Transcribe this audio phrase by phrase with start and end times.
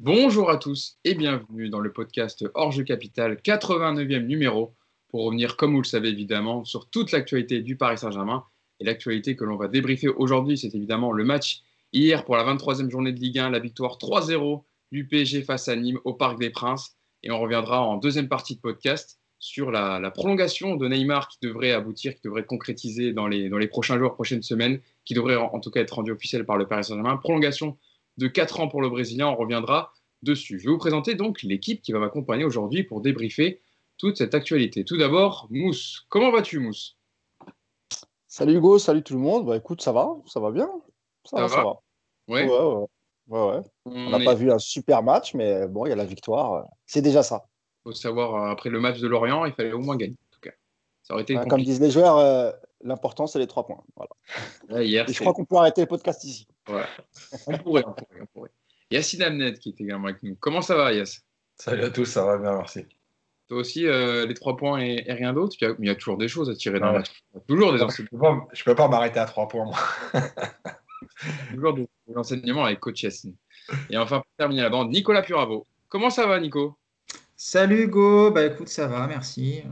[0.00, 4.74] Bonjour à tous et bienvenue dans le podcast Hors Capital, 89e numéro,
[5.08, 8.44] pour revenir, comme vous le savez évidemment, sur toute l'actualité du Paris Saint-Germain.
[8.80, 11.62] Et l'actualité que l'on va débriefer aujourd'hui, c'est évidemment le match
[11.92, 15.76] hier pour la 23e journée de Ligue 1, la victoire 3-0 du PSG face à
[15.76, 16.96] Nîmes au Parc des Princes.
[17.22, 21.70] Et on reviendra en deuxième partie de podcast sur la, prolongation de Neymar qui devrait
[21.70, 25.60] aboutir, qui devrait concrétiser dans les, dans les prochains jours, prochaines semaines, qui devrait en,
[25.60, 27.16] tout cas être rendu officiel par le Paris Saint-Germain.
[27.16, 27.78] Prolongation
[28.16, 30.58] de 4 ans pour le Brésilien, on reviendra dessus.
[30.58, 33.60] Je vais vous présenter donc l'équipe qui va m'accompagner aujourd'hui pour débriefer
[33.98, 34.84] toute cette actualité.
[34.84, 36.06] Tout d'abord, Mousse.
[36.08, 36.96] Comment vas-tu, Mousse?
[38.26, 39.46] Salut Hugo, salut tout le monde.
[39.46, 40.68] Bah écoute, ça va, ça va bien.
[41.24, 41.80] Ça, va, ça va?
[42.28, 42.48] Ouais.
[43.28, 43.60] Ouais, ouais.
[43.86, 46.66] On n'a pas vu un super match, mais bon, il y a la victoire.
[46.84, 47.46] C'est déjà ça.
[47.80, 50.16] Il faut savoir, euh, après le match de Lorient, il fallait au moins gagner.
[50.30, 50.50] En tout cas.
[51.02, 52.50] Ça aurait été comme disent les joueurs, euh,
[52.84, 53.82] l'important, c'est les trois points.
[53.96, 54.84] Voilà.
[54.84, 56.46] hier, je crois qu'on peut arrêter le podcast ici.
[56.68, 56.84] Ouais.
[57.46, 58.50] on pourrait, on pourrait, on pourrait.
[58.90, 60.36] Yacine Amnet qui est également avec nous.
[60.36, 61.22] Comment ça va, Yass
[61.56, 62.86] Salut à tous, ça va bien, merci.
[63.48, 65.56] Toi aussi, euh, les trois points et, rien d'autre?
[65.60, 67.10] Il y a toujours des choses à tirer dans le match.
[67.46, 68.48] Toujours des enseignements.
[68.52, 69.78] Je ne peux pas, m'arrêter à trois points, moi.
[71.50, 73.36] toujours des, enseignements avec coach Yacine.
[73.90, 75.66] Et enfin, pour terminer la bande, Nicolas Puravo.
[75.88, 76.76] Comment ça va, Nico?
[77.46, 79.64] Salut Hugo, bah écoute, ça va, merci.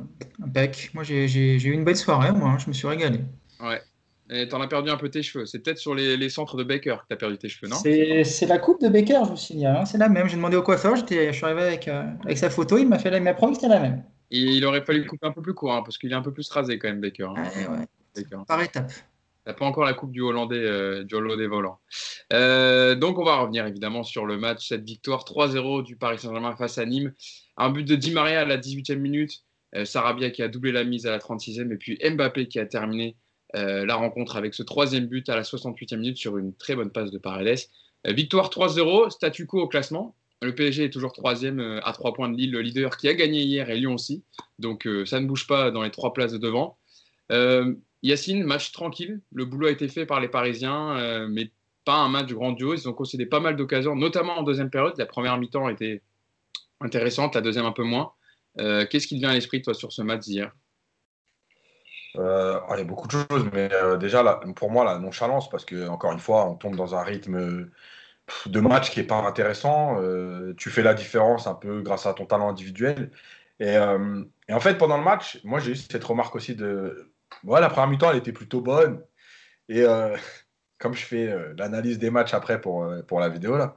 [0.44, 0.90] Impec.
[0.92, 2.58] Moi, j'ai eu une belle soirée, moi, hein.
[2.58, 3.20] je me suis régalé.
[3.60, 3.80] Ouais,
[4.28, 5.46] et t'en as perdu un peu tes cheveux.
[5.46, 7.76] C'est peut-être sur les, centres de Baker que t'as perdu tes cheveux, non?
[7.76, 9.78] C'est la coupe de Baker, je vous signale.
[9.78, 9.86] Hein.
[9.86, 10.28] C'est la même.
[10.28, 13.10] J'ai demandé au coiffeur, je suis arrivé avec, euh, avec sa photo, il m'a fait
[13.10, 14.04] la même que c'était la même.
[14.30, 16.30] Et il aurait fallu couper un peu plus court, hein, parce qu'il est un peu
[16.30, 17.28] plus rasé quand même, Baker.
[17.34, 17.44] Hein.
[18.14, 18.26] ouais.
[18.46, 18.92] Par étape.
[19.44, 21.80] T'as pas encore la coupe du Hollandais, euh, du Hollandais volant.
[22.32, 26.54] Euh, donc on va revenir évidemment sur le match, cette victoire 3-0 du Paris Saint-Germain
[26.56, 27.12] face à Nîmes.
[27.56, 29.42] Un but de Di Maria à la 18e minute,
[29.84, 33.16] Sarabia qui a doublé la mise à la 36e, et puis Mbappé qui a terminé
[33.54, 36.90] euh, la rencontre avec ce troisième but à la 68e minute sur une très bonne
[36.90, 37.58] passe de Paredes.
[38.06, 40.16] Euh, victoire 3-0, statu quo au classement.
[40.40, 43.14] Le PSG est toujours troisième euh, à trois points de Lille, le leader qui a
[43.14, 44.24] gagné hier et Lyon aussi.
[44.58, 46.78] Donc ça ne bouge pas dans les trois places de devant.
[48.02, 49.20] Yacine, match tranquille.
[49.32, 51.50] Le boulot a été fait par les Parisiens, mais
[51.84, 52.82] pas un match grandiose.
[52.82, 54.94] Ils ont concédé pas mal d'occasions, notamment en deuxième période.
[54.98, 56.02] La première mi-temps était
[56.80, 58.12] intéressante, la deuxième un peu moins.
[58.56, 60.52] Qu'est-ce qui te vient à l'esprit, toi, sur ce match d'hier?
[62.16, 65.64] Euh, il y a beaucoup de choses, mais euh, déjà, pour moi, la nonchalance, parce
[65.64, 67.70] que encore une fois, on tombe dans un rythme
[68.46, 70.00] de match qui n'est pas intéressant.
[70.00, 73.10] Euh, tu fais la différence un peu grâce à ton talent individuel.
[73.60, 77.11] Et, en fait, pendant le match, moi, j'ai eu cette remarque aussi de.
[77.44, 79.02] La première mi-temps, elle était plutôt bonne.
[79.68, 79.84] Et
[80.78, 83.76] comme je fais l'analyse des matchs après pour, pour la vidéo, là,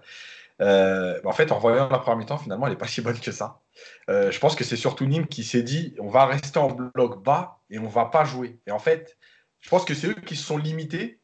[0.62, 3.32] euh, en fait, en voyant la première mi-temps, finalement, elle n'est pas si bonne que
[3.32, 3.62] ça.
[4.10, 7.24] Euh, je pense que c'est surtout Nîmes qui s'est dit on va rester en bloc
[7.24, 8.60] bas et on va pas jouer.
[8.68, 9.18] Et en fait,
[9.60, 11.20] je pense que c'est eux qui se sont limités.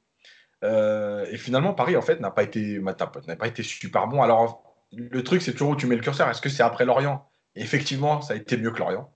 [0.63, 4.21] Euh, et finalement, Paris, en fait, n'a pas, été, n'a pas été super bon.
[4.21, 6.29] Alors, le truc, c'est toujours où tu mets le curseur.
[6.29, 7.27] Est-ce que c'est après Lorient?
[7.55, 9.11] Effectivement, ça a été mieux que Lorient.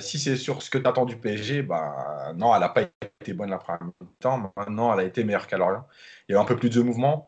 [0.00, 2.82] Si c'est sur ce que tu attends du PSG, bah, non, elle n'a pas
[3.20, 4.52] été bonne la première mi-temps.
[4.56, 5.86] Maintenant, elle a été meilleure qu'à Lorient.
[6.28, 7.26] Il y a eu un peu plus de mouvement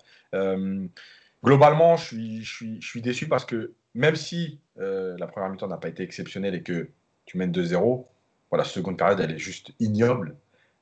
[1.45, 5.51] globalement, je suis, je, suis, je suis, déçu parce que même si euh, la première
[5.51, 6.91] mi-temps n'a pas été exceptionnelle et que
[7.27, 8.07] tu mènes 2-0,
[8.51, 10.37] voilà, la seconde période, elle est juste ignoble.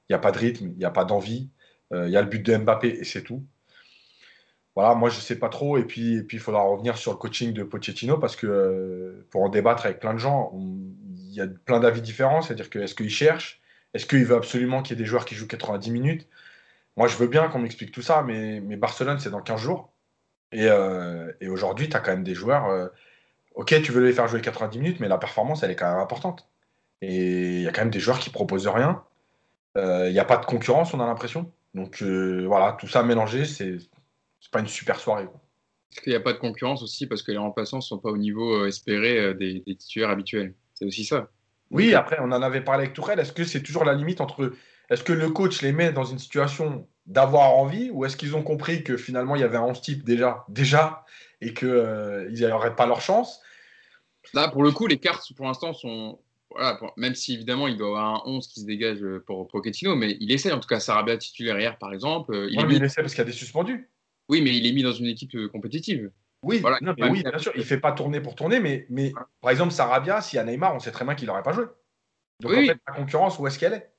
[0.09, 1.51] Il n'y a pas de rythme, il n'y a pas d'envie.
[1.93, 3.45] Euh, il y a le but de Mbappé et c'est tout.
[4.75, 5.79] Voilà, moi, je ne sais pas trop.
[5.79, 9.43] Et puis, il puis, faudra revenir sur le coaching de Pochettino parce que euh, pour
[9.43, 12.43] en débattre avec plein de gens, il y a plein d'avis différents.
[12.43, 13.61] C'est-à-dire que est-ce qu'il cherche
[13.95, 16.29] Est-ce qu'il veut absolument qu'il y ait des joueurs qui jouent 90 minutes?
[16.97, 19.93] Moi, je veux bien qu'on m'explique tout ça, mais, Barcelone, c'est dans 15 jours.
[20.55, 22.67] Euh, et, aujourd'hui, tu as quand même des joueurs.
[22.67, 22.89] Euh,
[23.55, 26.01] ok, tu veux les faire jouer 90 minutes, mais la performance, elle est quand même
[26.01, 26.49] importante.
[27.03, 29.05] Et il y a quand même des joueurs qui proposent rien.
[29.77, 31.53] Euh, il n'y a pas de concurrence, on a l'impression.
[31.75, 33.79] Donc voilà, tout ça mélangé, c'est
[34.51, 35.29] pas une super soirée.
[35.93, 38.11] Est-ce qu'il n'y a pas de concurrence aussi parce que les remplaçants ne sont pas
[38.11, 40.55] au niveau espéré des, des titulaires habituels?
[40.77, 41.29] C'est aussi ça.
[41.71, 43.19] Oui, après, on en avait parlé avec Tourelle.
[43.19, 44.53] Est-ce que c'est toujours la limite entre.
[44.89, 48.43] Est-ce que le coach les met dans une situation d'avoir envie ou est-ce qu'ils ont
[48.43, 51.05] compris que finalement il y avait un 11 type déjà, déjà
[51.41, 53.41] et qu'ils euh, n'auraient pas leur chance?
[54.33, 56.21] Là, pour le coup, les cartes pour l'instant sont.
[56.51, 60.17] Voilà, même si évidemment il doit avoir un 11 qui se dégage pour Pochettino, mais
[60.21, 62.33] il essaie en tout cas Sarabia titulaire hier par exemple.
[62.33, 63.91] Euh, il, il essaie parce qu'il y a des suspendus.
[64.29, 66.11] Oui, mais il est mis dans une équipe euh, compétitive.
[66.47, 66.79] Oui, voilà,
[67.11, 70.21] oui bien sûr, il ne fait pas tourner pour tourner, mais, mais par exemple Sarabia,
[70.21, 71.65] s'il y a Neymar, on sait très bien qu'il n'aurait pas joué.
[72.41, 73.91] Donc en fait, la concurrence, où est-ce qu'elle est?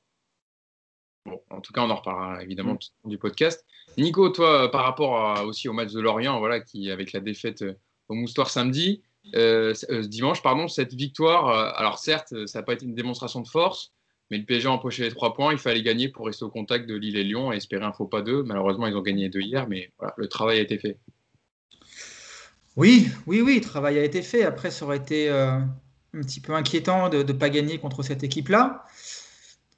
[1.50, 2.74] En tout cas, on en reparlera évidemment
[3.04, 3.10] mm.
[3.10, 3.66] du podcast.
[3.98, 7.78] Nico, toi, par rapport aussi au match de Lorient, voilà, qui avec la défaite euh,
[8.10, 9.02] au Moustoir samedi,
[9.36, 13.48] euh, euh, dimanche, pardon, cette victoire, alors certes, ça n'a pas été une démonstration de
[13.48, 13.92] force,
[14.32, 15.52] mais le PSG a empoché les trois points.
[15.52, 18.08] Il fallait gagner pour rester au contact de Lille et Lyon et espérer un faux
[18.08, 18.44] pas d'eux.
[18.44, 20.98] Malheureusement, ils ont gagné deux hier, mais le travail a été fait.
[22.78, 24.44] Oui, oui, oui, le travail a été fait.
[24.44, 28.86] Après, ça aurait été un petit peu inquiétant de ne pas gagner contre cette équipe-là.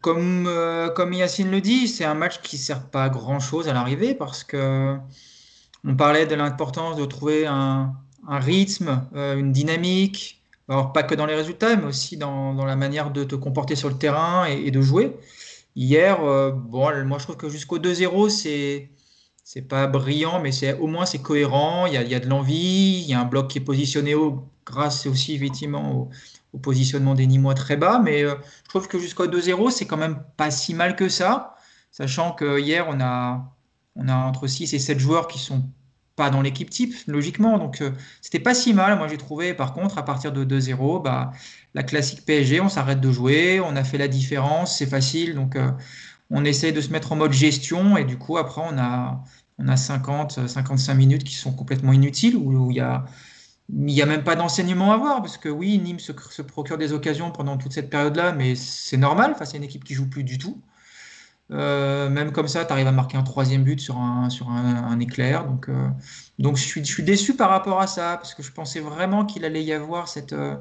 [0.02, 3.68] Comme, euh, comme Yacine le dit, c'est un match qui ne sert pas à grand-chose
[3.68, 4.96] à l'arrivée parce que
[5.84, 7.96] on parlait de l'importance de trouver un,
[8.28, 13.12] rythme, euh, une dynamique, alors pas que dans les résultats, mais aussi dans, la manière
[13.12, 15.18] de te comporter sur le terrain et, de jouer.
[15.76, 18.90] Hier, euh, bon, moi je trouve que jusqu'au 2-0, c'est
[19.52, 21.88] c'est pas brillant, mais c'est au moins c'est cohérent.
[21.88, 24.14] Il y, a, y a de l'envie, il y a un bloc qui est positionné
[24.14, 26.08] haut, grâce aussi effectivement
[26.54, 28.00] au, positionnement des Nîmois très bas.
[28.04, 28.36] Mais euh,
[28.66, 31.56] je trouve que jusqu'au 2-0, c'est quand même pas si mal que ça.
[31.92, 33.56] Sachant que hier, on a,
[33.96, 35.64] on a entre 6 et 7 joueurs qui sont
[36.16, 37.58] pas dans l'équipe type, logiquement.
[37.58, 37.90] Donc, euh,
[38.22, 39.00] c'était pas si mal.
[39.00, 41.32] Moi, j'ai trouvé, par contre, à partir de 2-0, bah,
[41.74, 45.34] la classique PSG, on s'arrête de jouer, on a fait la différence, c'est facile.
[45.34, 45.72] Donc, euh,
[46.30, 49.24] on essaie de se mettre en mode gestion et du coup, après, on a,
[49.60, 53.06] on a 50, 55 minutes qui sont complètement inutiles où il y a
[53.72, 57.32] n'y a même pas d'enseignement à voir, parce que oui, Nîmes se, procure des occasions
[57.32, 60.38] pendant toute cette période-là, mais c'est normal face à une équipe qui joue plus du
[60.38, 60.62] tout.
[61.52, 65.46] Euh, même comme ça, tu arrives à marquer un troisième but sur un, éclair.
[65.46, 65.90] Donc, euh,
[66.40, 69.74] je, suis, déçu par rapport à ça, parce que je pensais vraiment qu'il allait y
[69.74, 70.56] avoir cette, euh,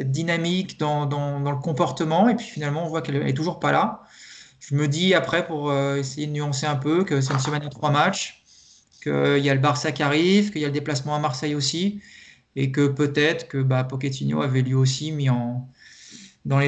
[0.00, 4.02] dynamique dans, le comportement, et puis finalement, on voit qu'elle n'est toujours pas là.
[4.60, 7.68] Je me dis après, pour essayer de nuancer un peu, que c'est une semaine de
[7.68, 8.41] trois matchs,
[9.02, 12.00] qu'il y a le Barça qui arrive, qu'il y a le déplacement à Marseille aussi
[12.56, 15.68] et que peut-être que bah, Pochettino avait lui aussi mis en,
[16.44, 16.58] dans,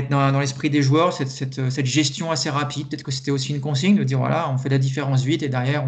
[0.41, 2.89] l'esprit des joueurs cette, gestion assez rapide.
[2.89, 5.49] Peut-être que c'était aussi une consigne de dire voilà, on fait la différence vite et
[5.49, 5.85] derrière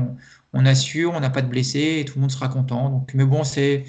[0.52, 2.90] on, assure, on n'a pas de blessés et tout le monde sera content.
[2.90, 3.84] Donc, mais bon, c'est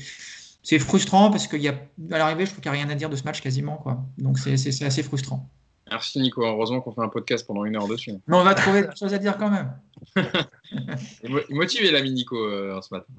[0.79, 1.75] frustrant parce qu'il y a
[2.11, 4.05] à l'arrivée, je trouve qu'il n'y a rien à dire de ce match quasiment quoi.
[4.17, 5.49] Donc c'est assez frustrant.
[5.89, 6.45] Merci Nico.
[6.45, 8.13] Heureusement qu'on fait un podcast pendant une heure dessus.
[8.27, 9.73] Mais on va trouver des choses à dire quand même.
[11.49, 13.13] Motivé l'ami Nico euh, ce matin.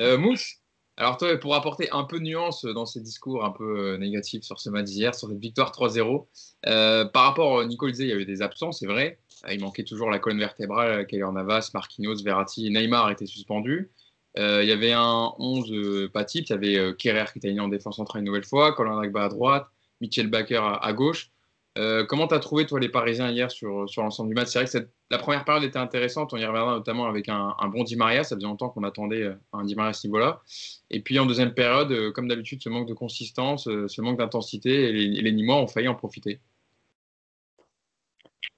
[0.00, 0.56] Euh, Mousse,
[0.96, 4.42] alors toi, pour apporter un peu de nuance dans ces discours un peu euh, négatifs
[4.42, 6.26] sur ce match d'hier, sur cette victoire 3-0,
[6.66, 9.18] euh, par rapport, Nico disait, il y avait des absents, c'est vrai.
[9.50, 13.90] Il manquait toujours la colonne vertébrale, Kaylor Navas, Marquinhos, Verratti, Neymar étaient suspendus.
[14.36, 17.68] il y avait un 11 pas type, il y avait Kerrer qui était aligné en
[17.68, 19.66] défense centrale une nouvelle fois, Colin Agba à droite,
[20.00, 21.31] Mitchell Baker à gauche.
[21.78, 24.48] Euh, comment tu as trouvé, toi, les Parisiens hier sur, sur l'ensemble du match?
[24.48, 26.32] C'est vrai que la première période était intéressante.
[26.32, 28.24] On y reviendra notamment avec un, bon Di Maria.
[28.24, 30.42] Ça faisait longtemps qu'on attendait euh, un Di Maria à ce niveau-là.
[30.90, 34.88] Et puis en deuxième période, euh, comme d'habitude, ce manque de consistance, ce manque d'intensité,
[34.88, 36.40] et les, les ont failli en profiter.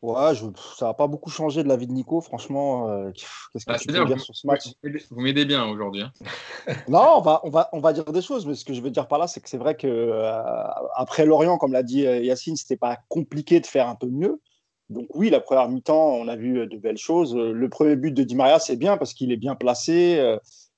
[0.05, 0.35] Ouais,
[0.77, 2.91] ça n'a pas beaucoup changé de la vie de Nico, franchement.
[2.91, 4.65] Euh, qu'est-ce que bah, tu peux dire sur ce match?
[5.11, 6.03] Vous m'aidez bien aujourd'hui.
[6.03, 6.13] Hein.
[6.89, 8.91] non, on va, on, va, on va dire des choses, mais ce que je veux
[8.91, 10.31] dire par là, c'est que c'est vrai que euh,
[10.95, 14.43] après Lorient, comme l'a dit euh, Yacine, c'était pas compliqué de faire un peu mieux.
[14.91, 17.35] Donc oui, la première mi-temps, on a vu de belles choses.
[17.35, 20.23] Le premier but de Di Maria, c'est bien parce qu'il est bien placé,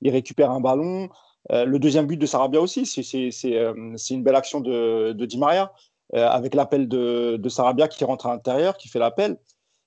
[0.02, 1.08] il récupère un ballon.
[1.50, 5.72] le deuxième but de Sarabia aussi, c'est une belle action de, de Di Maria.
[6.14, 9.38] Euh, avec l'appel de, Sarabia qui rentre à l'intérieur, qui fait l'appel.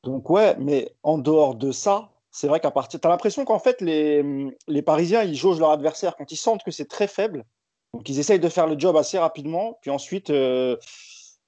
[0.03, 3.59] Donc ouais, mais en dehors de ça, c'est vrai qu'à partir, tu as l'impression qu'en
[3.59, 7.45] fait les, les, Parisiens ils jaugent leur adversaire quand ils sentent que c'est très faible.
[7.93, 10.75] Donc ils essayent de faire le job assez rapidement, puis ensuite, euh,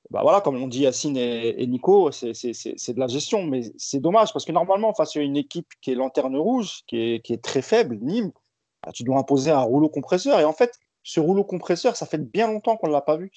[0.10, 4.32] bah voilà, comme l'ont dit Yacine et, Nico, c'est de la gestion, mais c'est dommage
[4.32, 7.44] parce que normalement face à une équipe qui est lanterne rouge, qui est, qui est
[7.44, 8.32] très faible, Nîmes,
[8.84, 12.18] bah, tu dois imposer un rouleau compresseur et en fait ce rouleau compresseur, ça fait
[12.20, 13.32] bien longtemps qu'on ne l'a pas vu.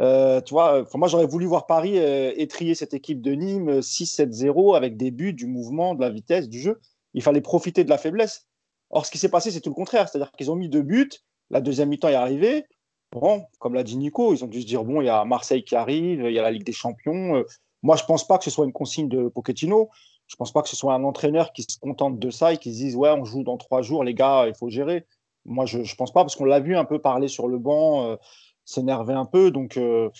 [0.00, 5.10] Euh, moi j'aurais voulu voir Paris euh, étrier cette équipe de Nîmes 6-7-0 avec des
[5.10, 6.80] buts, du mouvement, de la vitesse, du jeu.
[7.14, 8.46] Il fallait profiter de la faiblesse.
[8.90, 10.08] Or, ce qui s'est passé, c'est tout le contraire.
[10.08, 11.10] C'est-à-dire qu'ils ont mis deux buts,
[11.50, 12.64] la deuxième mi-temps est arrivée.
[13.12, 15.64] Bon, comme l'a dit Nico, ils ont dû se dire bon, il y a Marseille
[15.64, 17.36] qui arrive, il y a la Ligue des Champions.
[17.36, 17.44] Euh,
[17.82, 19.88] moi, je ne pense pas que ce soit une consigne de Pochettino.
[20.26, 22.58] Je ne pense pas que ce soit un entraîneur qui se contente de ça et
[22.58, 25.06] qui se dise ouais, on joue dans trois jours, les gars, il faut gérer.
[25.46, 28.18] Moi, je ne pense pas parce qu'on l'a vu un peu parler sur le banc
[28.68, 29.50] s'énerver un peu.
[29.50, 30.10] Donc, euh,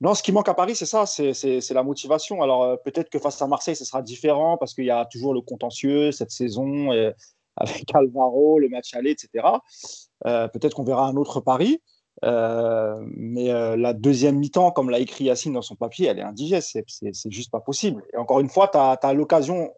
[0.00, 2.42] non, ce qui manque à Paris, c'est ça, c'est la motivation.
[2.42, 5.34] Alors, euh, peut-être que face à Marseille, ce sera différent parce qu'il y a toujours
[5.34, 6.88] le contentieux cette saison
[7.56, 9.46] avec Alvaro, le match aller, etc.
[10.26, 11.82] Euh, peut-être qu'on verra un autre Paris.
[12.22, 16.78] mais la deuxième mi-temps, comme l'a écrit Yacine dans son papier, elle est indigeste.
[16.88, 18.02] C'est juste pas possible.
[18.14, 19.70] Et encore une fois, tu as, l'occasion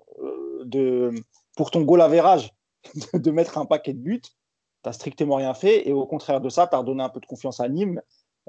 [1.57, 2.52] pour ton goal average
[3.14, 4.23] de mettre un paquet de buts
[4.85, 5.89] tu strictement rien fait.
[5.89, 8.01] Et au contraire de ça, tu as redonné un peu de confiance à Nîmes.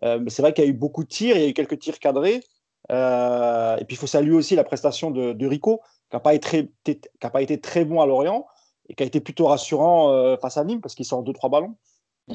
[0.03, 1.53] Euh, mais c'est vrai qu'il y a eu beaucoup de tirs, il y a eu
[1.53, 2.43] quelques tirs cadrés.
[2.91, 7.61] Euh, et puis il faut saluer aussi la prestation de, Rico, qui n'a pas, été
[7.61, 8.45] très bon à Lorient
[8.89, 11.75] et qui a été plutôt rassurant euh, face à Nîmes parce qu'il sort 2-3 ballons.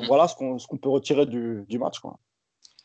[0.06, 1.96] Voilà ce qu'on peut retirer du, match.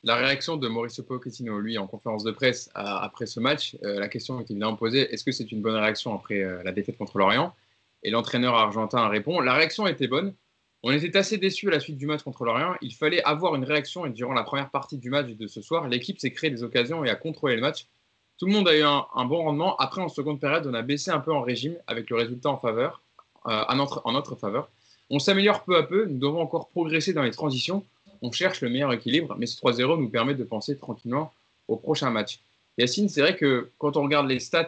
[0.04, 4.40] La réaction de Maurice Pochettino, lui, en conférence de presse après ce match, la question
[4.40, 7.54] est évidemment posée est-ce que c'est une bonne réaction après la défaite contre Lorient?
[8.04, 10.34] Et l'entraîneur argentin répond la réaction était bonne,
[10.84, 12.76] On était assez déçus à la suite du match contre Lorient.
[12.82, 15.88] Il fallait avoir une réaction et durant la première partie du match de ce soir,
[15.88, 17.88] l'équipe s'est créé des occasions et a contrôlé le match.
[18.38, 19.78] Tout le monde a eu un, bon rendement.
[19.78, 22.58] Après, en seconde période, on a baissé un peu en régime avec le résultat en
[22.58, 23.02] faveur,
[23.48, 24.70] euh, en, notre, en notre faveur.
[25.10, 26.06] On s'améliore peu à peu.
[26.06, 27.86] Nous devons encore progresser dans les transitions.
[28.22, 31.32] On cherche le meilleur équilibre, mais ce 3-0 nous permet de penser tranquillement
[31.68, 32.40] au prochain match.
[32.78, 34.68] Yacine, c'est vrai que quand on regarde les stats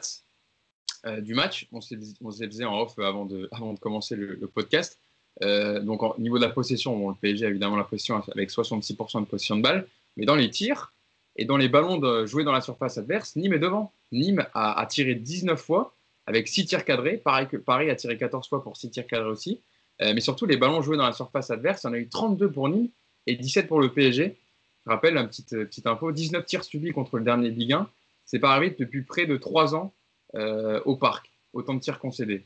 [1.06, 4.48] euh, du match, on se les faisait en off avant de, avant de commencer le,
[4.48, 5.00] podcast.
[5.44, 9.22] Euh, donc, au niveau de la possession, le PSG a évidemment la possession avec 66%
[9.22, 9.88] de possession de balle,
[10.18, 10.94] mais dans les tirs
[11.36, 13.92] et dans les ballons joués dans la surface adverse, Nîmes est devant.
[14.12, 15.94] Nîmes a, tiré 19 fois
[16.28, 17.18] avec 6 tirs cadrés.
[17.18, 19.60] Pareil que Paris a tiré 14 fois pour 6 tirs cadrés aussi.
[20.02, 22.08] Euh, mais surtout, les ballons joués dans la surface adverse, il y en a eu
[22.08, 22.90] 32 pour Nîmes
[23.28, 24.38] et 17 pour le PSG.
[24.86, 27.90] Je rappelle, une petite, petite info 19 tirs subis contre le dernier Ligue 1.
[28.26, 29.94] C'est pas arrivé depuis près de 3 ans
[30.36, 31.32] euh, au parc.
[31.54, 32.46] Autant de tirs concédés.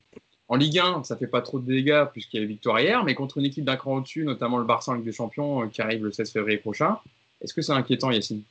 [0.50, 3.03] En Ligue 1, ça fait pas trop de dégâts puisqu'il y a eu victoire hier,
[3.03, 5.68] mais contre une équipe d'un cran au-dessus, notamment le Barça en Ligue des Champions euh,
[5.68, 6.98] qui arrive le 16 février prochain,
[7.41, 8.41] est-ce que c'est inquiétant, Yacine?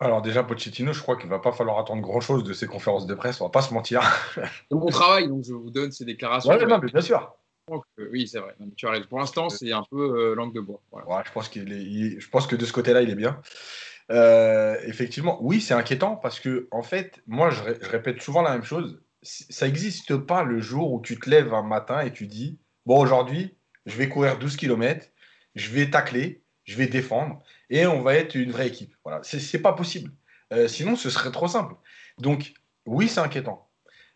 [0.00, 3.14] Alors déjà, Pochettino, je crois qu'il va pas falloir attendre grand-chose de ses conférences de
[3.14, 4.02] presse, on va pas se mentir.
[4.34, 6.56] C'est mon travail, donc je vous donne ces déclarations.
[6.56, 7.36] bien sûr.
[7.70, 8.54] Euh, oui, c'est vrai.
[8.76, 10.80] tu Pour l'instant, c'est un peu langue de bois.
[11.26, 13.40] je, pense qu'il est, je pense que de ce côté-là, il est bien.
[14.10, 18.64] Euh, effectivement, oui, c'est inquiétant parce que, en fait, moi, je, répète souvent la même
[18.64, 19.00] chose.
[19.26, 23.00] Ça n'existe pas le jour où tu te lèves un matin et tu dis Bon,
[23.00, 25.06] aujourd'hui, je vais courir 12 km,
[25.54, 28.94] je vais tacler, je vais défendre et on va être une vraie équipe.
[29.04, 30.12] Voilà, c'est pas possible.
[30.52, 31.74] Euh, sinon, ce serait trop simple.
[32.18, 32.54] Donc,
[32.86, 33.68] oui, c'est inquiétant.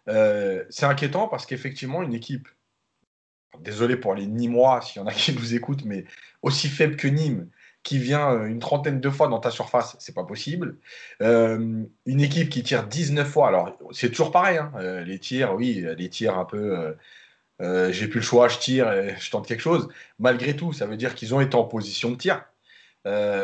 [0.09, 2.49] Euh, c'est inquiétant parce qu'effectivement, une équipe,
[3.61, 6.05] désolé pour les Nîmois, s'il y en a qui nous écoutent, mais
[6.43, 7.51] aussi faible que Nîmes,
[7.83, 10.77] qui vient euh, une trentaine de fois dans ta surface, c'est pas possible.
[11.23, 14.73] Euh, une équipe qui tire 19 fois, alors c'est toujours pareil, hein.
[14.77, 16.97] euh, les tirs, oui, les tirs un peu,
[17.61, 19.89] j'ai plus le choix, je tire, et je tente quelque chose.
[20.19, 22.45] Malgré tout, ça veut dire qu'ils ont été en position de tir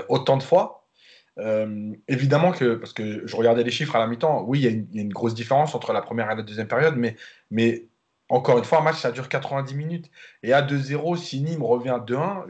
[0.08, 0.86] autant de fois.
[2.08, 5.02] évidemment que, parce que je regardais les chiffres à la mi-temps, oui, il y, a
[5.02, 7.16] une grosse différence entre la première et la deuxième période, mais,
[7.50, 7.86] mais
[8.28, 10.10] encore une fois, un match, ça dure 90 minutes.
[10.42, 12.48] Et à 2-0, si Nîmes revient à 2-1,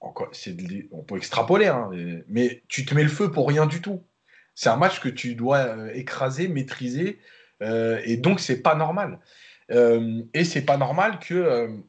[0.00, 1.90] on peut extrapoler, hein,
[2.28, 4.04] mais tu te mets le feu pour rien du tout.
[4.54, 7.20] C'est un match que tu dois euh, écraser, maîtriser,
[7.62, 9.20] euh, et donc c'est pas normal.
[9.70, 11.80] Euh, et c'est pas normal que,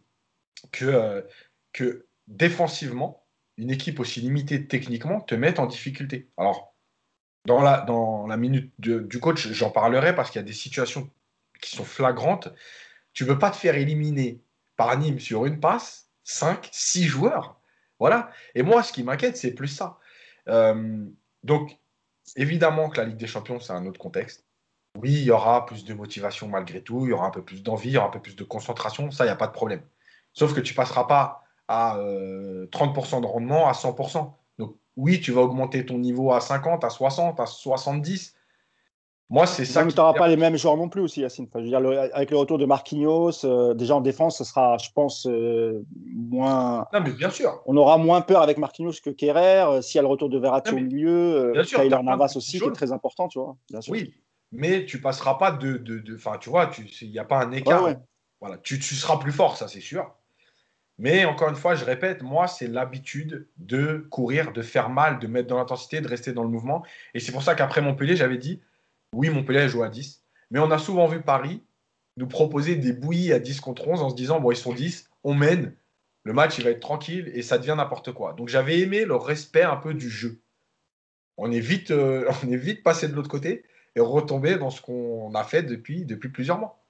[2.28, 3.26] défensivement,
[3.58, 6.30] une équipe aussi limitée techniquement te mette en difficulté.
[6.38, 6.76] Alors,
[7.46, 11.10] dans la, dans la minute du coach, j'en parlerai parce qu'il y a des situations
[11.62, 12.50] qui sont flagrantes.
[13.14, 14.44] Tu ne peux pas te faire éliminer
[14.76, 17.59] par Nîmes sur une passe 5, 6 joueurs
[18.00, 18.32] voilà.
[18.56, 20.00] Et moi, ce qui m'inquiète, c'est plus ça.
[20.48, 21.06] Euh,
[21.44, 21.78] donc,
[22.36, 24.46] évidemment que la Ligue des Champions, c'est un autre contexte.
[24.98, 27.62] Oui, il y aura plus de motivation malgré tout, il y aura un peu plus
[27.62, 29.54] d'envie, il y aura un peu plus de concentration, ça, il n'y a pas de
[29.54, 29.82] problème.
[30.34, 34.34] Sauf que tu ne passeras pas à 30% euh, de rendement, à 100%.
[34.58, 38.36] Donc, oui, tu vas augmenter ton niveau à 50, à 60, à 70,
[39.32, 39.86] moi, c'est ça.
[39.86, 41.48] tu n'auras pas les mêmes joueurs non plus aussi, Yacine.
[41.54, 41.80] je veux dire,
[42.14, 46.88] avec le retour de Marquinhos, euh, déjà en défense, ce sera, je pense, euh, moins.
[46.92, 47.62] Non, mais bien sûr.
[47.68, 49.66] On aura moins peur avec Marquinhos que Kerrer.
[49.68, 52.66] Euh, s'il y a le retour de Verratti au milieu, sûr, Kyler Navas aussi, qui
[52.66, 53.56] est très important, tu vois.
[53.70, 53.94] Bien sûr.
[53.94, 54.16] Oui,
[54.52, 56.04] mais tu passeras pas de.
[56.16, 56.72] Enfin, tu vois,
[57.02, 57.88] il n'y a pas un écart.
[58.42, 60.12] Voilà, tu, tu seras plus fort, ça, c'est sûr.
[60.98, 65.28] Mais encore une fois, je répète, moi, c'est l'habitude de courir, de faire mal, de
[65.28, 66.84] mettre dans l'intensité, de rester dans le mouvement.
[67.14, 68.62] Et c'est pour ça qu'après Montpellier, j'avais dit
[69.14, 70.24] oui, Montpellier joue à 10.
[70.52, 71.62] Mais on a souvent vu Paris
[72.18, 75.10] nous proposer des bouillies à 10 contre 11 en se disant, bon, ils sont 10,
[75.24, 75.74] on mène,
[76.24, 78.34] le match, il va être tranquille et ça devient n'importe quoi.
[78.34, 80.42] Donc j'avais aimé le respect un peu du jeu.
[81.38, 83.64] On est vite, euh, on est vite passé de l'autre côté
[83.96, 86.84] et retombé dans ce qu'on a fait depuis, depuis plusieurs mois.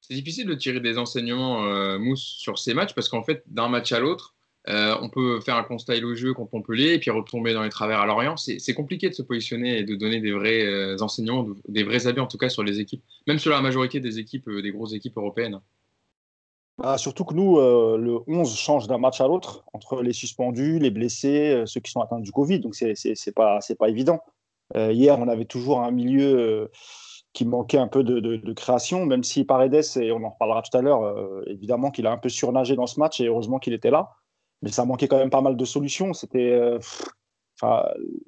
[0.00, 3.68] C'est difficile de tirer des enseignements, euh, Mousse, sur ces matchs parce qu'en fait, d'un
[3.68, 4.33] match à l'autre,
[4.68, 8.00] euh, on peut faire un constat élogieux contre Montpellier et puis retomber dans les travers
[8.00, 8.36] à Lorient.
[8.36, 12.20] C'est compliqué de se positionner et de donner des vrais euh, enseignements, des vrais avis
[12.20, 14.94] en tout cas sur les équipes, même sur la majorité des équipes, euh, des grosses
[14.94, 15.60] équipes européennes.
[16.78, 20.90] Bah, surtout que nous, le 11 change d'un match à l'autre entre les suspendus, les
[20.90, 22.58] blessés, ceux qui sont atteints du Covid.
[22.58, 24.18] Donc, c'est pas, pas évident.
[24.74, 26.68] hier, on avait toujours un milieu
[27.32, 30.82] qui manquait un peu de, création, même si Paredes, et on en reparlera tout à
[30.82, 34.10] l'heure, évidemment qu'il a un peu surnagé dans ce match et heureusement qu'il était là
[34.62, 36.12] mais ça manquait quand même pas mal de solutions.
[36.14, 36.78] C'était, euh,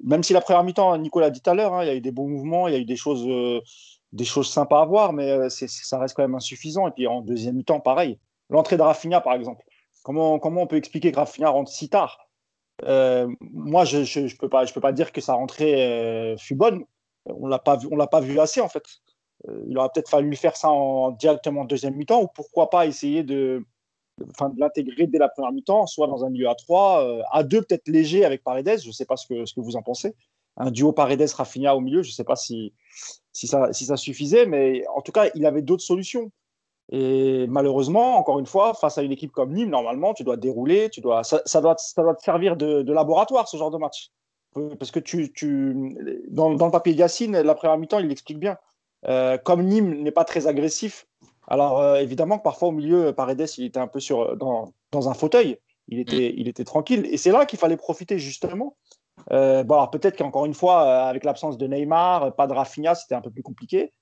[0.03, 2.01] même si la première mi-temps, Nicolas dit tout à l'heure, hein, il y a eu
[2.01, 3.59] des bons mouvements, il y a eu des choses, euh,
[4.13, 6.87] des choses sympas à voir, mais euh, ça reste quand même insuffisant.
[6.87, 8.19] Et puis en deuxième mi-temps, pareil.
[8.49, 9.63] L'entrée de Rafinha, par exemple.
[10.03, 12.19] Comment, comment on peut expliquer que Rafinha rentre si tard?
[12.83, 16.85] Moi, je ne je, je peux pas dire que sa rentrée fut bonne.
[17.25, 18.83] On on l'a pas vu assez en fait.
[19.67, 23.23] il aurait peut-être fallu faire ça en, directement en deuxième mi-temps, ou pourquoi pas essayer
[23.23, 23.65] de
[24.19, 27.87] de l'intégrer dès la première mi-temps, soit dans un milieu à 3, à 2 peut-être
[27.87, 30.15] léger avec Paredes, je ne sais pas ce que, ce que vous en pensez.
[30.57, 32.73] Un duo Paredes-Rafinha au milieu, je ne sais pas si,
[33.31, 36.31] si, ça, si ça suffisait, mais en tout cas, il avait d'autres solutions.
[36.89, 40.89] Et malheureusement, encore une fois, face à une équipe comme Nîmes, normalement, tu dois dérouler,
[40.89, 44.09] tu dois, ça, doit, ça doit te servir de, de, laboratoire, ce genre de match.
[44.79, 45.75] Parce que tu, tu
[46.29, 48.57] dans, dans, le papier de Yacine, la première mi-temps, il l'explique bien.
[49.05, 51.05] Euh, comme Nîmes n'est pas très agressif,
[51.47, 55.09] alors euh, évidemment que parfois au milieu, Paredes, il était un peu sur, dans, dans
[55.09, 55.57] un fauteuil.
[55.87, 57.07] Il était, il était tranquille.
[57.09, 58.75] Et c'est là qu'il fallait profiter justement.
[59.31, 63.15] Euh, bon, alors peut-être qu'encore une fois, avec l'absence de Neymar, pas de Rafinha, c'était
[63.15, 63.93] un peu plus compliqué.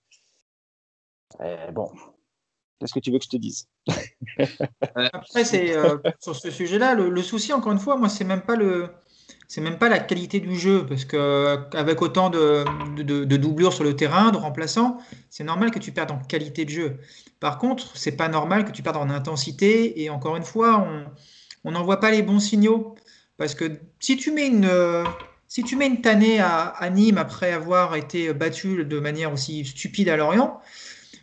[1.73, 1.91] bon,
[2.79, 3.67] Qu'est-ce que tu veux que je te dise?
[4.95, 8.55] Après, c'est euh, sur ce sujet-là, le, souci, encore une fois, moi, c'est même pas
[8.55, 8.89] le,
[9.47, 12.63] c'est même pas la qualité du jeu, parce que avec autant de,
[13.01, 14.97] de, doublures sur le terrain, de remplaçants,
[15.29, 16.97] c'est normal que tu perdes en qualité de jeu.
[17.39, 20.87] Par contre, c'est pas normal que tu perdes en intensité, et encore une fois,
[21.63, 22.95] on n'envoie pas les bons signaux,
[23.37, 24.69] parce que si tu mets une
[25.47, 29.63] si tu mets une tannée à, à Nîmes après avoir été battu de manière aussi
[29.63, 30.59] stupide à Lorient,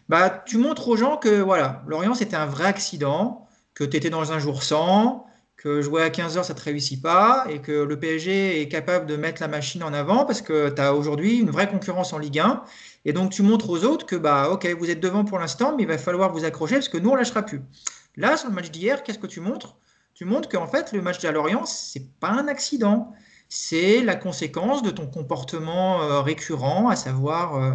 [0.09, 4.11] bah, tu montres aux gens que voilà, Lorient, c'était un vrai accident, que tu étais
[4.11, 5.27] dans un jour sans,
[5.63, 8.69] que jouer à 15 heures, ça ne te réussit pas, et que le PSG est
[8.69, 12.13] capable de mettre la machine en avant parce que tu as aujourd'hui une vraie concurrence
[12.13, 12.65] en Ligue 1.
[13.05, 15.85] Et donc, tu montres aux autres que, bah, OK, vous êtes devant pour l'instant, mais
[15.85, 17.63] il va falloir vous accrocher parce que nous, on lâchera plus.
[18.17, 19.77] Là, sur le match d'hier, qu'est-ce que tu montres?
[20.15, 23.13] Tu montres qu'en fait, le match de Lorient, ce n'est pas un accident.
[23.49, 27.73] C'est la conséquence de ton comportement euh, récurrent, à savoir euh,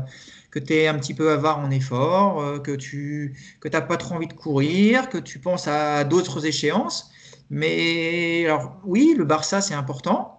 [0.51, 3.95] que tu es un petit peu avare en effort, euh, que tu que n'as pas
[3.95, 7.11] trop envie de courir, que tu penses à d'autres échéances.
[7.49, 8.47] Mais
[8.83, 10.37] oui, le Barça, c'est important.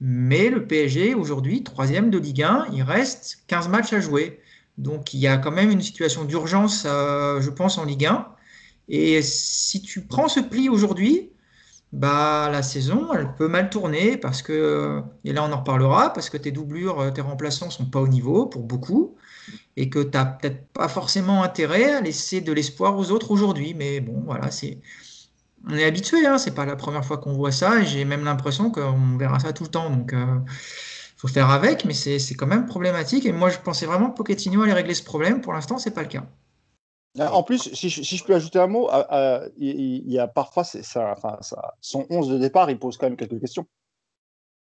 [0.00, 4.40] Mais le PSG, aujourd'hui, troisième de Ligue 1, il reste 15 matchs à jouer.
[4.78, 8.28] Donc il y a quand même une situation d'urgence, euh, je pense, en Ligue 1.
[8.88, 11.32] Et si tu prends ce pli aujourd'hui,
[11.92, 16.30] bah, la saison, elle peut mal tourner parce que, et là on en reparlera, parce
[16.30, 19.16] que tes doublures, tes remplaçants sont pas au niveau pour beaucoup
[19.76, 23.74] et que tu n'as peut-être pas forcément intérêt à laisser de l'espoir aux autres aujourd'hui.
[23.74, 24.80] Mais bon, voilà, c'est.
[25.66, 28.24] On est habitué, hein, c'est pas la première fois qu'on voit ça, et j'ai même
[28.24, 29.90] l'impression qu'on verra ça tout le temps.
[29.90, 30.38] Donc, il euh,
[31.16, 33.26] faut faire avec, mais c'est quand même problématique.
[33.26, 35.40] Et moi, je pensais vraiment que Pochettino allait régler ce problème.
[35.40, 36.24] Pour l'instant, c'est pas le cas.
[37.18, 38.88] En plus, si je, peux ajouter un mot,
[39.56, 43.66] il, y a parfois son 11 de départ, il pose quand même quelques questions.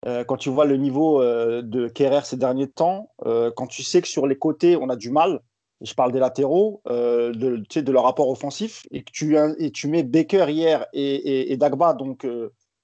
[0.05, 4.01] Euh, quand tu vois le niveau euh, de Kerrer ces derniers temps, quand tu sais
[4.01, 5.41] que sur les côtés, on a du mal,
[5.81, 7.31] je parle des latéraux, de,
[7.79, 12.25] de leur rapport offensif, et que tu, et tu mets Baker hier et, Dagba, donc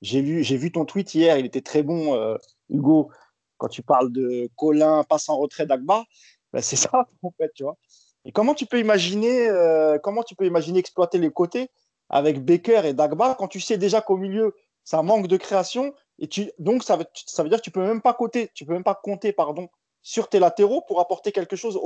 [0.01, 2.37] j'ai vu, ton tweet hier, il était très bon,
[2.69, 3.09] Hugo,
[3.57, 6.03] quand tu parles de Colin, passe en retrait Dagba,
[6.51, 7.77] ben c'est ça en fait, tu vois.
[8.25, 9.49] Et comment tu peux imaginer,
[10.03, 11.69] comment tu peux imaginer exploiter les côtés
[12.09, 14.53] avec Baker et Dagba quand tu sais déjà qu'au milieu,
[14.83, 16.29] ça manque de création et
[16.59, 18.83] donc, ça veut, ça veut dire que tu peux même pas compter, tu peux même
[18.83, 19.67] pas compter pardon,
[20.03, 21.79] sur tes latéraux pour apporter quelque chose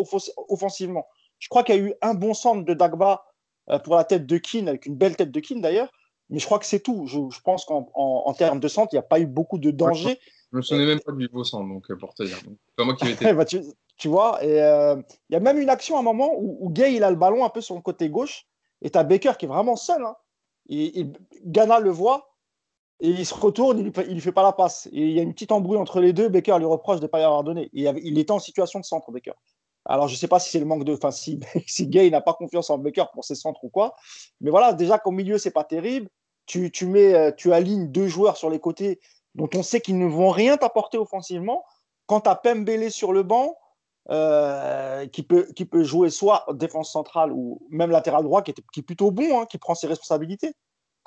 [0.49, 1.07] offensivement.
[1.39, 3.23] Je crois qu'il y a eu un bon centre de Dagba
[3.69, 5.91] euh, pour la tête de Keane, avec une belle tête de Keane d'ailleurs,
[6.29, 7.05] mais je crois que c'est tout.
[7.05, 9.71] Je, je pense qu'en en, termes de centre, il n'y a pas eu beaucoup de
[9.71, 10.19] danger.
[10.51, 12.39] Je me souvenais même pas du beau centre, donc euh, pour te dire.
[12.75, 13.33] pas moi qui été.
[13.33, 13.61] bah, tu,
[13.97, 16.95] tu, vois, euh, il y a même une action à un moment où, où, Gay
[16.95, 18.47] il a le ballon un peu sur le côté gauche,
[18.81, 20.03] et tu as Baker qui est vraiment seul.
[20.03, 20.15] Hein.
[20.69, 21.11] Et, et
[21.45, 22.36] Ghana le voit,
[22.99, 24.87] et il se retourne, il ne lui fait pas la passe.
[24.91, 26.29] Et il y a une petite embrouille entre les deux.
[26.29, 27.69] Baker lui reproche de ne pas y avoir donné.
[27.73, 29.33] Il était en situation de centre, Baker.
[29.85, 30.93] Alors, je ne sais pas si c'est le manque de.
[30.93, 33.95] Enfin, si, si Gay n'a pas confiance en Baker pour ses centres ou quoi.
[34.41, 36.09] Mais voilà, déjà qu'au milieu, c'est pas terrible.
[36.47, 38.99] Tu, tu, mets, euh, tu alignes deux joueurs sur les côtés
[39.35, 41.63] dont on sait qu'ils ne vont rien t'apporter offensivement.
[42.07, 43.55] Quand tu as Pembele sur le banc,
[44.09, 48.63] euh, qui, peut, qui peut jouer soit défense centrale ou même latéral droit, qui est,
[48.73, 50.53] qui est plutôt bon, hein, qui prend ses responsabilités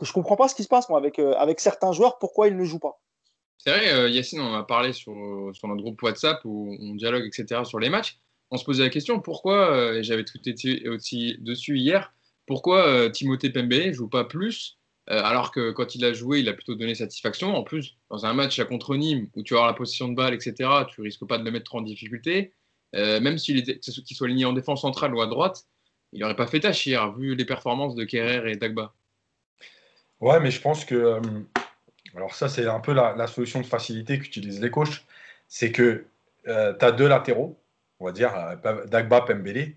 [0.01, 2.49] que je comprends pas ce qui se passe moi avec, euh, avec certains joueurs, pourquoi
[2.49, 3.01] ils ne jouent pas.
[3.59, 5.13] C'est vrai, euh, Yacine, on a parlé sur,
[5.53, 8.19] sur notre groupe WhatsApp où on dialogue, etc., sur les matchs.
[8.51, 12.15] On se posait la question pourquoi, euh, et j'avais tout été aussi dessus hier,
[12.47, 16.53] pourquoi Timothée Pembele ne joue pas plus alors que quand il a joué, il a
[16.53, 17.57] plutôt donné satisfaction.
[17.57, 20.35] En plus, dans un match à contre Nîmes où tu as la position de balle,
[20.35, 22.53] etc., tu risques pas de le mettre en difficulté.
[22.93, 25.65] même s'il soit aligné en défense centrale ou à droite,
[26.13, 28.95] il n'aurait pas fait tâche hier, vu les performances de Kerrer et Dagba.
[30.21, 30.95] Ouais, mais je pense que.
[30.95, 31.21] Euh,
[32.15, 35.05] alors, ça, c'est un peu la, solution de facilité qu'utilisent les coachs.
[35.49, 36.05] C'est que
[36.49, 37.59] euh, tu as deux latéraux,
[38.01, 39.75] on va dire, euh, Dagba, Pembele.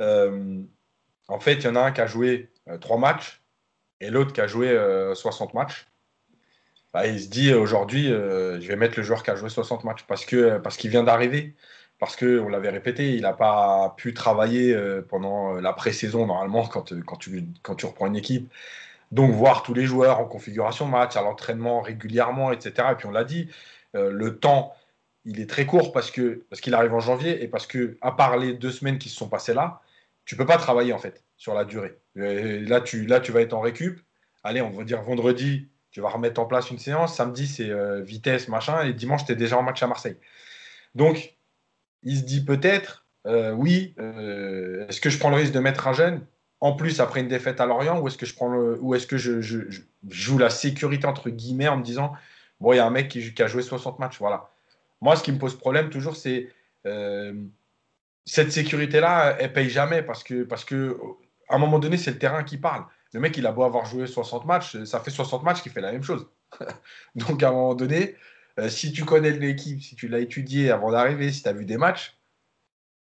[0.00, 3.42] en fait, il y en a un qui a joué trois matchs
[4.00, 4.76] et l'autre qui a joué
[5.14, 5.86] 60 matchs.
[6.94, 10.04] Bah, il se dit aujourd'hui, je vais mettre le joueur qui a joué 60 matchs
[10.06, 11.54] parce qu'il parce qu'il vient d'arriver.
[11.98, 14.76] Parce qu'on l'avait répété, il n'a pas pu travailler
[15.08, 18.48] pendant la pré-saison, normalement, quand, quand, tu, quand tu reprends une équipe
[19.10, 22.88] Donc, voir tous les joueurs en configuration match, à l'entraînement régulièrement, etc.
[22.92, 23.48] Et puis, on l'a dit,
[23.94, 24.74] euh, le temps,
[25.24, 28.12] il est très court parce que parce qu'il arrive en janvier et parce que, à
[28.12, 29.80] part les deux semaines qui se sont passées là,
[30.24, 31.98] tu peux pas travailler en fait sur la durée.
[32.14, 34.00] là, tu, là, tu vas être en récup.
[34.44, 37.16] Allez, on va dire vendredi, tu vas remettre en place une séance.
[37.16, 38.82] Samedi, c'est euh, vitesse, machin.
[38.84, 40.16] Et dimanche, tu es déjà en match à Marseille.
[40.94, 41.36] Donc,
[42.02, 43.94] il se dit peut-être, euh, oui,
[44.88, 46.26] est-ce que je prends le risque de mettre un jeune?
[46.60, 49.40] En plus après une défaite à Lorient ou est-ce que je
[50.08, 52.12] joue la sécurité entre guillemets en me disant
[52.60, 54.50] bon il y a un mec qui, a joué 60 matchs voilà.
[55.00, 56.52] Moi ce qui me pose problème toujours c'est
[56.86, 57.32] euh,
[58.24, 60.48] cette sécurité là elle paye jamais parce que
[61.48, 62.84] à un moment donné c'est le terrain qui parle.
[63.12, 65.80] Le mec il a beau avoir joué 60 matchs ça fait 60 matchs qu'il fait
[65.80, 66.26] la même chose.
[67.14, 68.16] Donc à un moment donné
[68.58, 71.64] euh, si tu connais l'équipe si tu l'as étudié avant d'arriver si tu as vu
[71.64, 72.18] des matchs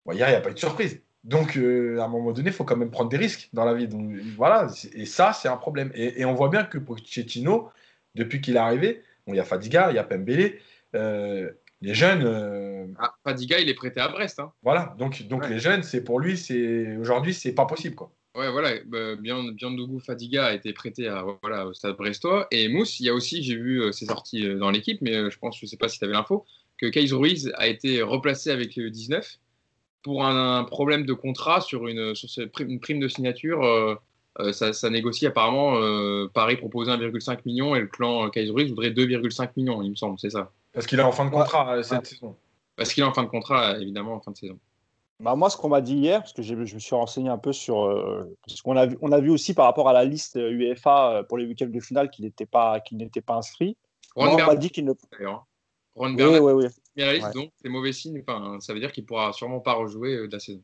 [0.07, 2.63] il n'y a pas eu de surprise donc, euh, à un moment donné, il faut
[2.63, 3.87] quand même prendre des risques dans la vie.
[3.87, 5.91] Donc, voilà, et ça, c'est un problème.
[5.93, 7.69] Et, on voit bien que Pochettino,
[8.15, 10.57] depuis qu'il est arrivé, il y a Fadiga, il y a Pembele,
[10.95, 12.23] euh, les jeunes.
[12.25, 14.39] Euh, ah, Fadiga, il est prêté à Brest.
[14.39, 14.51] Hein.
[14.63, 17.95] Voilà, donc, donc les jeunes, c'est pour lui, c'est aujourd'hui, c'est pas possible.
[17.95, 18.11] Quoi.
[18.35, 19.69] Ouais, voilà, bah, bien, bien
[20.03, 22.47] Fadiga a été prêté à, voilà, au stade brestois.
[22.49, 25.59] Et Mousse, il y a aussi, j'ai vu ses sorties dans l'équipe, mais je pense,
[25.59, 26.45] je sais pas si tu avais l'info,
[26.79, 29.37] que Kais Ruiz a été replacé avec le 19
[30.03, 32.13] pour un, problème de contrat sur une,
[32.59, 33.63] une prime de signature.
[33.63, 33.95] Euh,
[34.39, 35.75] euh, ça, négocie apparemment.
[35.75, 40.17] Euh, Paris proposait 1,5 million et le clan Kaiseris voudrait 2,5 millions, il me semble,
[40.19, 40.51] c'est ça.
[40.73, 42.35] Parce qu'il est en fin de contrat cette saison.
[42.77, 44.57] Parce qu'il est en fin de contrat, évidemment, en fin de saison.
[45.19, 47.53] Bah moi, ce qu'on m'a dit hier, parce que je me suis renseigné un peu
[47.53, 47.75] sur.
[48.47, 51.37] ce qu'on a vu, on a vu aussi par rapport à la liste UEFA pour
[51.37, 53.77] les week-ends de finale qu'il n'était pas, n'était pas inscrit.
[54.15, 54.93] on m'a dit qu'il ne.
[55.95, 56.65] Ron oui, oui, oui.
[56.95, 58.23] Bien la liste, donc c'est mauvais signe.
[58.27, 60.63] Enfin, ça veut dire qu'il pourra sûrement pas rejouer euh, de la saison.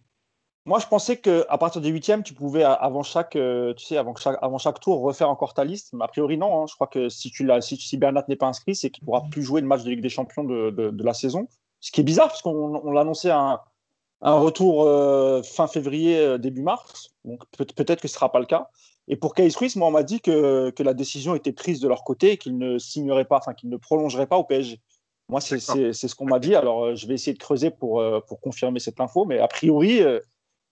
[0.65, 4.13] Moi, je pensais qu'à partir des huitièmes, tu pouvais, avant chaque, euh, tu sais, avant
[4.15, 5.93] chaque, avant chaque tour, refaire encore ta liste.
[5.93, 6.61] Mais a priori, non.
[6.61, 6.65] Hein.
[6.67, 9.23] Je crois que si, tu si, si Bernat n'est pas inscrit, c'est qu'il ne pourra
[9.31, 11.47] plus jouer le match de Ligue des Champions de, de, la saison.
[11.79, 13.61] Ce qui est bizarre, parce qu'on l'annonçait un,
[14.19, 17.15] un retour euh, fin février, début mars.
[17.23, 18.67] Donc peut-être que ce ne sera pas le cas.
[19.07, 21.87] Et pour Case Ruiz, moi, on m'a dit que, que, la décision était prise de
[21.87, 24.81] leur côté et qu'ils ne signeraient pas, enfin qu'ils ne prolongeraient pas au PSG.
[25.29, 26.55] Moi, c'est ce qu'on m'a dit.
[26.55, 29.25] Alors, euh, je vais essayer de creuser pour, euh, pour confirmer cette info.
[29.25, 30.19] Mais a priori, euh,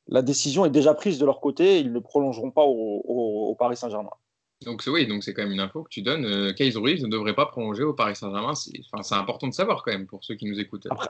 [0.07, 1.79] la décision est déjà prise de leur côté.
[1.79, 4.11] Ils ne prolongeront pas au, Paris Saint-Germain.
[4.65, 6.25] Donc, oui, donc c'est quand même une info que tu donnes.
[6.25, 8.53] Euh, Ruiz ne devrait pas prolonger au Paris Saint-Germain.
[8.55, 10.87] C'est important de savoir quand même pour ceux qui nous écoutent.
[10.89, 11.09] Après,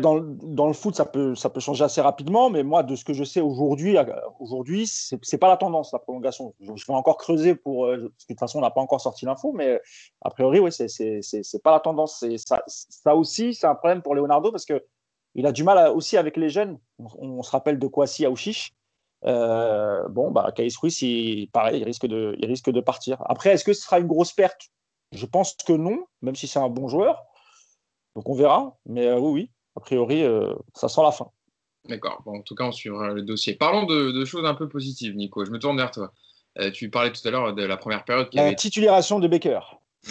[0.00, 3.24] dans, dans, le foot, ça peut, changer assez rapidement, mais moi, de ce que je
[3.24, 3.96] sais aujourd'hui,
[4.38, 6.54] aujourd'hui, c'est n'est pas la tendance, la prolongation.
[6.60, 7.86] Je, vais encore creuser pour.
[7.86, 9.80] Euh, de toute façon, on n'a pas encore sorti l'info, mais
[10.22, 12.24] a priori, oui, c'est pas la tendance.
[12.36, 14.84] Ça, aussi, c'est un problème pour Leonardo parce que
[15.34, 16.78] il a du mal aussi avec les jeunes.
[16.98, 18.72] On, se rappelle de Kwasi Aouchiche.
[19.24, 23.22] Euh, bon, bah, Kaïs Ruiz, pareil, il risque, de, il risque de partir.
[23.26, 24.68] Après, est-ce que ce sera une grosse perte?
[25.12, 27.24] Je pense que non, même si c'est un bon joueur.
[28.14, 28.76] Donc on verra.
[28.86, 31.30] Mais euh, oui, oui, a priori, euh, ça sent la fin.
[31.88, 32.22] D'accord.
[32.24, 33.54] Bon, en tout cas, on suivra le dossier.
[33.54, 35.44] Parlons de, choses un peu positives, Nico.
[35.44, 36.12] Je me tourne vers toi.
[36.58, 38.28] Euh, tu parlais tout à l'heure de la première période.
[38.32, 38.54] la avait...
[38.54, 39.60] titularisation de Baker.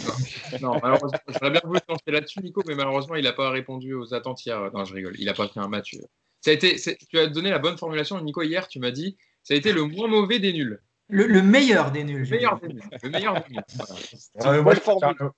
[0.62, 4.14] Non, malheureusement, j'aurais bien voulu lancer là-dessus, Nico, mais malheureusement, il n'a pas répondu aux
[4.14, 4.72] attentes hier.
[4.74, 5.16] Non, je rigole.
[5.18, 5.96] Il n'a pas fait un match.
[6.42, 6.76] Ça a été,
[7.10, 8.68] tu as donné la bonne formulation, Nico, hier.
[8.68, 10.82] Tu m'as dit ça a été le moins mauvais des nuls.
[11.10, 12.24] Le, meilleur des nuls.
[12.24, 12.84] Le meilleur des nuls.
[13.04, 14.62] Le meilleur des nuls.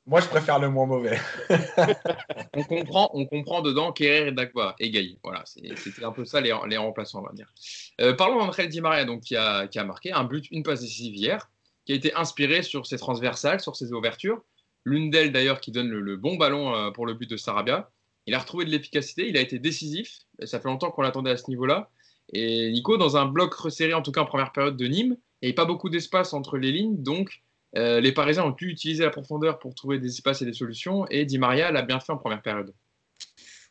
[0.06, 1.19] moi, je préfère le, moins mauvais.
[2.54, 6.56] on, comprend, on comprend dedans Kerrer et Dagba et Voilà, c'était un peu ça les,
[6.67, 7.51] les, remplaçants, on va dire.
[7.99, 10.82] Euh, parlons d'André Di Maria, donc, qui, a, qui a marqué un but, une passe
[10.82, 11.49] décisive hier,
[11.86, 14.43] qui a été inspiré sur ses transversales, sur ses ouvertures.
[14.86, 17.89] L'une d'elles, d'ailleurs, qui donne le, bon ballon euh, pour le but de Sarabia.
[18.28, 20.19] Il a retrouvé de l'efficacité, il a été décisif.
[20.45, 21.89] Ça fait longtemps qu'on l'attendait à ce niveau-là.
[22.34, 25.49] Et Nico, dans un bloc resserré, en tout cas en première période de Nîmes, il
[25.49, 27.43] n'y avait pas beaucoup d'espace entre les lignes, donc
[27.77, 31.05] euh, les Parisiens ont pu utiliser la profondeur pour trouver des espaces et des solutions,
[31.12, 32.73] et Di Maria l'a bien fait en première période.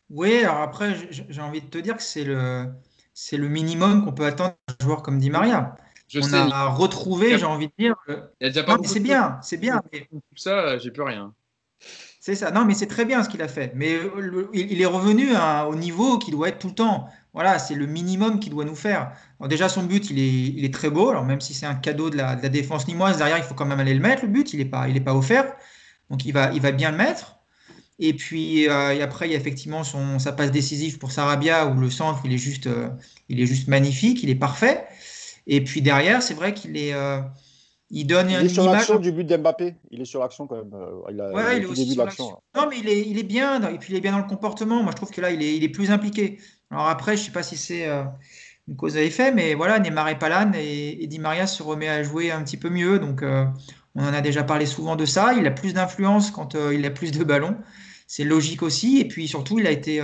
[0.09, 2.67] Oui, alors après, j'ai envie de te dire que c'est le,
[3.13, 5.75] c'est le minimum qu'on peut attendre d'un joueur comme Di Maria.
[6.07, 7.97] Je On a retrouvé, j'ai envie de dire.
[8.41, 9.83] Il y a pas c'est bien, c'est bien.
[9.93, 10.09] Mais...
[10.37, 11.35] Ça, j'ai plus rien.
[12.21, 12.53] C'est ça.
[12.53, 13.73] Non, mais c'est très bien ce qu'il a fait.
[13.75, 13.99] Mais
[14.53, 15.31] il est revenu
[15.67, 17.09] au niveau qui doit être tout le temps.
[17.35, 19.13] Voilà, c'est le minimum qu'il doit nous faire.
[19.49, 21.11] déjà, son but, il est, il est très beau.
[21.11, 23.55] Alors, même si c'est un cadeau de la, de la, défense nimoise, derrière, il faut
[23.55, 24.53] quand même aller le mettre, le but.
[24.53, 25.53] Il n'est pas, il est pas offert.
[26.11, 27.41] Donc, il va, il va bien le mettre.
[27.99, 31.75] Et puis, euh, après, il y a effectivement son, sa passe décisive pour Sarabia, où
[31.75, 32.89] le centre, il est juste, euh,
[33.29, 34.85] il est juste magnifique, il est parfait.
[35.49, 36.95] Et puis, derrière, c'est vrai qu'il est.
[36.95, 37.21] Euh,
[37.91, 39.75] il donne il est sur l'action du but d'Mbappé.
[39.91, 40.73] Il est sur l'action quand même.
[41.11, 42.39] Il a, ouais, il est aussi sur l'action.
[42.57, 43.63] Non, mais il est, il est bien.
[43.71, 44.83] Et puis il est bien dans le comportement.
[44.83, 46.39] Moi, je trouve que là, il est, il est plus impliqué.
[46.71, 48.05] Alors après, je ne sais pas si c'est euh,
[48.69, 51.89] une cause à effet, mais voilà, Neymar est pas là et, Di Maria se remet
[51.89, 52.99] à jouer un petit peu mieux.
[52.99, 53.47] Donc, euh,
[53.95, 55.35] on en a déjà parlé souvent de ça.
[55.35, 57.57] Il a plus d'influence quand euh, il a plus de ballons.
[58.07, 58.99] C'est logique aussi.
[59.01, 60.03] Et puis surtout, il a été,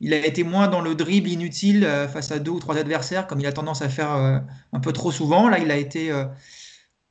[0.00, 3.40] il a été moins dans le dribble inutile face à deux ou trois adversaires, comme
[3.40, 4.10] il a tendance à faire
[4.72, 5.46] un peu trop souvent.
[5.48, 6.10] Là, il a été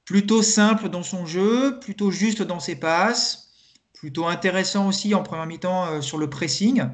[0.04, 3.52] plutôt simple dans son jeu, plutôt juste dans ses passes,
[3.94, 6.86] plutôt intéressant aussi en première mi-temps sur le pressing.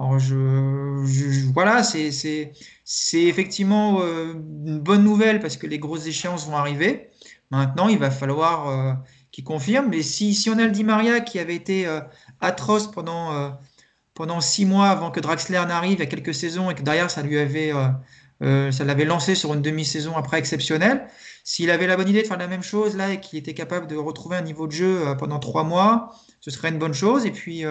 [0.00, 2.52] Alors je, voilà, c'est
[3.12, 7.10] effectivement euh, une bonne nouvelle parce que les grosses échéances vont arriver.
[7.50, 8.94] Maintenant, il va falloir euh,
[9.30, 9.88] qu'il confirme.
[9.90, 12.00] Mais si, on a le Di Maria qui avait été euh,
[12.40, 13.58] atroce pendant,
[14.14, 17.10] pendant six mois avant que Draxler n'arrive, il y a quelques saisons, et que derrière,
[17.10, 17.70] ça lui avait,
[18.40, 21.08] ça l'avait lancé sur une demi-saison après exceptionnelle,
[21.44, 23.86] s'il avait la bonne idée de faire la même chose là et qu'il était capable
[23.86, 27.26] de retrouver un niveau de jeu pendant trois mois, ce serait une bonne chose.
[27.26, 27.64] Et puis,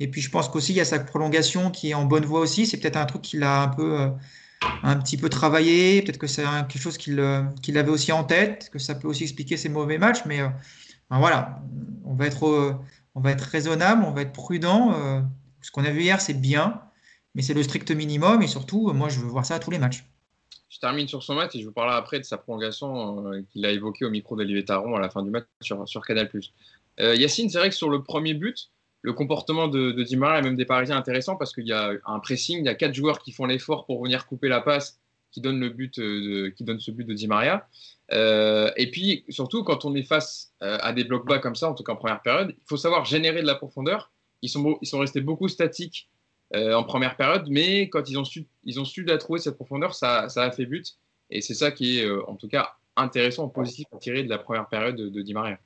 [0.00, 2.40] et puis je pense qu'aussi il y a sa prolongation qui est en bonne voie
[2.40, 2.66] aussi.
[2.66, 4.08] C'est peut-être un truc qu'il a un peu, euh,
[4.82, 6.02] un petit peu travaillé.
[6.02, 9.24] Peut-être que c'est quelque chose qu'il euh, avait aussi en tête, que ça peut aussi
[9.24, 10.24] expliquer ses mauvais matchs.
[10.26, 10.48] Mais euh,
[11.10, 11.60] voilà,
[12.04, 12.78] on va être,
[13.14, 15.24] on va être raisonnable, on va être prudent.
[15.62, 16.82] ce qu'on a vu hier, c'est bien,
[17.34, 18.42] mais c'est le strict minimum.
[18.42, 20.04] Et surtout, moi, je veux voir ça à tous les matchs.
[20.68, 23.70] Je termine sur son match et je vous parlerai après de sa prolongation qu'il a
[23.70, 26.30] évoqué au micro d'Olivier Taron à la fin du match sur, sur Canal+.
[26.98, 28.70] Yacine, c'est vrai que sur le premier but,
[29.02, 31.92] le comportement de, de Di Maria et même des Parisiens intéressant parce qu'il y a
[32.04, 34.98] un pressing, il y a quatre joueurs qui font l'effort pour venir couper la passe
[35.30, 37.68] qui donne le but euh, qui donne ce but de Di Maria.
[38.12, 41.68] Euh, et puis surtout quand on est face euh, à des blocs bas comme ça,
[41.68, 44.10] en tout cas en première période, il faut savoir générer de la profondeur.
[44.42, 46.08] Ils sont, ils sont restés beaucoup statiques
[46.54, 50.50] en première période, mais quand ils ont su, su trouver cette profondeur, ça, ça a
[50.50, 50.96] fait but.
[51.28, 54.66] Et c'est ça qui est en tout cas intéressant, positif à tirer de la première
[54.66, 55.58] période de, de Di Maria.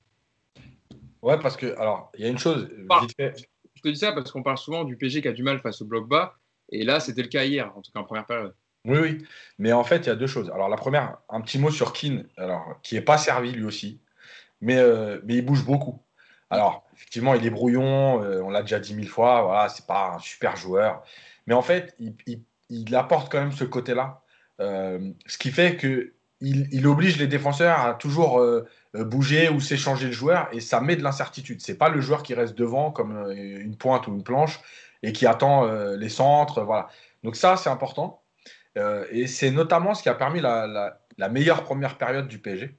[1.23, 2.69] Ouais, parce que, alors, il y a une chose.
[2.71, 5.81] Je te dis ça parce qu'on parle souvent du PG qui a du mal face
[5.81, 6.35] au bloc bas.
[6.71, 8.55] Et là, c'était le cas hier, en tout cas en première période.
[8.85, 9.27] Oui, oui.
[9.59, 10.51] Mais en fait, il y a deux choses.
[10.51, 14.01] Alors, la première, un petit mot sur Keane, alors, qui n'est pas servi lui aussi,
[14.61, 16.03] mais, euh, mais il bouge beaucoup.
[16.51, 20.15] Alors, effectivement, il est brouillon, euh, on l'a déjà dit mille fois, voilà, c'est pas
[20.17, 21.03] un super joueur.
[21.47, 22.15] Mais en fait, il,
[22.69, 24.23] il, apporte quand même ce côté-là.
[24.61, 28.45] Euh, ce qui fait qu'il il oblige les défenseurs à toujours
[28.95, 31.61] bouger ou s'échanger de joueur et ça met de l'incertitude.
[31.61, 34.61] C'est pas le joueur qui reste devant comme euh, une pointe ou une planche
[35.03, 36.63] et qui attend euh, les centres.
[36.63, 36.89] Voilà.
[37.25, 38.23] Donc ça, c'est important.
[39.11, 40.99] et c'est notamment ce qui a permis la,
[41.31, 42.77] meilleure première période du PSG.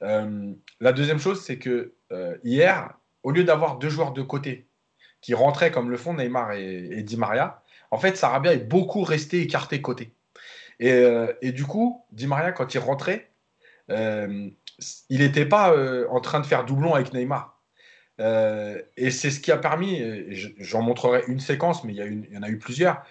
[0.00, 1.94] la deuxième chose, c'est que
[2.42, 4.68] hier, au lieu d'avoir deux joueurs de côté
[5.20, 9.40] qui rentraient comme le font Neymar et, Di Maria, en fait, Sarabia est beaucoup resté
[9.42, 10.12] écarté côté.
[10.80, 11.04] Et,
[11.42, 13.30] et, du coup, Di Maria, quand il rentrait,
[15.08, 17.60] il n'était pas euh, en train de faire doublon avec Neymar.
[18.20, 20.02] Euh, et c'est ce qui a permis,
[20.58, 23.02] j'en montrerai une séquence, mais il y, en a eu plusieurs,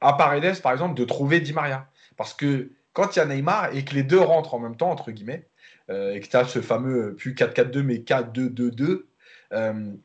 [0.00, 1.88] à Paredes, par exemple, de trouver Di Maria.
[2.16, 4.90] Parce que quand il y a Neymar et que les deux rentrent en même temps,
[4.90, 5.48] entre guillemets,
[5.90, 9.04] euh, et que tu as ce fameux, plus 4-4-2, mais 4-2-2-2,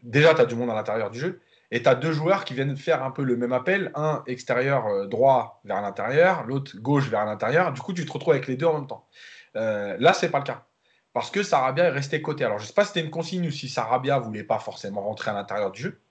[0.03, 1.41] déjà, tu as du monde à l'intérieur du jeu.
[1.71, 5.07] Et tu as deux joueurs qui viennent faire un peu le même appel, un extérieur
[5.07, 7.73] droit vers l'intérieur, l'autre gauche vers l'intérieur.
[7.73, 9.07] Du coup, tu te retrouves avec les deux en même temps.
[9.55, 10.64] là, c'est pas le cas
[11.15, 12.43] parce que Sarabia est resté côté.
[12.43, 14.99] Alors, je ne sais pas si c'était une consigne ou si Sarabia voulait pas forcément
[14.99, 16.01] rentrer à l'intérieur du jeu.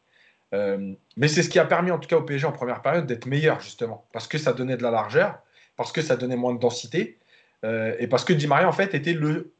[0.54, 3.04] Euh, mais c'est ce qui a permis, en tout cas, au PSG en première période
[3.06, 5.38] d'être meilleur, justement, parce que ça donnait de la largeur,
[5.76, 7.18] parce que ça donnait moins de densité,
[7.66, 9.14] euh, et parce que Di Maria, en fait, était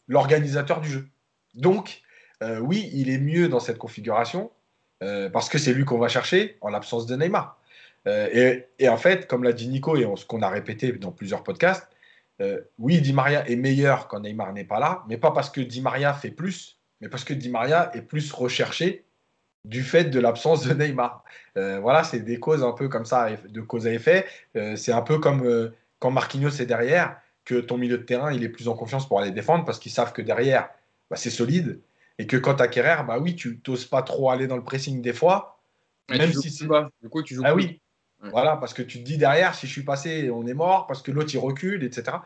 [0.09, 1.09] l'organisateur du jeu.
[1.53, 2.01] Donc,
[2.43, 4.51] euh, oui, il est mieux dans cette configuration,
[5.35, 7.61] parce que c'est lui qu'on va chercher en l'absence de Neymar.
[8.07, 11.87] Et, en fait, comme l'a dit Nico, et ce qu'on a répété dans plusieurs podcasts,
[12.41, 15.61] euh, oui, Di Maria est meilleur quand Neymar n'est pas là, mais pas parce que
[15.61, 19.05] Di Maria fait plus, mais parce que Di Maria est plus recherché
[19.65, 21.25] du fait de l'absence de Neymar.
[21.57, 24.27] Euh, voilà, c'est des causes un peu comme ça, de cause à effet.
[24.57, 28.43] Euh, c'est un peu comme quand Marquinhos est derrière, que ton milieu de terrain, il
[28.43, 30.71] est plus en confiance pour aller défendre parce qu'ils savent que derrière,
[31.11, 31.81] bah, c'est solide.
[32.19, 35.03] Et que quand tu as bah oui, tu n'oses pas trop aller dans le pressing
[35.03, 35.59] des fois.
[36.09, 36.67] même si c'est.
[37.03, 37.81] Du coup, tu joues ah oui,
[38.31, 41.03] voilà, parce que tu te dis derrière, si je suis passé, on est mort, parce
[41.03, 42.19] que l'autre il recule, etc.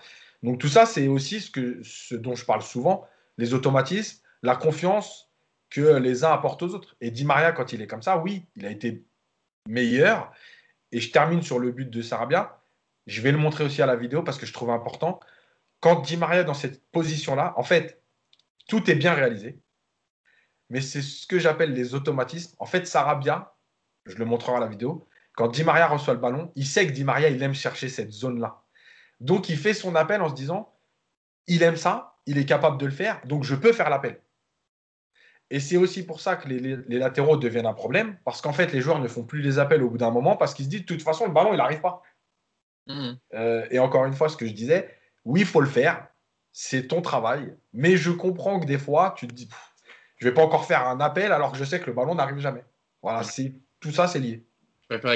[0.42, 3.06] Donc tout ça, c'est aussi ce, ce dont je parle souvent,
[3.36, 5.30] les automatismes, la confiance
[5.70, 6.96] que les uns apportent aux autres.
[7.00, 9.04] Et Di Maria, quand il est comme ça, oui, il a été
[9.68, 10.32] meilleur.
[10.92, 12.60] Et je termine sur le but de Sarabia.
[13.06, 15.20] Je vais le montrer aussi à la vidéo parce que je trouve important.
[15.80, 18.02] Quand Di Maria est dans cette position-là, en fait,
[18.68, 19.60] tout est bien réalisé.
[20.70, 22.54] Mais c'est ce que j'appelle les automatismes.
[22.58, 23.54] En fait, Sarabia,
[24.04, 25.08] je le montrerai à la vidéo,
[25.38, 28.10] quand Di Maria reçoit le ballon, il sait que Di Maria, il aime chercher cette
[28.10, 28.60] zone-là.
[29.20, 30.74] Donc, il fait son appel en se disant,
[31.46, 34.20] il aime ça, il est capable de le faire, donc je peux faire l'appel.
[35.50, 38.80] Et c'est aussi pour ça que les, latéraux deviennent un problème, parce qu'en fait, les
[38.80, 40.86] joueurs ne font plus les appels au bout d'un moment, parce qu'ils se disent, de
[40.86, 42.02] toute façon, le ballon, il n'arrive pas.
[42.88, 43.10] Mmh.
[43.34, 44.92] Euh, et encore une fois, ce que je disais,
[45.24, 46.08] oui, il faut le faire,
[46.50, 49.48] c'est ton travail, mais je comprends que des fois, tu te dis,
[50.16, 52.40] je vais pas encore faire un appel alors que je sais que le ballon n'arrive
[52.40, 52.64] jamais.
[53.02, 54.47] Voilà, c'est tout ça, c'est lié.
[54.90, 55.12] Je préfère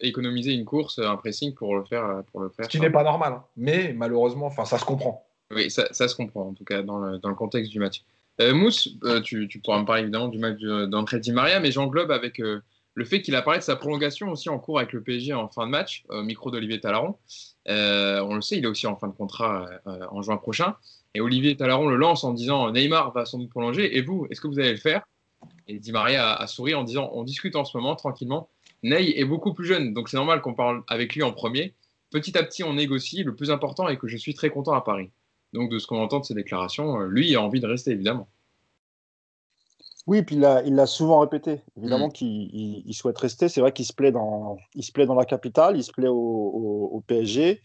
[0.00, 2.22] économiser une course, un pressing pour le faire.
[2.30, 3.44] Pour le faire Ce qui n'est pas normal, hein.
[3.56, 5.26] mais malheureusement, ça se comprend.
[5.54, 8.02] Oui, ça, ça, se comprend en tout cas dans le, dans le contexte du match.
[8.40, 11.72] Euh, Mousse, euh, tu, tu, pourras me parler évidemment du match d'entrée de Maria, mais
[11.72, 12.60] j'englobe avec euh,
[12.94, 15.48] le fait qu'il a parlé de sa prolongation aussi en cours avec le PSG en
[15.48, 17.16] fin de match, micro d'Olivier Talaron.
[17.66, 20.76] on le sait, il est aussi en fin de contrat en juin prochain.
[21.14, 23.98] Et Olivier Talaron le lance en disant Neymar va sans doute prolonger.
[23.98, 25.06] Et vous, est-ce que vous allez le faire?
[25.68, 28.48] Et Di Maria a, souri en disant On discute en ce moment tranquillement.
[28.82, 31.74] Ney est beaucoup plus jeune, donc c'est normal qu'on parle avec lui en premier.
[32.10, 33.22] Petit à petit, on négocie.
[33.22, 35.10] Le plus important est que je suis très content à Paris.
[35.52, 38.28] Donc, de ce qu'on entend de ses déclarations, lui a envie de rester, évidemment.
[40.06, 40.40] Oui, puis il
[40.74, 42.12] l'a souvent répété, évidemment mm.
[42.12, 43.48] qu'il souhaite rester.
[43.48, 46.08] C'est vrai qu'il se, plaît dans, il se plaît dans la capitale, il se plaît
[46.08, 47.60] au, PSG.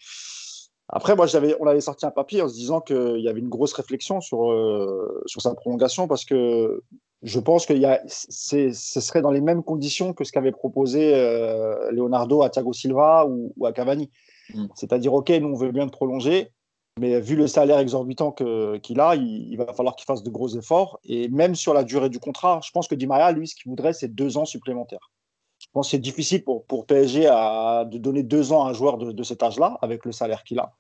[0.90, 1.28] Après, moi,
[1.60, 4.52] on avait sorti un papier en se disant qu'il y avait une grosse réflexion sur,
[4.52, 6.84] euh, sur sa prolongation parce que
[7.24, 7.74] je pense que
[8.08, 13.28] ce serait dans les mêmes conditions que ce qu'avait proposé euh, Leonardo à Thiago Silva
[13.28, 14.10] ou, à Cavani.
[14.54, 14.66] Mm.
[14.76, 16.52] C'est-à-dire, OK, nous, on veut bien te prolonger,
[17.00, 21.00] mais vu le salaire exorbitant qu'il a, il, va falloir qu'il fasse de gros efforts.
[21.04, 23.70] Et même sur la durée du contrat, je pense que Di Maria, lui, ce qu'il
[23.70, 25.12] voudrait, c'est deux ans supplémentaires.
[25.60, 28.74] Je pense que c'est difficile pour, pour PSG à, de donner deux ans à un
[28.74, 30.74] joueur de, cet âge-là, avec le salaire qu'il a.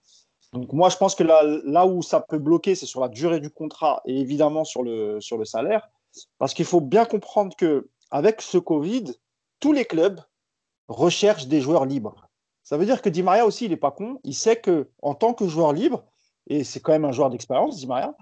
[0.53, 3.39] Donc moi, je pense que là, là où ça peut bloquer, c'est sur la durée
[3.39, 5.87] du contrat et évidemment sur le, sur le salaire.
[6.37, 9.13] Parce qu'il faut bien comprendre que avec ce Covid,
[9.59, 10.19] tous les clubs
[10.87, 12.27] recherchent des joueurs libres.
[12.63, 14.19] Ça veut dire que Di Maria aussi, il n'est pas con.
[14.23, 16.03] Il sait que en tant que joueur libre,
[16.47, 18.15] et c'est quand même un joueur d'expérience, Di Maria,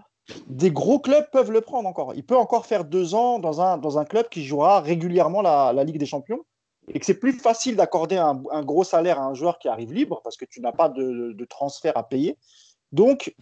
[0.48, 2.14] des gros clubs peuvent le prendre encore.
[2.16, 5.84] Il peut encore faire deux ans dans un, dans un club qui jouera régulièrement la,
[5.84, 6.46] Ligue des Champions
[6.88, 10.22] et que c'est plus facile d'accorder un, gros salaire à un joueur qui arrive libre
[10.24, 12.38] parce que tu n'as pas de, transfert à payer.
[12.92, 13.36] Donc,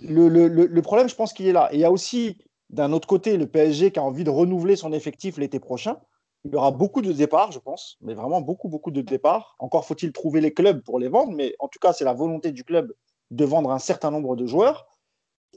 [0.00, 1.68] le, le problème, je pense qu'il est là.
[1.72, 2.38] Et il y a aussi,
[2.72, 5.98] d'un autre côté, le PSG qui a envie de renouveler son effectif l'été prochain.
[6.44, 9.54] Il y aura beaucoup de départs, je pense, mais vraiment beaucoup, beaucoup de départs.
[9.58, 12.50] Encore faut-il trouver les clubs pour les vendre, mais en tout cas, c'est la volonté
[12.50, 12.92] du club
[13.30, 14.86] de vendre un certain nombre de joueurs.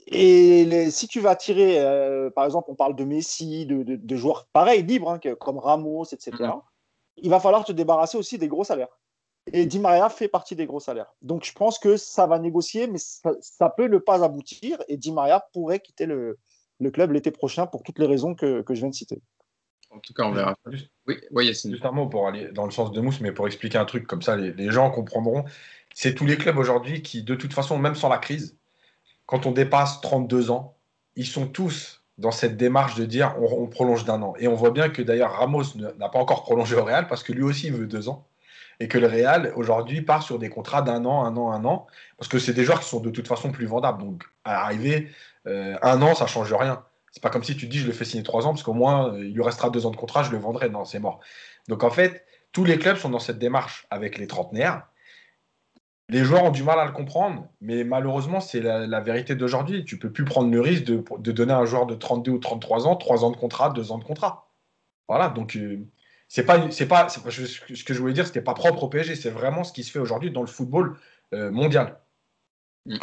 [0.08, 4.84] Et si tu vas tirer, euh, par exemple, on parle de Messi, de, joueurs pareils,
[4.84, 6.32] libres, hein, comme Ramos, etc.,
[7.18, 9.00] il va falloir te débarrasser aussi des gros salaires.
[9.54, 11.14] Et Di Maria fait partie des gros salaires.
[11.22, 14.84] Donc je pense que ça va négocier, mais ça, peut ne pas aboutir.
[14.88, 16.38] Et Di Maria pourrait quitter le,
[16.92, 19.22] club l'été prochain pour toutes les raisons que je viens de citer.
[19.96, 20.56] En tout cas, on verra.
[20.68, 23.48] Juste, oui, oui Juste un mot pour aller dans le sens de Mousse, mais pour
[23.48, 25.46] expliquer un truc comme ça, les, gens comprendront.
[25.94, 28.58] C'est tous les clubs aujourd'hui qui, de toute façon, même sans la crise,
[29.26, 30.76] quand on dépasse 32 ans,
[31.16, 34.34] ils sont tous dans cette démarche de dire on, prolonge d'un an.
[34.38, 35.64] Et on voit bien que d'ailleurs Ramos
[35.98, 38.28] n'a pas encore prolongé au Real parce que lui aussi il veut deux ans.
[38.82, 41.88] Et que le Real aujourd'hui part sur des contrats d'un an, un an, un an,
[42.18, 44.00] parce que c'est des joueurs qui sont de toute façon plus vendables.
[44.00, 45.10] Donc à arriver,
[45.48, 46.84] euh, un an, ça change rien.
[47.12, 49.14] C'est pas comme si tu dis je le fais signer trois ans parce qu'au moins
[49.14, 50.70] euh, il lui restera deux ans de contrat, je le vendrai.
[50.70, 51.20] Non, c'est mort.
[51.68, 54.88] Donc en fait, tous les clubs sont dans cette démarche avec les trentenaires.
[56.10, 59.86] Les joueurs ont du mal à le comprendre, mais malheureusement, c'est la, vérité d'aujourd'hui.
[59.86, 62.86] Tu peux plus prendre le risque de, donner à un joueur de 32 ou 33
[62.86, 64.52] ans trois ans de contrat, deux ans de contrat.
[65.08, 65.84] Voilà, donc euh,
[66.28, 69.64] c'est pas, pas, ce que je voulais dire, c'était pas propre au PSG, c'est vraiment
[69.64, 70.98] ce qui se fait aujourd'hui dans le football
[71.32, 72.00] mondial.
[72.86, 72.98] Mm.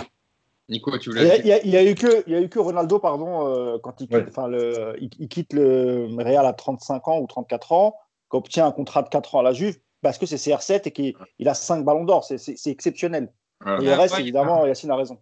[0.68, 1.40] Nico, tu voulais.
[1.44, 4.08] Il n'y a, eu que, il y a eu que Ronaldo, pardon, euh, quand il
[4.08, 7.96] quitte, le, il, quitte le Real à 35 ans ou 34 ans,
[8.30, 10.90] qui obtient un contrat de 4 ans à la Juve, parce que c'est CR7 et
[10.92, 12.24] qu'il a 5 ballons d'or.
[12.24, 13.32] C'est exceptionnel.
[13.66, 15.18] Et le reste, évidemment, Yacine a raison.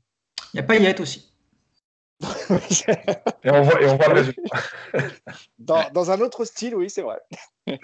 [0.54, 1.29] Il y a Payet aussi.
[3.44, 4.42] et, on voit, et on voit le résultat.
[5.58, 7.18] dans, dans, un autre style, oui, c'est vrai.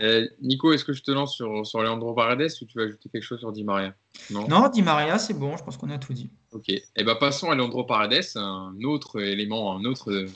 [0.00, 3.10] Euh, Nico, est-ce que je te lance sur, sur Leandro Paredes ou tu vas ajouter
[3.10, 3.94] quelque chose sur Di Maria?
[4.30, 6.30] Non, Di Maria, c'est bon, je pense qu'on a tout dit.
[6.52, 10.28] Ok, et eh ben, passons à Leandro Paredes, un autre élément, un autre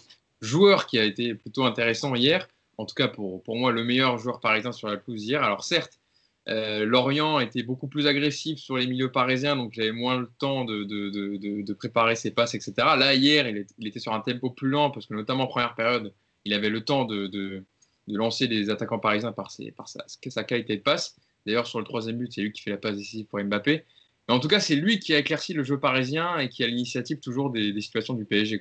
[0.42, 2.48] joueur qui a été plutôt intéressant hier.
[2.76, 5.42] En tout cas, pour, pour moi, le meilleur joueur parisien sur la pelouse hier.
[5.42, 6.01] Alors, certes,
[6.48, 10.28] euh, Lorient était beaucoup plus agressif sur les milieux parisiens, donc il avait moins le
[10.38, 12.72] temps de, préparer ses passes, etc.
[12.78, 16.12] Là, hier, il, était sur un tempo plus lent, parce que notamment en première période,
[16.44, 17.64] il avait le temps de,
[18.08, 21.16] lancer les attaquants parisiens par, sa, qualité de passe.
[21.46, 23.84] D'ailleurs, sur le troisième but, c'est lui qui fait la passe décisive pour Mbappé.
[24.28, 26.66] Mais en tout cas, c'est lui qui a éclairci le jeu parisien et qui a
[26.66, 28.58] l'initiative toujours des, situations du PSG.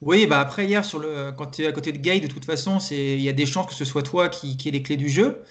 [0.00, 2.44] Oui, bah après hier, sur le, quand tu es à côté de Gay, de toute
[2.44, 4.96] façon, il y a des chances que ce soit toi qui, qui ait les clés
[4.96, 5.42] du jeu.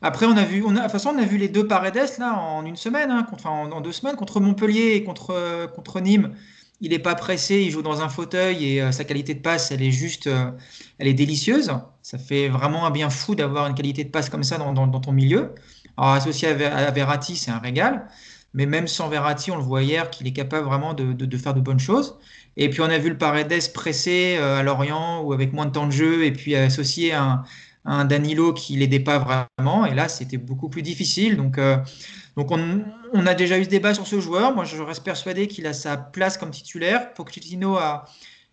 [0.00, 2.18] Après, on a vu, on a, de toute façon, on a vu les deux Paredes
[2.18, 6.34] là en une semaine, hein, contre, en, deux semaines, contre Montpellier et contre, contre Nîmes
[6.80, 9.70] il n'est pas pressé, il joue dans un fauteuil et euh, sa qualité de passe,
[9.72, 10.50] elle est juste, euh,
[10.98, 11.72] elle est délicieuse.
[12.02, 15.12] Ça fait vraiment un bien fou d'avoir une qualité de passe comme ça dans, ton
[15.12, 15.54] milieu.
[15.96, 18.08] Alors, associé à, Verratti, c'est un régal.
[18.54, 21.52] Mais même sans Verratti, on le voit hier qu'il est capable vraiment de, de, faire
[21.52, 22.18] de bonnes choses.
[22.56, 25.86] Et puis on a vu le Paredes pressé à Lorient ou avec moins de temps
[25.86, 27.44] de jeu et puis associé à un,
[27.84, 29.86] un Danilo qui l'aidait pas vraiment.
[29.86, 31.36] Et là, c'était beaucoup plus difficile.
[31.36, 31.76] Donc, euh,
[32.36, 34.54] donc on, a déjà eu ce débat sur ce joueur.
[34.54, 37.14] Moi, je reste persuadé qu'il a sa place comme titulaire.
[37.14, 38.04] Pochettino a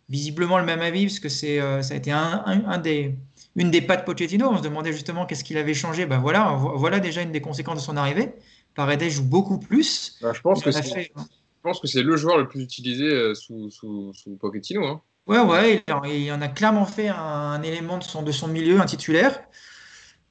[0.10, 3.16] visiblement le même avis parce que c'est, euh, ça a été un, des,
[3.56, 4.50] une des pattes Pochettino.
[4.50, 6.06] On se demandait justement qu'est-ce qu'il avait changé.
[6.06, 8.34] Ben voilà, voilà déjà une des conséquences de son arrivée.
[8.76, 10.18] Paredes joue beaucoup plus.
[10.22, 13.34] Bah, je, pense que c'est, je pense que c'est le joueur le plus utilisé euh,
[13.34, 14.86] sous, sous, sous Pochettino.
[14.86, 15.02] Hein.
[15.28, 19.42] Ouais, ouais, il, en a clairement fait un, élément de son, milieu, un titulaire.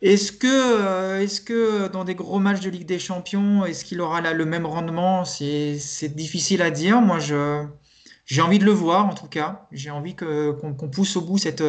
[0.03, 4.01] Est-ce que, euh, est-ce que dans des gros matchs de Ligue des Champions, est-ce qu'il
[4.01, 5.25] aura là le même rendement?
[5.25, 5.79] C'est,
[6.15, 7.01] difficile à dire.
[7.01, 9.67] Moi, j'ai envie de le voir, en tout cas.
[9.73, 11.63] J'ai envie qu'on, pousse au bout cette,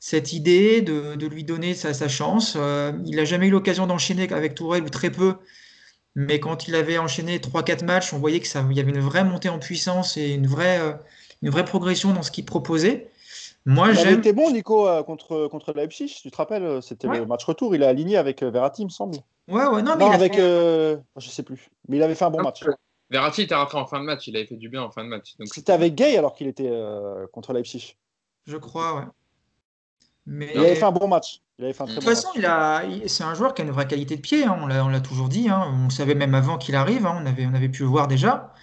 [0.00, 2.54] cette idée, de, de lui donner sa, sa chance.
[2.56, 5.36] Euh, il n'a jamais eu l'occasion d'enchaîner avec Tourelle, ou très peu.
[6.14, 9.48] Mais quand il avait enchaîné 3-4 matchs, on voyait qu'il y avait une vraie montée
[9.48, 10.94] en puissance et une vraie, euh,
[11.42, 13.10] une vraie progression dans ce qu'il proposait.
[13.66, 16.18] Moi, il était bon, Nico, euh, contre, contre Leipzig.
[16.22, 17.74] Tu te rappelles, euh, c'était le match retour.
[17.74, 19.18] Il a aligné avec euh, Verratti, il me semble.
[19.48, 20.36] Ouais, ouais, non, mais avec.
[20.36, 21.68] je sais plus.
[21.88, 22.64] Mais il avait fait un bon match.
[23.10, 24.26] Verratti était rentré en fin de match.
[24.28, 25.34] Il avait fait du bien en fin de match.
[25.44, 26.70] C'était avec Gay alors qu'il était
[27.32, 27.96] contre Leipzig.
[28.46, 29.04] Je crois, ouais.
[30.26, 30.50] Mais...
[30.54, 31.40] Il avait fait un bon match.
[31.58, 32.82] Il avait fait un de toute façon, il a...
[33.06, 34.44] c'est un joueur qui a une vraie qualité de pied.
[34.44, 34.56] Hein.
[34.62, 35.48] On l'a toujours dit.
[35.48, 35.70] Hein.
[35.74, 37.04] On le savait même avant qu'il arrive.
[37.04, 37.20] Hein.
[37.20, 38.54] On, avait, on avait pu le voir déjà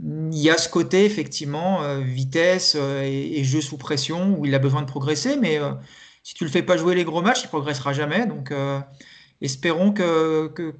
[0.00, 4.54] il y a ce côté, effectivement, euh, vitesse euh, et, jeu sous pression où il
[4.54, 5.72] a besoin de progresser, mais euh,
[6.24, 8.26] si tu le fais pas jouer les gros matchs, il progressera jamais.
[8.26, 8.52] Donc,
[9.40, 10.72] espérons qu'il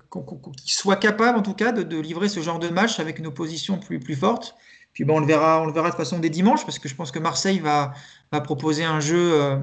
[0.66, 4.00] soit capable, en tout cas, de, livrer ce genre de match avec une opposition plus,
[4.00, 4.54] plus forte.
[4.94, 6.94] Puis bon, on le verra, on le verra de façon des dimanches, parce que je
[6.94, 7.92] pense que Marseille va,
[8.32, 9.58] va proposer un jeu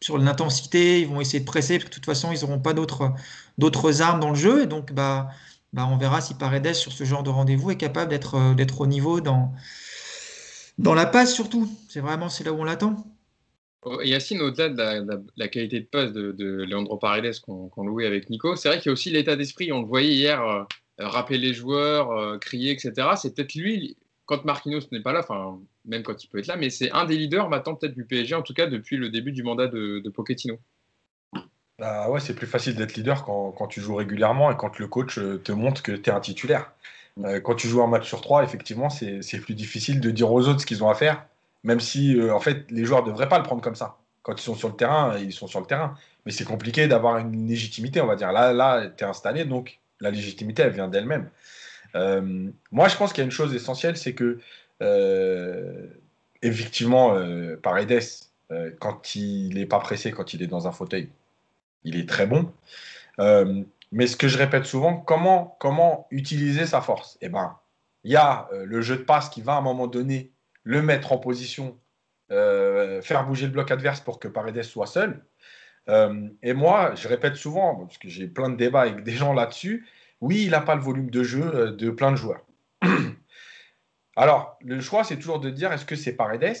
[0.00, 1.00] sur l'intensité.
[1.00, 3.12] Ils vont essayer de presser, parce que de toute façon, ils n'auront pas d'autres,
[3.58, 4.62] d'autres armes dans le jeu.
[4.62, 5.28] Et donc, bah,
[5.76, 8.80] bah, on verra si Paredes, sur ce genre de rendez-vous, est capable d'être euh, d'être
[8.80, 9.52] au niveau dans,
[10.78, 11.68] dans la passe, surtout.
[11.90, 12.96] C'est vraiment c'est là où on l'attend.
[13.82, 18.56] Oh, Yacine, au-delà de la, qualité de passe de, Leandro Paredes qu'on louait avec Nico,
[18.56, 19.70] c'est vrai qu'il y a aussi l'état d'esprit.
[19.70, 20.64] On le voyait hier, euh,
[20.98, 23.08] rappeler les joueurs, euh, crier, etc.
[23.16, 26.56] C'est peut-être lui, quand Marquinhos n'est pas là, enfin, même quand il peut être là,
[26.56, 29.32] mais c'est un des leaders maintenant peut-être du PSG, en tout cas depuis le début
[29.32, 30.58] du mandat de Pochettino.
[31.78, 34.88] Bah ouais, c'est plus facile d'être leader quand, quand, tu joues régulièrement et quand le
[34.88, 36.72] coach euh, te montre que tu es un titulaire.
[37.24, 40.48] Euh, quand tu joues un match sur trois, effectivement, c'est plus difficile de dire aux
[40.48, 41.26] autres ce qu'ils ont à faire,
[41.64, 43.98] même si euh, en fait les joueurs ne devraient pas le prendre comme ça.
[44.22, 45.96] Quand ils sont sur le terrain, ils sont sur le terrain.
[46.24, 48.32] Mais c'est compliqué d'avoir une légitimité, on va dire.
[48.32, 51.28] Là, là tu es installé, donc la légitimité, elle vient d'elle-même.
[52.72, 54.40] moi, je pense qu'il y a une chose essentielle, c'est que
[56.42, 57.16] effectivement,
[57.62, 58.02] Paredes,
[58.80, 61.08] quand il n'est pas pressé, quand il est dans un fauteuil,
[61.84, 62.52] il est très bon.
[63.18, 63.62] Euh,
[63.92, 67.18] mais ce que je répète souvent, comment, utiliser sa force?
[67.20, 67.58] Eh ben,
[68.04, 70.32] il y a euh, le jeu de passe qui va à un moment donné
[70.64, 71.78] le mettre en position,
[72.30, 75.24] euh, faire bouger le bloc adverse pour que Paredes soit seul.
[76.42, 79.86] et moi, je répète souvent, parce que j'ai plein de débats avec des gens là-dessus,
[80.20, 82.44] oui, il n'a pas le volume de jeu de plein de joueurs.
[84.16, 86.56] Alors, le choix, c'est toujours de dire est-ce que c'est Paredes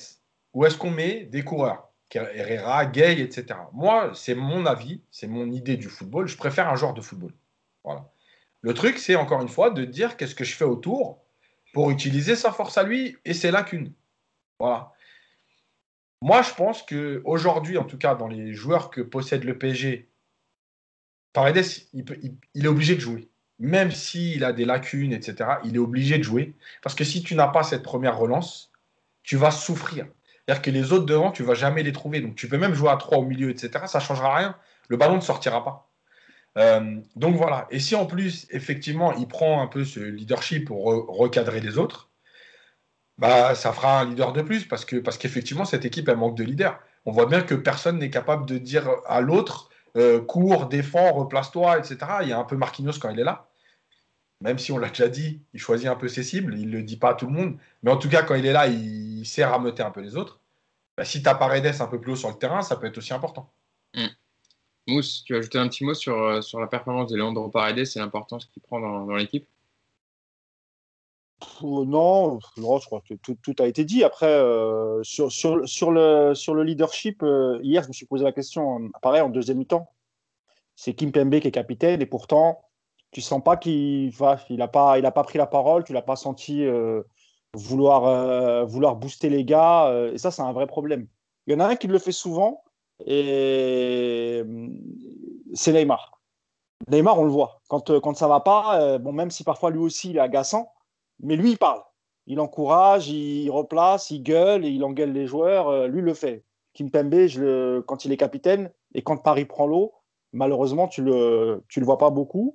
[0.52, 1.85] ou est-ce qu'on met des coureurs?
[2.14, 3.58] Herrera, Gay, etc.
[3.72, 6.28] Moi, c'est mon avis, c'est mon idée du football.
[6.28, 7.32] Je préfère un joueur de football.
[7.84, 8.10] Voilà.
[8.60, 11.22] Le truc, c'est encore une fois de dire qu'est-ce que je fais autour
[11.72, 13.92] pour utiliser sa force à lui et ses lacunes.
[14.58, 14.92] Voilà.
[16.22, 20.08] Moi, je pense que aujourd'hui, en tout cas, dans les joueurs que possède le PSG,
[21.32, 22.04] Paredes, il,
[22.54, 23.28] il est obligé de jouer.
[23.58, 26.54] Même s'il a des lacunes, etc., il est obligé de jouer.
[26.82, 28.72] Parce que si tu n'as pas cette première relance,
[29.22, 30.06] tu vas souffrir.
[30.46, 32.20] C'est-à-dire que les autres devant, tu ne vas jamais les trouver.
[32.20, 33.86] Donc tu peux même jouer à 3 au milieu, etc.
[33.86, 34.56] Ça ne changera rien.
[34.88, 35.90] Le ballon ne sortira pas.
[36.58, 37.66] Euh, donc voilà.
[37.70, 42.10] Et si en plus, effectivement, il prend un peu ce leadership pour recadrer les autres,
[43.18, 46.36] bah, ça fera un leader de plus parce que parce qu'effectivement, cette équipe, elle manque
[46.36, 46.78] de leader.
[47.06, 51.78] On voit bien que personne n'est capable de dire à l'autre euh, cours, défends, replace-toi,
[51.78, 51.98] etc.
[52.22, 53.45] Il y a un peu Marquinhos quand il est là.
[54.40, 56.82] Même si on l'a déjà dit, il choisit un peu ses cibles, il ne le
[56.82, 57.58] dit pas à tout le monde.
[57.82, 60.40] Mais en tout cas, quand il est là, il, sait rameuter un peu les autres.
[60.96, 62.98] Bah, si tu as Paredes un peu plus haut sur le terrain, ça peut être
[62.98, 63.50] aussi important.
[63.94, 64.06] Mm.
[64.88, 67.78] Mousse, tu as ajouté un petit mot sur, euh, sur la performance de Leandro Paredes
[67.78, 69.48] et l'importance qu'il prend dans, l'équipe?
[71.62, 74.04] Non, non, je crois que tout, tout a été dit.
[74.04, 78.22] Après, euh, sur, sur, sur, le, sur le leadership, euh, hier, je me suis posé
[78.22, 79.90] la question, pareil, en deuxième mi-temps.
[80.76, 82.65] C'est Kim Pembe qui est capitaine et pourtant,
[83.16, 85.94] tu sens pas qu'il va, il a pas, il a pas pris la parole, tu
[85.94, 87.02] l'as pas senti euh,
[87.54, 89.86] vouloir, euh, vouloir booster les gars.
[89.86, 91.06] Euh, et ça, c'est un vrai problème.
[91.46, 92.62] Il y en a un qui le fait souvent
[93.06, 94.42] et
[95.54, 96.20] c'est Neymar.
[96.90, 97.62] Neymar, on le voit.
[97.68, 100.70] Quand, quand ça va pas, bon, même si parfois lui aussi il est agaçant,
[101.20, 101.80] mais lui il parle.
[102.26, 105.88] Il encourage, il replace, il gueule et il engueule les joueurs.
[105.88, 106.44] Lui le fait.
[106.74, 107.14] Kim Pembe,
[107.86, 109.94] quand il est capitaine et quand Paris prend l'eau,
[110.34, 112.54] malheureusement tu le, tu le vois pas beaucoup.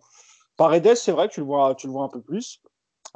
[0.62, 2.62] Paredes, c'est vrai que tu le vois, tu le vois un peu plus.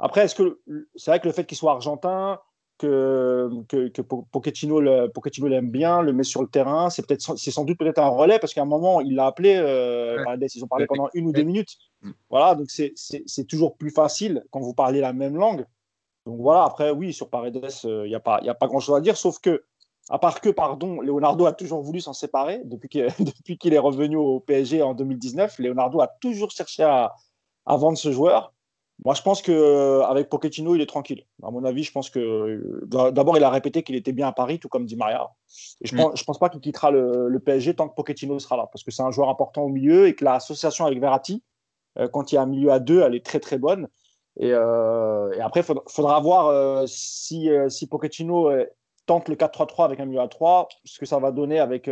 [0.00, 0.60] Après, est-ce que
[0.96, 2.40] c'est vrai que le fait qu'il soit argentin,
[2.76, 6.90] que, que, que Pochettino, l'aime bien, le met sur le terrain.
[6.90, 9.54] C'est peut-être, c'est sans doute peut-être un relais parce qu'à un moment, il l'a appelé.
[9.54, 11.76] Euh, Ils ont parlé pendant une ou deux minutes.
[12.02, 12.10] Mm.
[12.30, 12.94] Voilà, donc c'est,
[13.48, 15.66] toujours plus facile quand vous parlez la même langue.
[16.26, 19.00] Donc voilà, après, oui, sur Paredes, il euh, n'y a pas, a pas grand-chose à
[19.00, 19.62] dire, sauf que,
[20.10, 23.78] à part que, pardon, Leonardo a toujours voulu s'en séparer depuis qu'il, depuis qu'il est
[23.78, 25.60] revenu au PSG en 2019.
[25.60, 27.14] Leonardo a toujours cherché à,
[27.66, 28.52] à vendre ce joueur.
[29.04, 31.26] Moi, je pense qu'avec Pochettino, il est tranquille.
[31.42, 34.32] À mon avis, je pense que euh, d'abord, il a répété qu'il était bien à
[34.32, 35.28] Paris, tout comme dit Maria.
[35.82, 36.04] Et je ne mm.
[36.04, 38.90] pense, je pense pas qu'il quittera le, PSG tant que Pochettino sera là, parce que
[38.90, 41.42] c'est un joueur important au milieu et que l'association avec Verratti,
[41.98, 43.88] euh, quand il y a un milieu à deux, elle est très très bonne.
[44.38, 48.50] Et, euh, après, il faudra, voir si, si Pochettino
[49.04, 51.88] tente le 4-3-3 avec un milieu à 3, ce que ça va donner avec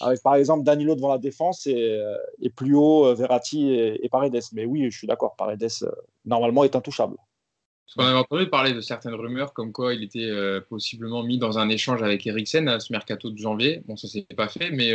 [0.00, 2.16] avec par exemple Danilo devant la défense et, euh,
[2.54, 4.40] plus haut euh, Verratti et, Paredes.
[4.52, 5.90] Mais oui, je suis d'accord, Paredes euh,
[6.24, 7.16] normalement est intouchable.
[7.96, 10.30] On avait entendu parler de certaines rumeurs comme quoi il était
[10.68, 13.82] possiblement mis dans un échange avec Eriksen à ce mercato de janvier.
[13.86, 14.94] Bon, ça s'est pas fait, mais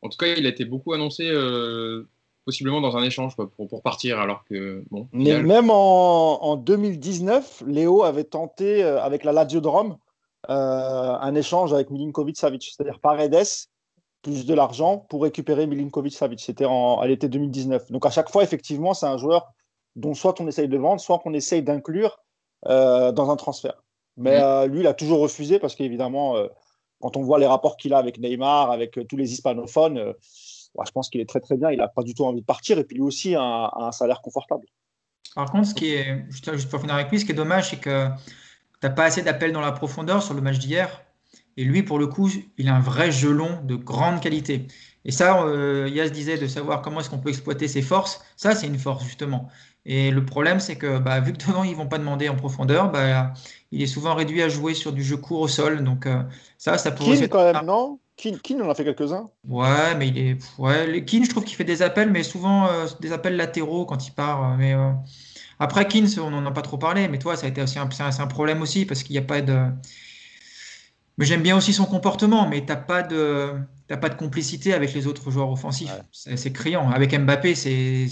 [0.00, 1.30] en tout cas, il a été beaucoup annoncé
[2.46, 4.18] possiblement dans un échange pour, pour, partir.
[4.18, 5.08] Alors que bon.
[5.12, 9.98] Mais même en, en, 2019, Léo avait tenté avec la Lazio de Rome
[10.48, 13.68] un échange avec Milinkovic Savic, c'est-à-dire Paredes
[14.22, 16.40] plus de l'argent pour récupérer Milinkovic Savic.
[16.40, 17.90] C'était en, l'été 2019.
[17.90, 19.52] Donc à chaque fois, effectivement, c'est un joueur
[19.96, 22.22] dont soit on essaye de vendre, soit qu'on essaye d'inclure
[22.66, 23.82] euh, dans un transfert.
[24.16, 24.42] Mais mm.
[24.42, 26.48] euh, lui, il a toujours refusé parce qu'évidemment, euh,
[27.00, 30.14] quand on voit les rapports qu'il a avec Neymar, avec tous les hispanophones,
[30.84, 31.70] je pense qu'il est très très bien.
[31.70, 33.92] Il n'a pas du tout envie de partir et puis lui aussi a un, un
[33.92, 34.66] salaire confortable.
[35.34, 37.80] Par contre, ce qui est, juste pour finir avec lui, ce qui est dommage, c'est
[37.80, 41.02] que tu n'as pas assez d'appels dans la profondeur sur le match d'hier.
[41.56, 44.66] Et lui, pour le coup, il a un vrai gelon de grande qualité.
[45.04, 48.22] Et ça, euh, Yas disait de savoir comment est-ce qu'on peut exploiter ses forces.
[48.36, 49.48] Ça, c'est une force, justement.
[49.84, 52.90] Et le problème, c'est que bah, vu que devant, ils vont pas demander en profondeur,
[52.90, 53.32] bah,
[53.72, 55.82] il est souvent réduit à jouer sur du jeu court au sol.
[55.84, 56.22] Donc euh,
[56.58, 57.16] ça, ça pourrait...
[57.16, 57.98] Keane, quand même, non?
[58.16, 59.28] Keane, on en a fait quelques-uns.
[59.48, 60.38] Ouais, mais il est...
[60.58, 64.06] Ouais, Keane, je trouve qu'il fait des appels, mais souvent euh, des appels latéraux quand
[64.06, 64.56] il part.
[64.56, 64.74] Mais
[65.58, 67.88] après, Keane, on n'en a pas trop parlé, mais toi, ça a été aussi un,
[68.18, 69.66] un problème aussi, parce qu'il n'y a pas de...
[71.18, 73.54] Mais j'aime bien aussi son comportement, mais tu n'as pas, de,
[73.88, 75.92] pas de complicité avec les autres joueurs offensifs.
[76.10, 76.90] C'est criant.
[76.90, 78.06] Avec Mbappé, c'est.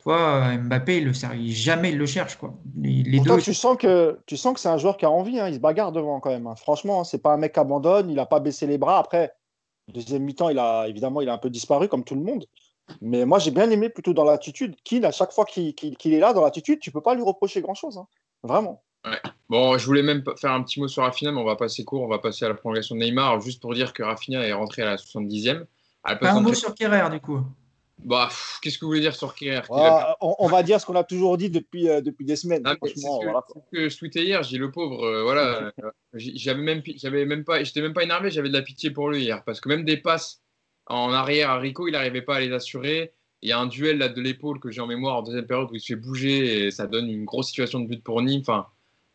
[0.00, 2.36] Toi, Mbappé, il le, jamais il le cherche.
[2.36, 2.54] Quoi.
[2.80, 5.40] Les, deux, tu sens que tu sens que c'est un joueur qui a envie.
[5.40, 5.48] Hein.
[5.48, 6.46] Il se bagarre devant quand même.
[6.46, 6.54] Hein.
[6.54, 8.08] Franchement, c'est pas un mec qui abandonne.
[8.08, 8.98] Il n'a pas baissé les bras.
[8.98, 9.32] Après,
[9.92, 12.46] deuxième mi-temps, il a évidemment, il a un peu disparu comme tout le monde.
[13.00, 14.76] Mais moi, j'ai bien aimé plutôt dans l'attitude.
[14.84, 15.74] Qu'il, à chaque fois qu'il
[16.14, 17.98] est là dans l'attitude, tu peux pas lui reprocher grand-chose.
[17.98, 18.06] Hein.
[18.44, 18.82] Vraiment.
[19.48, 22.02] Bon, je voulais même faire un petit mot sur Rafinha, mais on va passer court,
[22.02, 24.82] on va passer à la prolongation de Neymar, juste pour dire que Rafinha est rentré
[24.82, 25.64] à la 70e.
[26.04, 27.40] un mot sur Kerrer, du coup.
[28.04, 28.28] Bah,
[28.62, 29.62] qu'est-ce que vous voulez dire sur Kerrer
[30.20, 32.62] on, va dire ce qu'on a toujours dit depuis, euh, depuis des semaines.
[32.64, 35.72] Ah, c'est ce, que, je tweetais hier, j'ai le pauvre, euh, voilà,
[36.14, 39.22] j'avais même, j'avais même pas, j'étais même pas énervé, j'avais de la pitié pour lui
[39.22, 40.42] hier, parce que même des passes
[40.86, 43.12] en arrière à Rico, il n'arrivait pas à les assurer.
[43.42, 45.68] Il y a un duel là de l'épaule que j'ai en mémoire en deuxième période
[45.70, 48.40] où il se fait bouger et ça donne une grosse situation de but pour Nîmes.
[48.40, 48.66] Enfin,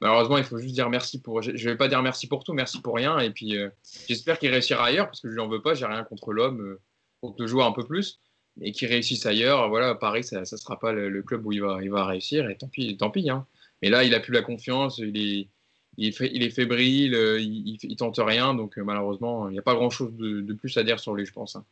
[0.03, 1.41] Malheureusement, il faut juste dire merci pour.
[1.41, 3.19] Je ne vais pas dire merci pour tout, merci pour rien.
[3.19, 3.69] Et puis, euh,
[4.09, 5.75] j'espère qu'il réussira ailleurs parce que je lui en veux pas.
[5.75, 6.59] J'ai rien contre l'homme.
[6.59, 6.81] Euh,
[7.21, 8.19] pour le jouer un peu plus,
[8.59, 9.69] et qu'il réussisse ailleurs.
[9.69, 12.49] Voilà, Paris, ça ne sera pas le, club où il va, réussir.
[12.49, 13.29] Et tant pis, tant pis.
[13.29, 13.47] Hein.
[13.81, 14.97] Mais là, il a plus la confiance.
[14.97, 15.47] Il est,
[15.95, 17.15] il il est fébrile.
[17.15, 18.53] Euh, il, il, tente rien.
[18.53, 21.31] Donc, malheureusement, il n'y a pas grand chose de, plus à dire sur lui, je
[21.31, 21.55] pense.
[21.55, 21.63] Hein.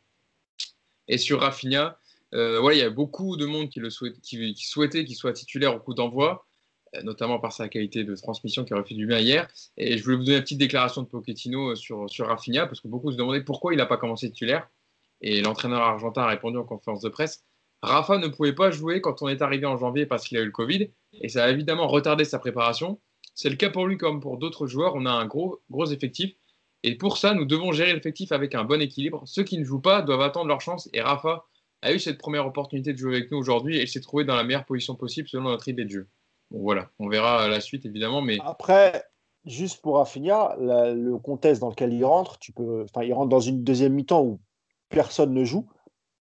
[1.06, 1.98] Et sur Rafinha,
[2.32, 3.90] il y a beaucoup de monde qui, le
[4.22, 6.46] qui souhaitait qu'il soit titulaire au coup d'envoi.
[6.94, 9.48] Euh, notamment par sa qualité de transmission qui aurait fait du bien hier.
[9.78, 12.80] Et je voulais vous donner une petite déclaration de Pochettino euh, sur, sur Rafinha, parce
[12.80, 14.68] que beaucoup se demandaient pourquoi il n'a pas commencé titulaire.
[15.22, 17.44] Et l'entraîneur argentin a répondu en conférence de presse
[17.82, 20.44] Rafa ne pouvait pas jouer quand on est arrivé en janvier parce qu'il a eu
[20.44, 20.90] le Covid,
[21.20, 23.00] et ça a évidemment retardé sa préparation.
[23.34, 24.94] C'est le cas pour lui comme pour d'autres joueurs.
[24.94, 26.32] On a un gros, gros effectif.
[26.84, 29.22] Et pour ça, nous devons gérer l'effectif avec un bon équilibre.
[29.24, 30.88] Ceux qui ne jouent pas doivent attendre leur chance.
[30.92, 31.44] Et Rafa
[31.80, 34.44] a eu cette première opportunité de jouer avec nous aujourd'hui et s'est trouvé dans la
[34.44, 36.08] meilleure position possible selon notre idée de jeu
[36.60, 38.22] voilà, on verra la suite évidemment.
[38.22, 38.38] Mais...
[38.44, 39.04] Après,
[39.44, 43.62] juste pour Rafinha, le contexte dans lequel il rentre, tu peux, il rentre dans une
[43.64, 44.40] deuxième mi-temps où
[44.88, 45.66] personne ne joue.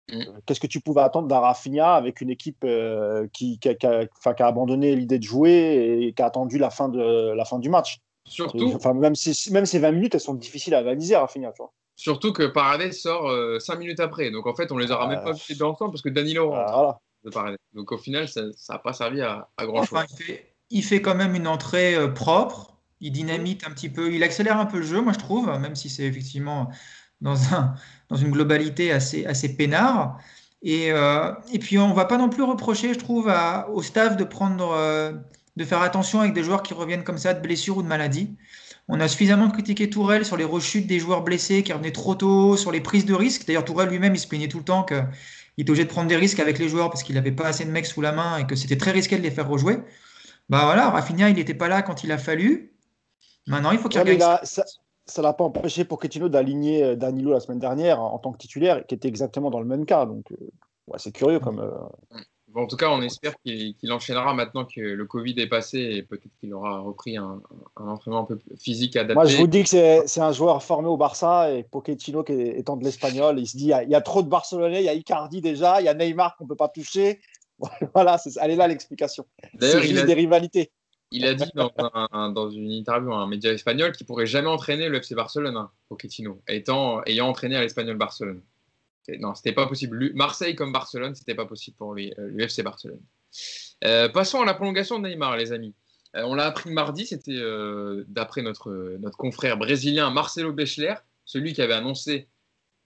[0.10, 0.16] Mm.
[0.16, 4.08] Euh, qu'est-ce que tu pouvais attendre d'un Rafinha avec une équipe euh, qui, qui, a,
[4.40, 8.00] abandonné l'idée de jouer et qui a attendu la fin, de, la fin du match?
[8.26, 8.72] Surtout.
[8.74, 11.52] Enfin, même, si, même ces 20 minutes, elles sont difficiles à analyser, Rafinha.
[11.52, 11.74] Tu vois.
[11.96, 13.30] Surtout que Paredes sort
[13.62, 14.32] 5 minutes après.
[14.32, 17.00] Donc en fait, on les aura même pas vus ensemble parce que Danilo rentre
[17.74, 20.00] Donc au final, ça n'a pas servi à, grand chose.
[20.70, 22.78] il, fait, quand même une entrée propre.
[23.00, 24.14] Il dynamite un petit peu.
[24.14, 26.70] Il accélère un peu le jeu, moi je trouve, même si c'est effectivement
[27.22, 27.76] dans, un,
[28.10, 30.20] dans une globalité assez, assez peinard.
[30.62, 33.34] Et, et puis on ne va pas non plus reprocher, je trouve,
[33.74, 34.74] au staff de prendre
[35.56, 38.36] de faire attention avec des joueurs qui reviennent comme ça de blessures ou de maladies.
[38.88, 42.58] On a suffisamment critiqué Tourelle sur les rechutes des joueurs blessés qui revenaient trop tôt,
[42.58, 43.46] sur les prises de risques.
[43.48, 44.84] D'ailleurs, Tourelle lui-même, il se plaignait tout le temps
[45.56, 47.66] qu'il était obligé de prendre des risques avec les joueurs parce qu'il n'avait pas assez
[47.66, 49.80] de mecs sous la main et que c'était très risqué de les faire rejouer.
[50.50, 52.74] Bah voilà, Rafinha, il n'était pas là quand il a fallu.
[53.48, 54.64] Maintenant, il faut qu'il ouais, Ça
[55.18, 58.38] ne l'a pas empêché pour Ketino d'aligner euh, Danilo la semaine dernière en tant que
[58.38, 60.06] titulaire, qui était exactement dans le même cas.
[60.06, 60.36] Donc, euh,
[60.88, 61.60] ouais, c'est curieux comme.
[61.60, 62.20] Euh,
[62.56, 66.34] en tout cas, on espère qu'il enchaînera maintenant que le Covid est passé et peut-être
[66.40, 67.42] qu'il aura repris un,
[67.76, 69.16] entraînement un peu physique adapté.
[69.16, 69.70] Moi, je vous dis que
[70.06, 73.58] c'est un joueur formé au Barça et Pochettino, qui est, étant de l'Espagnol, il se
[73.58, 75.94] dit il y, a, trop de Barcelonais, il y a Icardi déjà, il y a
[75.94, 77.20] Neymar qu'on ne peut pas toucher.
[77.94, 79.26] Voilà, elle est là l'explication.
[79.60, 80.72] C'est juste des rivalités.
[81.12, 84.98] Il a dit dans, une interview à un média espagnol qu'il pourrait jamais entraîner le
[84.98, 88.42] FC Barcelone, hein, Pochettino, étant, ayant entraîné à l'Espagnol Barcelone.
[89.20, 90.12] Non, c'était pas possible.
[90.14, 93.02] Marseille comme Barcelone, c'était pas possible pour l'UFC euh, Barcelone.
[93.84, 95.74] Euh, passons à la prolongation de Neymar, les amis.
[96.16, 97.40] Euh, on l'a appris mardi, c'était
[98.08, 100.96] d'après notre, notre confrère brésilien Marcelo Bechler,
[101.26, 102.28] celui qui avait annoncé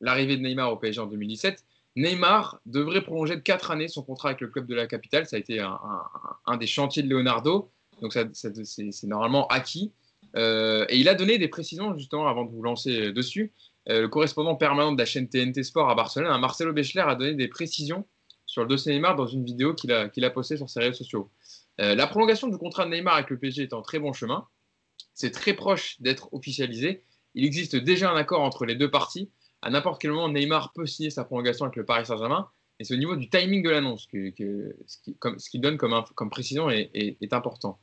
[0.01, 1.63] l'arrivée de Neymar au PSG en 2017.
[1.95, 5.25] Neymar devrait prolonger de 4 années son contrat avec le club de la capitale.
[5.25, 9.91] Ça a été un, des chantiers de Leonardo, donc c'est normalement acquis.
[10.35, 13.51] et il a donné des précisions justement avant de vous lancer dessus.
[13.89, 17.33] Euh, le correspondant permanent de la chaîne TNT Sport à Barcelone, Marcelo Bechler, a donné
[17.35, 18.05] des précisions
[18.45, 21.31] sur le dossier Neymar dans une vidéo qu'il a, postée sur ses réseaux sociaux.
[21.79, 24.45] Euh, la prolongation du contrat de Neymar avec le PSG est en très bon chemin.
[25.13, 27.03] C'est très proche d'être officialisé.
[27.33, 29.29] Il existe déjà un accord entre les deux parties.
[29.61, 32.49] À n'importe quel moment, Neymar peut signer sa prolongation avec le Paris Saint-Germain.
[32.79, 34.33] Et c'est au niveau du timing de l'annonce que,
[34.85, 37.79] ce qu'il donne comme, comme précision est, est important.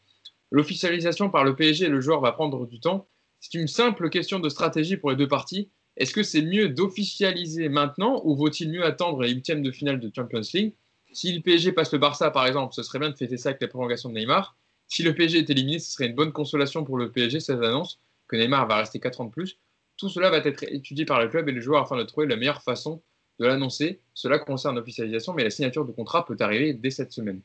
[0.50, 3.08] L'officialisation par le PSG et le joueur va prendre du temps.
[3.40, 7.68] C'est une simple question de stratégie pour les deux parties est-ce que c'est mieux d'officialiser
[7.68, 10.74] maintenant ou vaut-il mieux attendre les huitièmes de finale de Champions League?
[11.12, 13.62] Si le PSG passe le Barça, par exemple, ce serait bien de fêter ça avec
[13.62, 14.56] la prolongation de Neymar.
[14.88, 18.00] Si le PSG est éliminé, ce serait une bonne consolation pour le PSG, cette annonce,
[18.26, 19.58] que Neymar va rester 4 ans de plus.
[19.96, 22.36] Tout cela va être étudié par le club et les joueurs afin de trouver la
[22.36, 23.00] meilleure façon
[23.38, 24.00] de l'annoncer.
[24.12, 27.40] Cela concerne l'officialisation, mais la signature de contrat peut arriver dès cette semaine.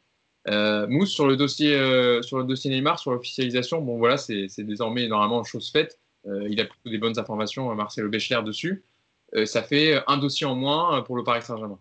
[0.48, 4.48] Euh, Mousse, sur le, dossier, euh, sur le dossier Neymar, sur l'officialisation, bon voilà, c'est
[4.60, 6.00] désormais normalement chose faite.
[6.30, 8.84] Euh, il a plutôt des bonnes informations, Marcelo Béchler, dessus.
[9.36, 11.80] Euh, ça fait un dossier en moins pour le Paris Saint-Germain.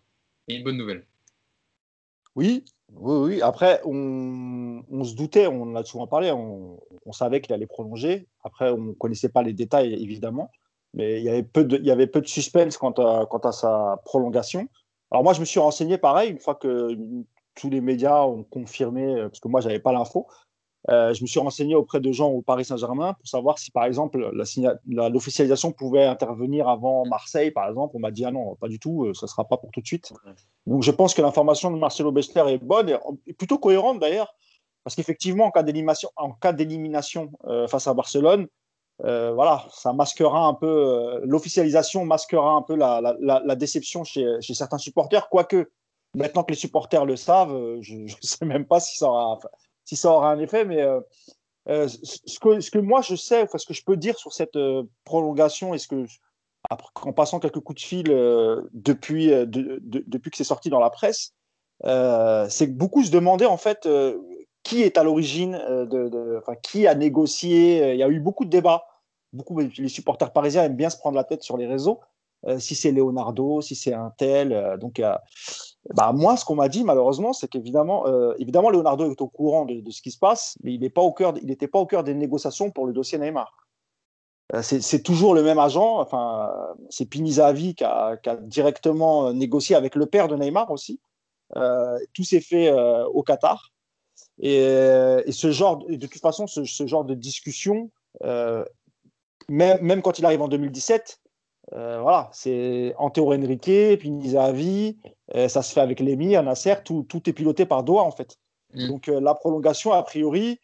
[0.48, 1.04] Et une bonne nouvelle.
[2.34, 3.42] Oui, oui, oui.
[3.42, 6.78] Après, on, se doutait, on en a souvent parlé, on,
[7.12, 8.26] savait qu'il allait prolonger.
[8.44, 10.50] Après, on ne connaissait pas les détails, évidemment.
[10.94, 13.38] Mais il y avait peu de, il y avait peu de suspense quant à, quant
[13.38, 14.68] à sa prolongation.
[15.10, 16.96] Alors moi, je me suis renseigné pareil, une fois que
[17.54, 20.26] tous les médias ont confirmé, parce que moi, je n'avais pas l'info,
[20.90, 23.84] euh, je me suis renseigné auprès de gens au Paris Saint-Germain pour savoir si, par
[23.84, 24.32] exemple,
[24.86, 27.94] l'officialisation pouvait intervenir avant Marseille, par exemple.
[27.96, 29.82] On m'a dit ah non, pas du tout, ça euh, ne sera pas pour tout
[29.82, 30.12] de suite.
[30.66, 34.34] Donc je pense que l'information de Marcelo Bessler est bonne et plutôt cohérente d'ailleurs,
[34.82, 35.44] parce qu'effectivement,
[36.16, 38.46] en cas d'élimination euh, face à Barcelone,
[39.00, 45.28] voilà, ça masquera un peu, l'officialisation masquera un peu la, déception chez, chez, certains supporters,
[45.28, 45.70] quoique
[46.14, 49.38] maintenant que les supporters le savent, je ne sais même pas si ça aura
[49.88, 50.64] si ça aura un effet.
[50.64, 51.00] Mais euh,
[51.68, 54.32] euh, ce, que, ce, que, moi je sais, enfin, ce que je peux dire sur
[54.32, 56.04] cette euh, prolongation, et ce que,
[57.02, 58.06] en passant quelques coups de fil
[58.74, 61.32] depuis, depuis que c'est sorti dans la presse,
[61.84, 63.88] c'est que beaucoup se demandaient en fait
[64.64, 67.92] qui est à l'origine, de, qui a négocié.
[67.92, 68.84] Il y a eu beaucoup de débats.
[69.32, 72.00] Beaucoup, les supporters parisiens aiment bien se prendre la tête sur les réseaux.
[72.58, 74.76] si c'est Leonardo, si c'est un tel.
[74.78, 75.00] donc,
[75.94, 79.64] bah, moi, ce qu'on m'a dit, malheureusement, c'est qu'évidemment, euh, évidemment, Leonardo est au courant
[79.64, 82.86] de, ce qui se passe, mais il n'était pas, pas au cœur des négociations pour
[82.86, 83.52] le dossier Neymar.
[84.54, 86.50] Euh, c'est toujours le même agent, enfin,
[86.88, 91.00] c'est Pinizavi qui a, qui a, directement négocié avec le père de Neymar aussi.
[91.56, 93.72] Euh, tout s'est fait au Qatar.
[94.40, 94.60] Et,
[95.30, 97.90] ce genre, de toute façon, ce, genre de discussion,
[99.48, 101.20] même, quand il arrive en 2017,
[101.74, 107.28] euh, voilà, c'est Antero Henrique, Pinizavi, euh, ça se fait avec l'émir, Nasser, tout, tout
[107.28, 108.38] est piloté par Doha en fait.
[108.74, 108.88] Mm.
[108.88, 110.60] Donc euh, la prolongation, a priori,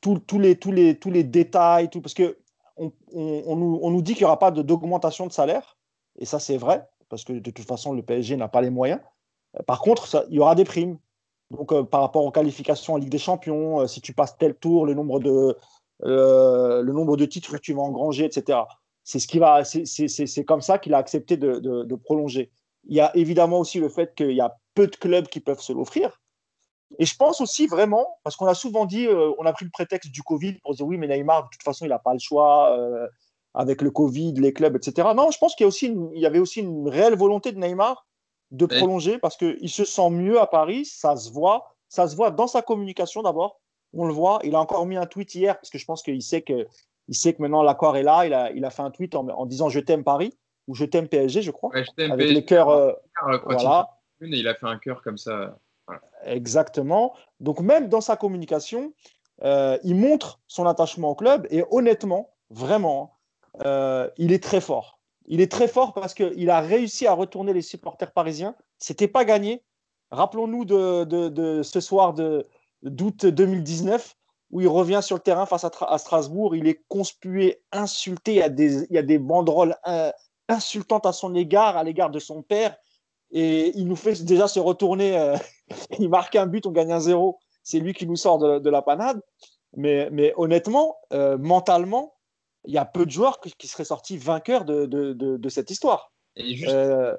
[0.00, 2.38] tous les, tous, les, tous les détails, tout, parce que
[2.76, 5.76] on, on, nous, on nous, dit qu'il n'y aura pas d'augmentation de, salaire,
[6.18, 9.00] et ça c'est vrai, parce que de toute façon le PSG n'a pas les moyens.
[9.66, 10.98] Par contre, ça, il y aura des primes.
[11.50, 14.94] Donc par rapport aux qualifications en Ligue des Champions, si tu passes tel tour, le
[14.94, 15.56] nombre de,
[16.00, 18.58] le nombre de titres que tu vas engranger, etc.
[19.04, 22.50] C'est ce qui va, c'est comme ça qu'il a accepté de, de, prolonger.
[22.84, 25.60] Il y a évidemment aussi le fait qu'il y a peu de clubs qui peuvent
[25.60, 26.20] se l'offrir.
[26.98, 29.06] Et je pense aussi vraiment, parce qu'on a souvent dit,
[29.38, 31.84] on a pris le prétexte du Covid pour dire oui, mais Neymar, de toute façon,
[31.84, 32.74] il n'a pas le choix
[33.54, 35.08] avec le Covid, les clubs, etc.
[35.14, 38.06] Non, je pense qu'il y, aussi il y avait aussi une réelle volonté de Neymar
[38.50, 42.30] de prolonger parce qu'il se sent mieux à Paris, ça se voit, ça se voit
[42.30, 43.60] dans sa communication d'abord,
[43.92, 46.22] on le voit, il a encore mis un tweet hier parce que je pense qu'il
[46.22, 46.66] sait que,
[47.08, 49.46] il sait que maintenant l'accord est là, il a, il a fait un tweet en,
[49.46, 50.36] disant je t'aime Paris
[50.66, 52.34] ou je t'aime PSG, je crois, je avec PSG.
[52.34, 52.92] les cœurs, euh,
[53.44, 53.90] voilà.
[54.20, 55.58] Et il a fait un cœur comme ça.
[56.24, 57.14] Exactement.
[57.40, 58.94] Donc même dans sa communication,
[59.42, 63.18] euh, il montre son attachement au club et honnêtement, vraiment,
[63.64, 64.98] euh, il est très fort.
[65.26, 68.54] Il est très fort parce qu'il a réussi à retourner les supporters parisiens.
[68.78, 69.62] C'était pas gagné.
[70.10, 72.14] Rappelons-nous de, ce soir
[72.82, 74.16] d'août 2019
[74.50, 76.54] où il revient sur le terrain face à, Strasbourg.
[76.54, 78.32] Il est conspué, insulté.
[78.32, 80.12] Il y a des, il y a des banderoles euh,
[80.48, 82.76] insultantes à son égard, à l'égard de son père.
[83.30, 85.18] Et il nous fait déjà se retourner.
[85.18, 85.36] Euh,
[85.98, 87.38] il marque un but, on gagne un zéro.
[87.62, 89.20] C'est lui qui nous sort de, la panade.
[89.76, 92.14] Mais, mais honnêtement, mentalement,
[92.66, 96.12] il y a peu de joueurs qui seraient sortis vainqueurs de, de, de, cette histoire.
[96.36, 97.16] Et euh,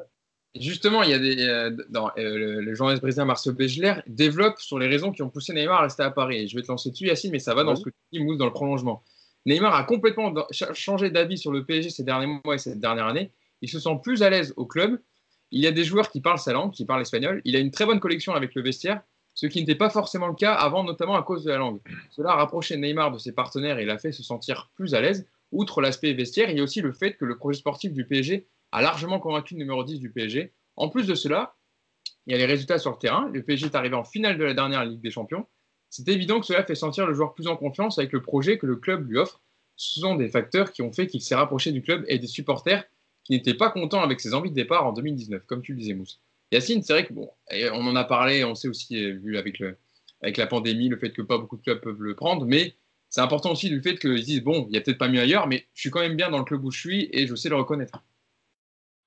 [0.60, 1.72] Justement, il y a des, euh,
[2.18, 5.84] euh, le, journaliste brésilien Marcel Begler développe sur les raisons qui ont poussé Neymar à
[5.84, 6.48] rester à Paris.
[6.48, 8.38] je vais te lancer dessus, Yacine, mais ça va dans ce que tu dis, Mousse,
[8.38, 9.04] dans le prolongement.
[9.46, 10.34] Neymar a complètement
[10.74, 13.32] changé d'avis sur le PSG ces derniers mois et cette dernière année.
[13.62, 15.00] Il se sent plus à l'aise au club.
[15.52, 17.42] Il y a des joueurs qui parlent sa langue, qui parlent espagnol.
[17.46, 19.02] Il a une très bonne collection avec le vestiaire,
[19.34, 21.80] ce qui n'était pas forcément le cas avant, notamment à cause de la langue.
[22.12, 25.28] Cela a rapproché Neymar de ses partenaires et l'a fait se sentir plus à l'aise
[25.52, 28.48] outre l'aspect vestiaire, il y a aussi le fait que le projet sportif du PSG
[28.76, 30.52] a largement convaincu le numéro 10 du PSG.
[30.76, 31.56] En plus de cela,
[32.28, 33.30] il y a les résultats sur le terrain.
[33.32, 35.46] Le PSG est arrivé en finale de la dernière Ligue des Champions.
[35.90, 38.66] C'est évident que cela fait sentir le joueur plus en confiance avec le projet que
[38.66, 39.42] le club lui offre.
[39.78, 42.84] Ce sont des facteurs qui ont fait qu'il s'est rapproché du club et des supporters
[43.24, 45.94] qui n'étaient pas contents avec ses envies de départ en 2019, comme tu le disais,
[45.94, 46.20] Mousse.
[46.52, 49.78] Yacine, c'est vrai que bon, on en a parlé, on sait aussi, vu avec, le,
[50.22, 52.76] avec la pandémie, le fait que pas beaucoup de clubs peuvent le prendre, mais
[53.10, 55.48] c'est important aussi du fait qu'ils disent bon, il n'y a peut-être pas mieux ailleurs,
[55.48, 57.50] mais je suis quand même bien dans le club où je suis et je sais
[57.50, 58.04] le reconnaître.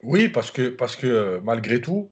[0.02, 2.10] Oui, parce que, parce que euh, malgré tout,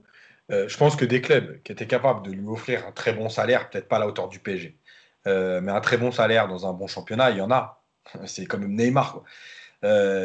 [0.50, 3.28] euh, je pense que des clubs qui étaient capables de lui offrir un très bon
[3.28, 4.76] salaire, peut-être pas à la hauteur du PSG,
[5.26, 7.82] euh, mais un très bon salaire dans un bon championnat, il y en a.
[8.26, 9.22] C'est même Neymar.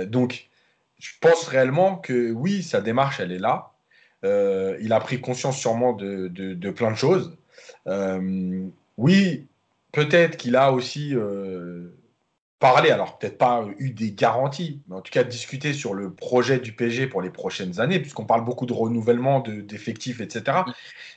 [0.07, 0.49] donc,
[0.99, 3.71] je pense réellement que oui, sa démarche, elle est là.
[4.23, 7.35] il a pris conscience sûrement de, de plein de choses.
[8.97, 9.47] oui,
[9.91, 11.15] peut-être qu'il a aussi
[12.61, 16.13] euh, parlé, alors peut-être pas eu des garanties, mais en tout cas discuté sur le
[16.13, 20.59] projet du PSG pour les prochaines années, puisqu'on parle beaucoup de renouvellement d'effectifs, etc.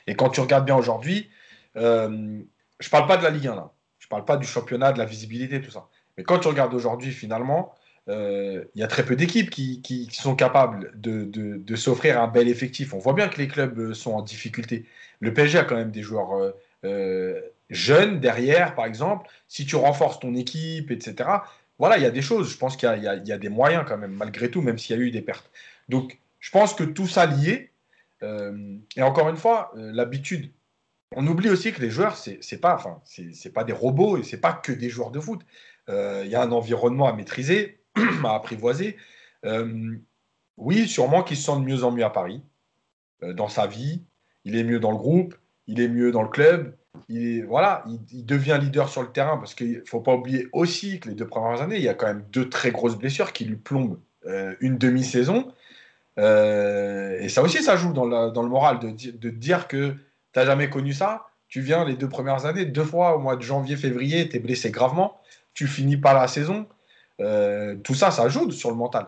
[0.07, 1.29] Et quand tu regardes bien aujourd'hui,
[1.77, 2.39] euh,
[2.79, 4.91] je ne parle pas de la Ligue 1 là, je ne parle pas du championnat,
[4.91, 5.87] de la visibilité, tout ça.
[6.17, 7.73] Mais quand tu regardes aujourd'hui, finalement,
[8.07, 12.47] euh, il y a très peu d'équipes qui, sont capables de, de s'offrir un bel
[12.47, 12.93] effectif.
[12.93, 14.85] On voit bien que les clubs sont en difficulté.
[15.19, 16.53] Le PSG a quand même des joueurs
[17.69, 21.29] jeune derrière, par exemple, si tu renforces ton équipe, etc.
[21.79, 22.51] Voilà, il y a des choses.
[22.51, 25.01] Je pense qu'il y, a des moyens quand même, malgré tout, même s'il y a
[25.01, 25.49] eu des pertes.
[25.89, 27.71] Donc, je pense que tout ça lié.
[28.23, 30.51] Euh, et encore une fois, euh, l'habitude.
[31.15, 33.01] On oublie aussi que les joueurs, c'est pas, enfin,
[33.53, 35.41] pas des robots et c'est pas que des joueurs de foot.
[35.87, 37.79] Euh, il y a un environnement à maîtriser,
[38.23, 38.97] à apprivoiser.
[40.57, 42.41] oui, sûrement qu'il se sent de mieux en mieux à Paris,
[43.21, 44.03] dans sa vie.
[44.45, 45.35] Il est mieux dans le groupe,
[45.67, 46.75] il est mieux dans le club
[47.09, 50.99] il, voilà, il, devient leader sur le terrain parce qu'il ne faut pas oublier aussi
[50.99, 53.45] que les deux premières années, il y a quand même deux très grosses blessures qui
[53.45, 55.51] lui plombent euh, une demi-saison.
[56.17, 60.45] Euh, et ça aussi, ça joue dans, le moral de, de dire que tu n'as
[60.45, 61.27] jamais connu ça.
[61.47, 64.39] Tu viens les deux premières années, deux fois au mois de janvier, février, tu es
[64.39, 65.19] blessé gravement,
[65.53, 66.67] tu finis pas la saison.
[67.21, 69.07] Euh, tout ça, ça joue sur le mental.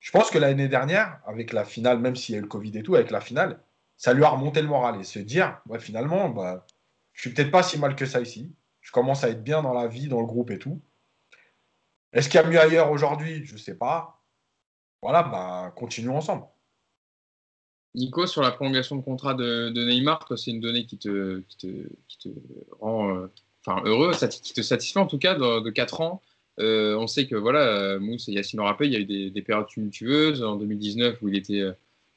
[0.00, 2.76] Je pense que l'année dernière, avec la finale, même s'il y a eu le Covid
[2.76, 3.58] et tout, avec la finale,
[3.96, 6.66] ça lui a remonté le moral et se dire, finalement, bah,
[7.12, 8.52] je suis peut-être pas si mal que ça ici.
[8.80, 10.80] Je commence à être bien dans la vie, dans le groupe et tout.
[12.12, 13.44] Est-ce qu'il y a mieux ailleurs aujourd'hui?
[13.44, 14.22] Je ne sais pas.
[15.02, 16.44] Voilà, bah, continuons ensemble.
[17.94, 21.42] Nico, sur la prolongation de contrat de, Neymar, c'est une donnée qui te,
[22.80, 23.28] rend euh,
[23.84, 26.22] heureux, qui te satisfait en tout cas de, 4 ans.
[26.58, 29.42] Euh, on sait que voilà, euh, Mousse et Yacine rappelé, il y a eu des,
[29.42, 31.62] périodes tumultueuses en 2019 où il était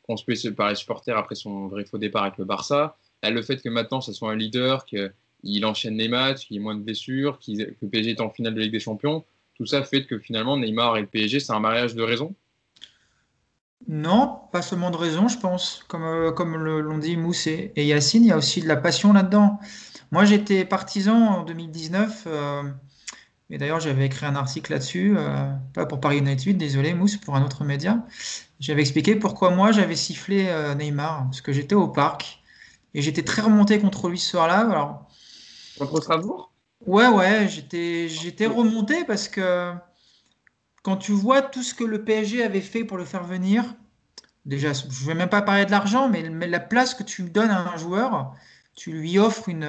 [0.03, 2.97] construit par les supporters après son vrai faux départ avec le Barça
[3.31, 6.75] le fait que maintenant, ce soit un leader, qu'il enchaîne les matchs, qu'il ait moins
[6.75, 10.19] de blessures, que PSG est en finale de Ligue des Champions, tout ça fait que
[10.19, 12.35] finalement, Neymar et PSG, c'est un mariage de raison?
[13.87, 15.83] Non, pas seulement de raison, je pense.
[15.87, 19.13] Comme, euh, comme l'ont dit Mousse et, Yacine, il y a aussi de la passion
[19.13, 19.59] là-dedans.
[20.11, 22.23] Moi, j'étais partisan en 2019.
[22.27, 22.63] Euh,
[23.51, 27.35] Et d'ailleurs, j'avais écrit un article là-dessus, euh, pas pour Paris United, désolé Mousse, pour
[27.35, 28.03] un autre média.
[28.59, 30.47] J'avais expliqué pourquoi moi j'avais sifflé
[30.77, 32.41] Neymar, parce que j'étais au parc
[32.95, 34.59] et j'étais très remonté contre lui ce soir-là.
[34.61, 35.05] Alors,
[35.77, 36.53] contre Strasbourg?
[36.87, 39.73] Ouais, ouais, j'étais, j'étais remonté parce que
[40.81, 43.65] quand tu vois tout ce que le PSG avait fait pour le faire venir,
[44.45, 47.23] déjà, je ne vais même pas parler de l'argent, mais, mais, la place que tu
[47.23, 48.33] donnes à un joueur,
[48.75, 49.67] tu lui offres une,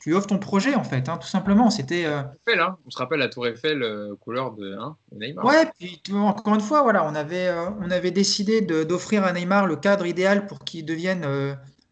[0.00, 1.70] tu lui offres ton projet en fait, hein, tout simplement.
[1.70, 2.04] C'était.
[2.04, 2.22] Euh...
[2.48, 2.76] Hein.
[2.84, 5.46] On se rappelle la Tour Eiffel euh, couleur de hein, Neymar.
[5.46, 9.66] Ouais, puis encore une fois, voilà, on avait, euh, on avait décidé d'offrir à Neymar
[9.66, 11.24] le cadre idéal pour qu'il devienne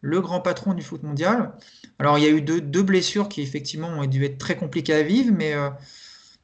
[0.01, 1.53] le grand patron du foot mondial.
[1.99, 5.03] Alors il y a eu deux, blessures qui effectivement ont dû être très compliquées à
[5.03, 5.53] vivre, mais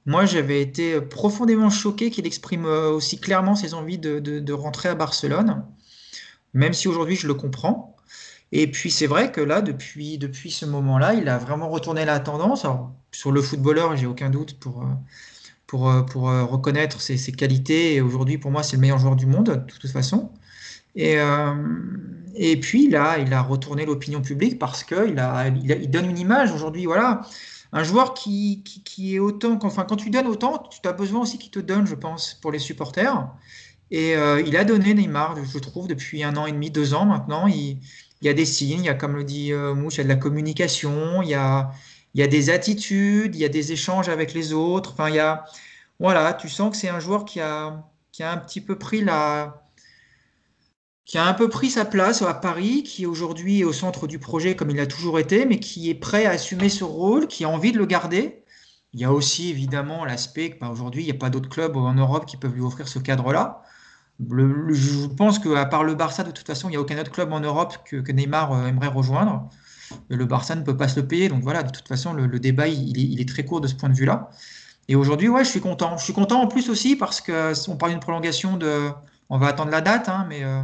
[0.06, 4.96] moi j'avais été profondément choqué qu'il exprime aussi clairement ses envies de, de, rentrer à
[4.96, 5.64] Barcelone,
[6.54, 7.96] même si aujourd'hui je le comprends.
[8.52, 12.20] Et puis c'est vrai que là, depuis, depuis ce moment-là, il a vraiment retourné la
[12.20, 12.66] tendance.
[12.66, 14.86] Alors, sur le footballeur, j'ai aucun doute pour, euh,
[15.68, 17.96] pour, euh, pour euh, reconnaître ses, ses qualités.
[17.96, 20.32] Et aujourd'hui, pour moi, c'est le meilleur joueur du monde, de toute façon.
[20.96, 21.54] Et, euh,
[22.36, 26.18] et puis là, il a retourné l'opinion publique parce qu'il a, il, il donne une
[26.18, 26.86] image aujourd'hui.
[26.86, 27.22] Voilà,
[27.72, 29.60] un joueur qui, qui, est autant.
[29.64, 32.52] Enfin, quand tu donnes autant, tu as besoin aussi qu'il te donne, je pense, pour
[32.52, 33.28] les supporters.
[33.92, 37.06] Et euh, il a donné Neymar, je trouve, depuis un an et demi, deux ans
[37.06, 37.48] maintenant.
[37.48, 37.80] Il,
[38.22, 40.02] il y a des signes, il y a, comme le dit euh, Mouche, il y
[40.02, 41.72] a de la communication, il y a,
[42.14, 44.94] il y a des attitudes, il y a des échanges avec les autres.
[44.94, 45.46] Enfin, il y a,
[46.00, 49.02] voilà, tu sens que c'est un joueur qui a, qui a un petit peu pris
[49.04, 49.65] la,
[51.06, 54.20] qui a un peu pris sa place à Paris, qui aujourd'hui est au centre du
[54.20, 57.46] projet comme il a toujours été, mais qui est prêt à assumer ce rôle, qui
[57.46, 58.44] a envie de le garder.
[58.94, 61.76] Il y a aussi évidemment l'aspect que bah, aujourd'hui, il n'y a pas d'autres clubs
[61.78, 63.62] en Europe qui peuvent lui offrir ce cadre-là.
[64.20, 67.34] Je pense qu'à part le Barça, de toute façon, il n'y a aucun autre club
[67.34, 69.50] en Europe que, Neymar euh, aimerait rejoindre.
[70.10, 71.30] Et le Barça ne peut pas se le payer.
[71.30, 73.76] Donc voilà, de toute façon, le, débat, il est, il est, très court de ce
[73.76, 74.30] point de vue-là.
[74.88, 75.98] Et aujourd'hui, ouais, je suis content.
[75.98, 78.90] Je suis content en plus aussi parce qu'on parle d'une prolongation de.
[79.30, 80.62] On va attendre la date, hein, mais euh,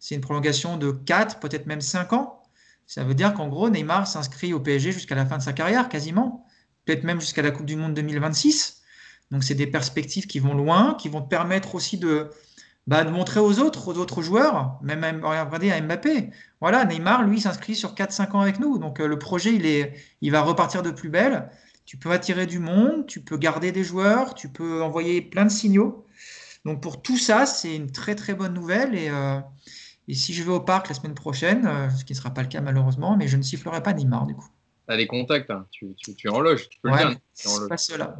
[0.00, 2.42] c'est une prolongation de 4, peut-être même 5 ans.
[2.86, 5.88] Ça veut dire qu'en gros, Neymar s'inscrit au PSG jusqu'à la fin de sa carrière,
[5.88, 6.46] quasiment.
[6.84, 8.82] Peut-être même jusqu'à la Coupe du Monde 2026.
[9.30, 12.30] Donc, c'est des perspectives qui vont loin, qui vont permettre aussi de,
[12.86, 16.30] bah, de montrer aux autres, aux autres joueurs, même à, regardez à Mbappé.
[16.60, 18.78] Voilà, Neymar, lui, s'inscrit sur 4-5 ans avec nous.
[18.78, 21.50] Donc euh, le projet, il, est, il va repartir de plus belle.
[21.84, 25.50] Tu peux attirer du monde, tu peux garder des joueurs, tu peux envoyer plein de
[25.50, 26.06] signaux.
[26.64, 28.94] Donc pour tout ça, c'est une très très bonne nouvelle.
[28.94, 29.38] Et, euh,
[30.10, 32.42] et, si je vais au parc la semaine prochaine, euh, ce qui ne sera pas
[32.42, 34.48] le cas malheureusement, mais je ne sifflerai pas Neymar du coup.
[34.86, 35.66] Tu as des contacts, hein.
[35.70, 37.68] tu, tu, tu, es en loge, tu peux ouais, le dire.
[37.68, 38.16] Pas cela.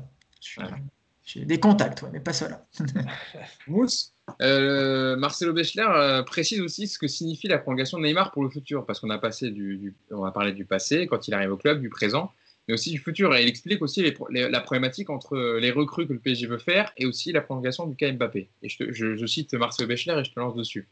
[1.24, 2.66] J'ai des contacts, ouais, mais pas cela.
[3.68, 4.12] Mousse
[4.42, 8.50] euh, Marcelo Bechler euh, précise aussi ce que signifie la prolongation de Neymar pour le
[8.50, 11.52] futur, parce qu'on a passé du, du, on a parlé du passé quand il arrive
[11.52, 12.32] au club, du présent,
[12.66, 13.34] mais aussi du futur.
[13.34, 16.58] Et il explique aussi les, les, la problématique entre les recrues que le PSG veut
[16.58, 18.48] faire et aussi la prolongation du cas Mbappé.
[18.62, 20.88] Et je, te, je, je cite Marcelo Bechler et je te lance dessus.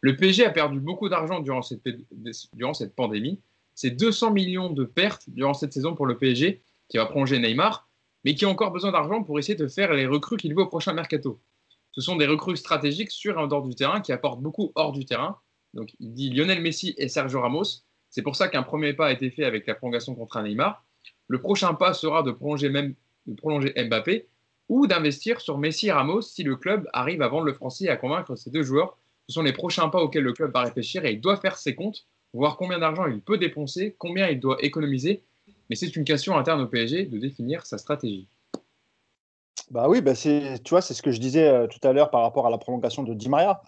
[0.00, 1.82] Le PSG a perdu beaucoup d'argent durant cette,
[2.52, 3.40] durant cette pandémie.
[3.74, 7.88] C'est 200 millions de pertes durant cette saison pour le PSG qui va prolonger Neymar,
[8.24, 10.66] mais qui a encore besoin d'argent pour essayer de faire les recrues qu'il veut au
[10.66, 11.40] prochain mercato
[11.96, 14.92] ce sont des recrues stratégiques sur et en dehors du terrain qui apportent beaucoup hors
[14.92, 15.38] du terrain.
[15.72, 17.64] Donc, il dit Lionel Messi et Sergio Ramos.
[18.10, 20.84] C'est pour ça qu'un premier pas a été fait avec la prolongation contre Neymar.
[21.26, 22.94] Le prochain pas sera de prolonger, même,
[23.26, 24.28] de prolonger Mbappé
[24.68, 27.88] ou d'investir sur Messi et Ramos si le club arrive à vendre le français et
[27.88, 28.98] à convaincre ces deux joueurs.
[29.28, 31.74] Ce sont les prochains pas auxquels le club va réfléchir et il doit faire ses
[31.74, 35.24] comptes, voir combien d'argent il peut dépenser, combien il doit économiser.
[35.68, 38.28] Mais c'est une question interne au PSG de définir sa stratégie.
[39.70, 42.10] Bah oui, bah c'est, tu vois, c'est ce que je disais euh, tout à l'heure
[42.10, 43.62] par rapport à la prolongation de Di Maria.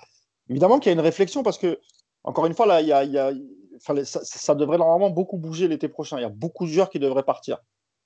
[0.49, 1.81] Évidemment qu'il y a une réflexion parce que,
[2.23, 3.33] encore une fois, là, y a,
[3.81, 6.19] ça, ça, devrait normalement beaucoup bouger l'été prochain.
[6.19, 7.59] Il y a beaucoup de joueurs qui devraient partir.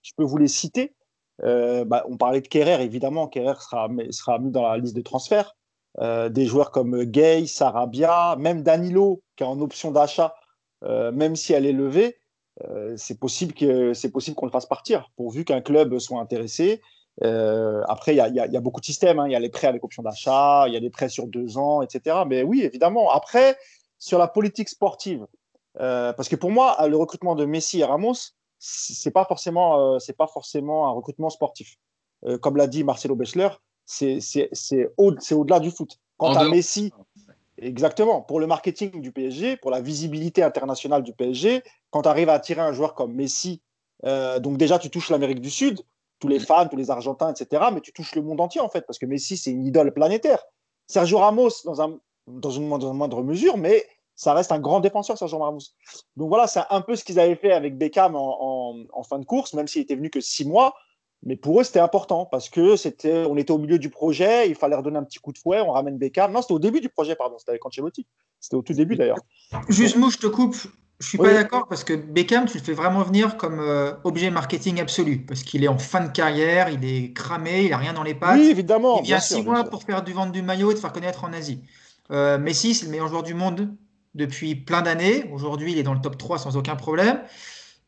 [0.03, 0.95] Je peux vous les citer.
[1.43, 3.29] Euh, bah, on parlait de Kerrer, évidemment.
[3.29, 5.57] Kerrer sera, sera mis dans la liste des transferts.
[6.01, 10.35] Euh, des joueurs comme Gay, Sarabia, même Danilo, qui est en option d'achat,
[10.85, 12.17] euh, même si elle est levée,
[12.65, 16.81] euh, c'est possible, qu'on le fasse partir, pourvu qu'un club soit intéressé
[17.21, 19.19] après, il y, a, beaucoup de systèmes.
[19.19, 19.29] Hein.
[19.29, 21.59] Il y a les prêts avec option d'achat, il y a des prêts sur deux
[21.59, 22.23] ans, etc.
[22.27, 23.11] Mais oui, évidemment.
[23.11, 23.59] Après,
[23.99, 25.27] sur la politique sportive,
[25.75, 28.15] parce que pour moi, le recrutement de Messi et Ramos,
[28.59, 31.77] c'est pas pas forcément un recrutement sportif.
[32.41, 33.51] Comme l'a dit Marcelo Bechler,
[33.85, 34.21] c'est
[34.97, 35.99] au, au-delà du foot.
[36.17, 36.93] Quant à Messi,
[37.59, 42.29] exactement, pour le marketing du PSG, pour la visibilité internationale du PSG, quand tu arrives
[42.29, 43.61] à attirer un joueur comme Messi,
[44.05, 45.81] euh, donc déjà tu touches l'Amérique du Sud,
[46.19, 47.65] tous les fans, tous les Argentins, etc.
[47.73, 50.43] Mais tu touches le monde entier, en fait, parce que Messi, c'est une idole planétaire.
[50.87, 54.81] Sergio Ramos, dans, un, dans, une, dans une moindre mesure, mais ça reste un grand
[54.81, 55.61] défenseur, Sergio Ramos.
[56.17, 59.19] Donc voilà, c'est un peu ce qu'ils avaient fait avec Beckham en, en, en, fin
[59.19, 60.75] de course, même s'il était venu que six mois.
[61.25, 64.57] Mais pour eux, c'était important parce que c'était, on était au milieu du projet, il
[64.57, 66.33] fallait redonner un petit coup de fouet, on ramène Beckham.
[66.33, 68.07] Non, c'était au début du projet, pardon, c'était avec Ancelotti.
[68.41, 69.19] C'était au tout début d'ailleurs.
[69.69, 70.57] Juste, Mou, je te coupe.
[70.99, 74.31] Je suis pas d'accord parce que Beckham, tu le fais vraiment venir comme euh, objet
[74.31, 77.93] marketing absolu parce qu'il est en fin de carrière, il est cramé, il a rien
[77.93, 78.39] dans les pattes.
[78.39, 79.01] Oui, évidemment.
[79.01, 81.33] Il vient six mois pour faire du vendre du maillot et de faire connaître en
[81.33, 81.61] Asie.
[82.13, 83.75] Euh, Messi, c'est le meilleur joueur du monde
[84.15, 85.29] depuis plein d'années.
[85.33, 87.21] Aujourd'hui, il est dans le top 3 sans aucun problème.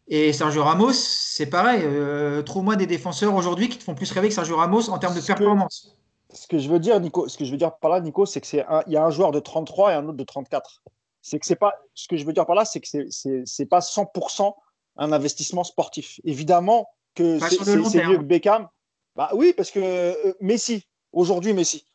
[0.08, 1.82] Et Sergio Ramos, c'est pareil.
[1.84, 5.14] Euh, Trouve-moi des défenseurs aujourd'hui qui te font plus rêver que Sergio Ramos en termes
[5.14, 5.96] de performance.
[6.32, 8.40] ce que je veux dire, Nico, ce que je veux dire par là, Nico, c'est
[8.40, 10.82] que c'est il y a un joueur de 33 et un autre de 34.
[11.22, 13.80] C'est que c'est pas ce que je veux dire par là, c'est que c'est pas
[13.80, 14.54] 100%
[14.96, 16.20] un investissement sportif.
[16.24, 18.68] Évidemment que c'est mieux que Beckham.
[19.16, 21.86] Bah oui, parce que euh, Messi, aujourd'hui Messi,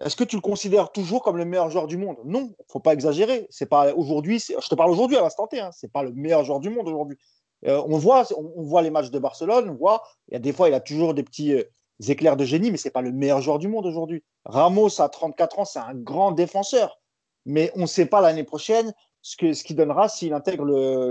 [0.00, 2.16] est-ce que tu le considères toujours comme le meilleur joueur du monde?
[2.24, 3.46] Non, faut pas exagérer.
[3.50, 4.40] C'est pas aujourd'hui.
[4.40, 5.60] Je te parle aujourd'hui à l'instant T.
[5.60, 7.18] Hein, c'est pas le meilleur joueur du monde aujourd'hui.
[7.66, 10.52] Euh, on, voit, on, voit les matchs de Barcelone, on voit, il y a des
[10.52, 11.62] fois, il a toujours des petits euh,
[12.08, 14.24] éclairs de génie, mais ce n'est pas le meilleur joueur du monde aujourd'hui.
[14.44, 16.98] Ramos, à 34 ans, c'est un grand défenseur,
[17.46, 18.92] mais on ne sait pas l'année prochaine
[19.22, 20.64] ce qu'il ce donnera s'il intègre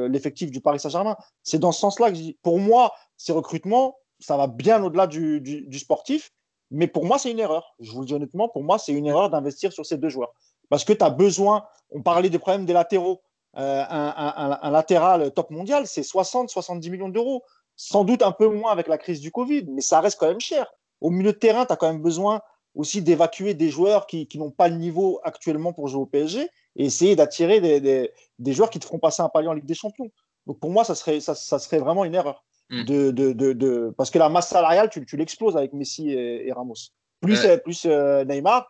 [0.07, 1.15] l'effectif du Paris Saint-Germain.
[1.43, 5.07] C'est dans ce sens-là que je dis, pour moi, ces recrutements, ça va bien au-delà
[5.07, 6.31] du, du, sportif,
[6.69, 7.73] mais pour moi, c'est une erreur.
[7.79, 10.33] Je vous le dis honnêtement, pour moi, c'est une erreur d'investir sur ces deux joueurs.
[10.69, 13.21] Parce que tu as besoin, on parlait des problèmes des latéraux.
[13.57, 17.43] Euh, un, latéral top mondial, c'est 60-70 millions d'euros.
[17.75, 20.39] Sans doute un peu moins avec la crise du Covid, mais ça reste quand même
[20.39, 20.71] cher.
[20.99, 22.41] Au milieu de terrain, tu as quand même besoin
[22.75, 26.85] aussi d'évacuer des joueurs qui, n'ont pas le niveau actuellement pour jouer au PSG et
[26.85, 30.09] essayer d'attirer des, joueurs qui te feront passer un palier en Ligue des Champions.
[30.47, 32.45] Donc pour moi, ça serait, ça, serait vraiment une erreur.
[32.69, 32.83] Mm.
[32.85, 36.75] De, de, parce que la masse salariale, tu, tu l'exploses avec Messi et, Ramos.
[37.19, 38.67] Plus, plus euh, Neymar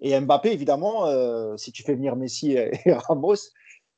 [0.00, 3.36] et Mbappé, évidemment, euh, si tu fais venir Messi et Ramos,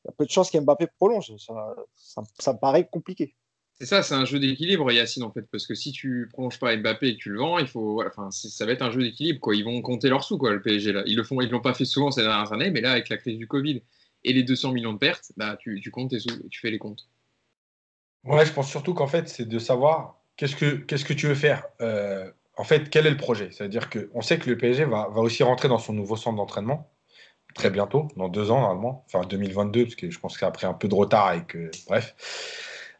[0.06, 1.32] y a peu de chances qu'Mbappé prolonge.
[1.36, 3.34] Ça, me paraît compliqué.
[3.78, 6.74] C'est ça, c'est un jeu d'équilibre, Yacine, en fait, parce que si tu prolonges pas
[6.74, 9.38] Mbappé et que tu le vends, il faut, enfin, ça va être un jeu d'équilibre,
[9.40, 9.54] quoi.
[9.54, 11.02] Ils vont compter leurs sous, quoi, le PSG là.
[11.06, 13.18] Ils le font, ils l'ont pas fait souvent ces dernières années, mais là, avec la
[13.18, 13.82] crise du Covid
[14.24, 17.06] et les 200 millions de pertes, bah, tu, comptes tes sous, tu fais les comptes.
[18.24, 21.34] Ouais, je pense surtout qu'en fait, c'est de savoir qu'est-ce que qu'est-ce que tu veux
[21.34, 21.64] faire.
[21.80, 23.50] Euh, en fait, quel est le projet?
[23.52, 26.90] C'est-à-dire qu'on sait que le PSG va, va aussi rentrer dans son nouveau centre d'entraînement
[27.56, 30.88] très bientôt, dans deux ans normalement, enfin 2022, parce que je pense pris un peu
[30.88, 32.14] de retard et que, bref.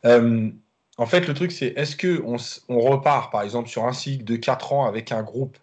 [0.05, 0.51] Euh,
[0.99, 2.37] en fait, le truc, c'est est-ce qu'on
[2.69, 5.59] on repart, par exemple, sur un cycle de quatre ans avec un groupe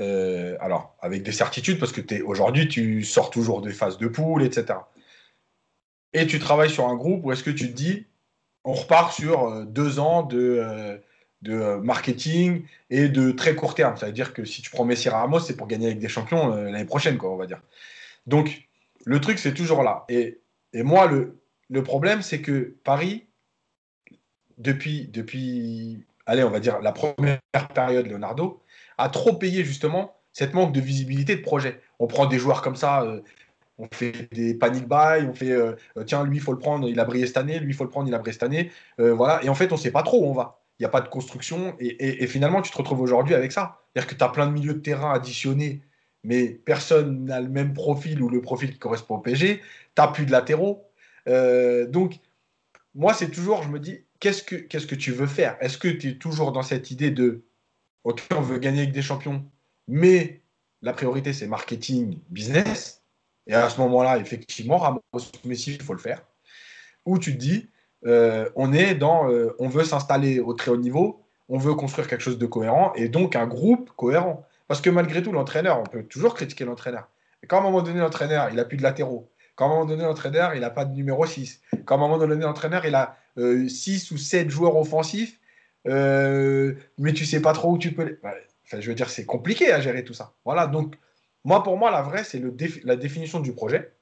[0.00, 4.42] euh, alors, avec des certitudes, parce que aujourd'hui, tu sors toujours des phases de poule,
[4.42, 4.78] etc.
[6.12, 8.06] Et tu travailles sur un groupe, ou est-ce que tu te dis,
[8.64, 11.00] on repart sur euh, deux ans de,
[11.42, 13.96] de marketing et de très court terme.
[13.96, 16.48] Ça veut dire que si tu prends Messi Ramos, c'est pour gagner avec des champions
[16.48, 17.60] l'année prochaine, quoi, on va dire.
[18.26, 18.68] Donc,
[19.04, 20.04] le truc, c'est toujours là.
[20.08, 20.40] Et,
[20.74, 23.26] moi, le, le problème, c'est que Paris,
[24.58, 27.40] depuis, depuis, allez, on va dire, la première
[27.74, 28.62] période Leonardo,
[28.98, 31.80] a trop payé justement cette manque de visibilité de projet.
[31.98, 33.20] On prend des joueurs comme ça, euh,
[33.78, 36.88] on fait des panic buy, on fait, euh, euh, tiens, lui, il faut le prendre,
[36.88, 38.70] il a brillé cette année, lui, il faut le prendre, il a brillé cette année.
[38.98, 39.42] voilà.
[39.44, 40.60] Et en fait, on ne sait pas trop où on va.
[40.78, 41.76] Il n'y a pas de construction.
[41.78, 43.78] Et, et, finalement, tu te retrouves aujourd'hui avec ça.
[43.92, 45.82] C'est-à-dire que tu as plein de milieux de terrain additionnés
[46.24, 49.58] mais personne n'a le même profil ou le profil qui correspond au PSG.
[49.58, 49.64] Tu
[49.98, 50.86] n'as plus de latéraux.
[51.28, 52.20] Euh, donc,
[52.94, 55.56] moi, c'est toujours, je me dis, qu'est-ce que, que tu veux faire?
[55.60, 57.44] Est-ce que tu es toujours dans cette idée de,
[58.04, 59.44] OK, on veut gagner avec des champions,
[59.88, 60.42] mais
[60.82, 63.02] la priorité, c'est marketing, business.
[63.46, 65.00] Et à ce moment-là, effectivement, Ramos,
[65.44, 66.22] Messi, il faut le faire.
[67.06, 67.68] Ou tu te dis,
[68.06, 72.08] euh, on est dans, euh, on veut s'installer au très haut niveau, on veut construire
[72.08, 74.46] quelque chose de cohérent et donc un groupe cohérent.
[74.68, 77.08] Parce que malgré tout, l'entraîneur, on peut toujours critiquer l'entraîneur.
[77.48, 79.86] Quand à un moment donné, l'entraîneur, il n'a plus de latéraux, quand à un moment
[79.86, 82.94] donné, l'entraîneur, il n'a pas de numéro 6, quand à un moment donné, l'entraîneur, il
[82.94, 85.40] a 6 euh, ou 7 joueurs offensifs,
[85.88, 88.18] euh, mais tu sais pas trop où tu peux.
[88.22, 90.34] Enfin, je veux dire, c'est compliqué à gérer tout ça.
[90.44, 90.96] Voilà, donc,
[91.44, 92.42] moi, pour moi, la vraie, c'est
[92.84, 93.92] la définition du projet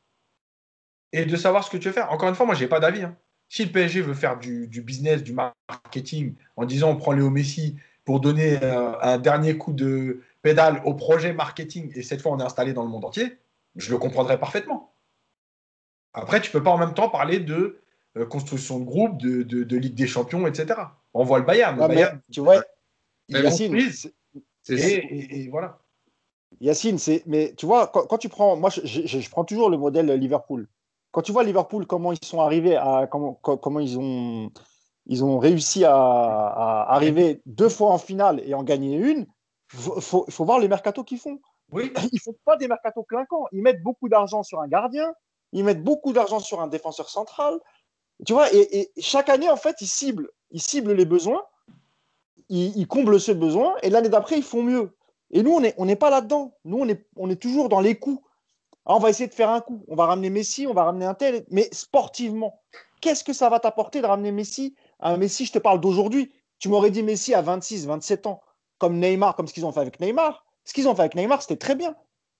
[1.13, 2.13] et de savoir ce que tu veux faire.
[2.13, 3.03] Encore une fois, moi, je n'ai pas d'avis.
[3.03, 3.17] Hein.
[3.49, 7.77] Si le PSG veut faire du, business, du marketing, en disant on prend Léo Messi
[8.05, 12.39] pour donner euh, un dernier coup de, pédale au projet marketing et cette fois on
[12.39, 13.39] est installé dans le monde entier,
[13.77, 14.95] je le comprendrais parfaitement.
[16.13, 17.81] Après, tu peux pas en même temps parler de
[18.17, 20.81] euh, construction de groupe, de, Ligue des Champions, etc.
[21.15, 21.79] On voit le Bayern.
[22.33, 22.63] tu vois,
[23.29, 23.77] Yacine,
[24.69, 25.79] et, voilà.
[26.61, 30.67] Yacine, c'est, mais tu vois, quand, tu prends, moi, je, prends toujours le modèle Liverpool.
[31.13, 34.51] Quand tu vois Liverpool, comment ils sont arrivés à, comment, comment ils ont,
[35.07, 39.27] ils ont réussi à, arriver deux fois en finale et en gagner une,
[39.73, 41.41] il faut, voir les mercatos qu'ils font.
[41.73, 41.93] Oui.
[42.13, 43.47] Ils ne font pas des mercatos clinquants.
[43.53, 45.13] Ils mettent beaucoup d'argent sur un gardien,
[45.53, 47.61] ils mettent beaucoup d'argent sur un défenseur central.
[48.27, 51.45] Tu vois, et, chaque année, en fait, ils ciblent, ils ciblent les besoins.
[52.49, 54.97] ils, comblent ce besoin et l'année d'après, ils font mieux.
[55.31, 56.55] Et nous, on n'est on pas là-dedans.
[56.65, 58.23] Nous, on est, on est toujours dans les coups.
[58.87, 59.85] Ah, on va essayer de faire un coup.
[59.89, 61.45] On va ramener Messi, on va ramener un tel.
[61.51, 62.61] Mais sportivement,
[63.01, 66.33] qu'est-ce que ça va t'apporter de ramener Messi Un Messi, je te parle d'aujourd'hui.
[66.59, 68.43] Tu m'aurais dit Messi à 26, 27 ans,
[68.79, 70.45] comme Neymar, comme ce qu'ils ont fait avec Neymar.
[70.65, 71.95] Ce qu'ils ont fait avec Neymar, c'était très bien.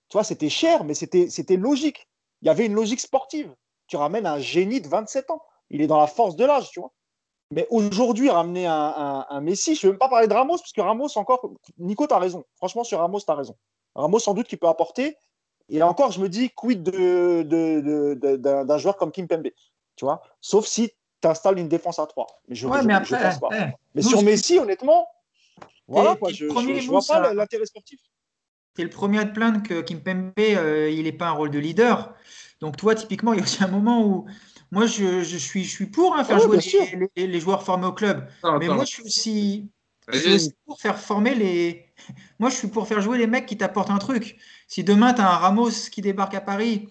[0.09, 2.09] Tu vois, c'était cher, mais c'était logique.
[2.43, 3.55] Il y avait une logique sportive.
[3.87, 5.43] Tu ramènes un génie de 27 ans.
[5.71, 6.93] Il est dans la force de l'âge, tu vois.
[7.53, 10.81] Mais aujourd'hui, ramener un, Messi, je ne veux même pas parler de Ramos, parce que
[10.81, 12.45] Ramos, encore, Nico, tu as raison.
[12.57, 13.57] Franchement, sur Ramos, tu as raison.
[13.95, 15.17] Ramos, sans doute, qui peut apporter.
[15.69, 19.49] Et encore, je me dis, quid d'un de, joueur comme Kim Pembe
[19.97, 22.27] Tu vois Sauf si tu installes une défense à 3.
[22.49, 23.49] Mais je, mais pense pas.
[23.53, 25.07] Eh, mais sur Messi, honnêtement,
[25.87, 28.01] voilà, je ne vois pas l'intérêt sportif.
[28.75, 31.33] Tu es le premier à te plaindre que Kim Pembe, euh, il n'est pas un
[31.33, 32.14] rôle de leader.
[32.61, 34.27] Donc, toi, typiquement, il y a aussi un moment où
[34.71, 36.59] moi, je, je, suis, je suis pour hein, faire jouer
[37.16, 38.29] les, les, joueurs formés au club.
[38.61, 39.71] mais moi, je suis aussi,
[40.66, 41.87] pour faire former les.
[42.39, 44.39] Moi, je suis pour faire jouer les mecs qui t'apportent un truc.
[44.66, 46.89] Si demain, tu as un Ramos qui débarque à Paris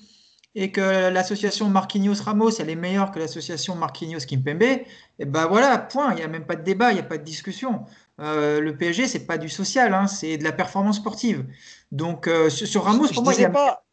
[0.59, 4.81] et que l'association Marquinhos-Ramos, elle est meilleure que l'association Marquinhos-Kimpembe,
[5.19, 6.11] et ben voilà, point.
[6.11, 7.85] Il n'y a même pas de débat, il n'y a pas de discussion.
[8.19, 11.45] Euh, le PSG, c'est pas du social, hein, c'est de la performance sportive.
[11.93, 13.85] Donc, euh, sur, Ramos, pour moi, il a pas.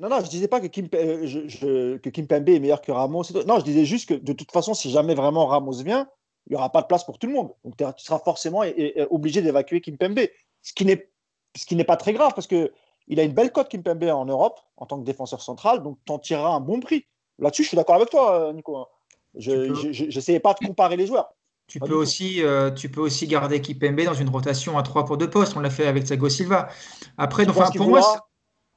[0.00, 3.22] Non, non, je disais pas que Kim, euh, que Kim Pembe est meilleur que Ramos.
[3.46, 6.08] Non, je disais juste que de toute façon, si jamais vraiment Ramos vient,
[6.48, 7.52] il n'y aura pas de place pour tout le monde.
[7.64, 8.64] Donc tu seras forcément
[9.10, 10.20] obligé d'évacuer Kim Pembe.
[10.62, 12.72] Ce qui n'est pas très grave parce que
[13.10, 15.98] il a une belle cote Kim Pembe en Europe en tant que défenseur central, donc
[16.06, 17.06] tu en tireras un bon prix.
[17.40, 18.76] Là-dessus, je suis d'accord avec toi, euh, Nico.
[18.76, 18.86] Hein.
[19.34, 21.34] Je n'essayais pas de comparer les joueurs.
[21.66, 25.18] Tu peux, aussi, euh, tu peux aussi garder Kipembe dans une rotation à 3 pour
[25.18, 25.56] 2 postes.
[25.56, 26.68] On l'a fait avec Thiago Silva.
[27.16, 28.28] Après, donc, pour moi.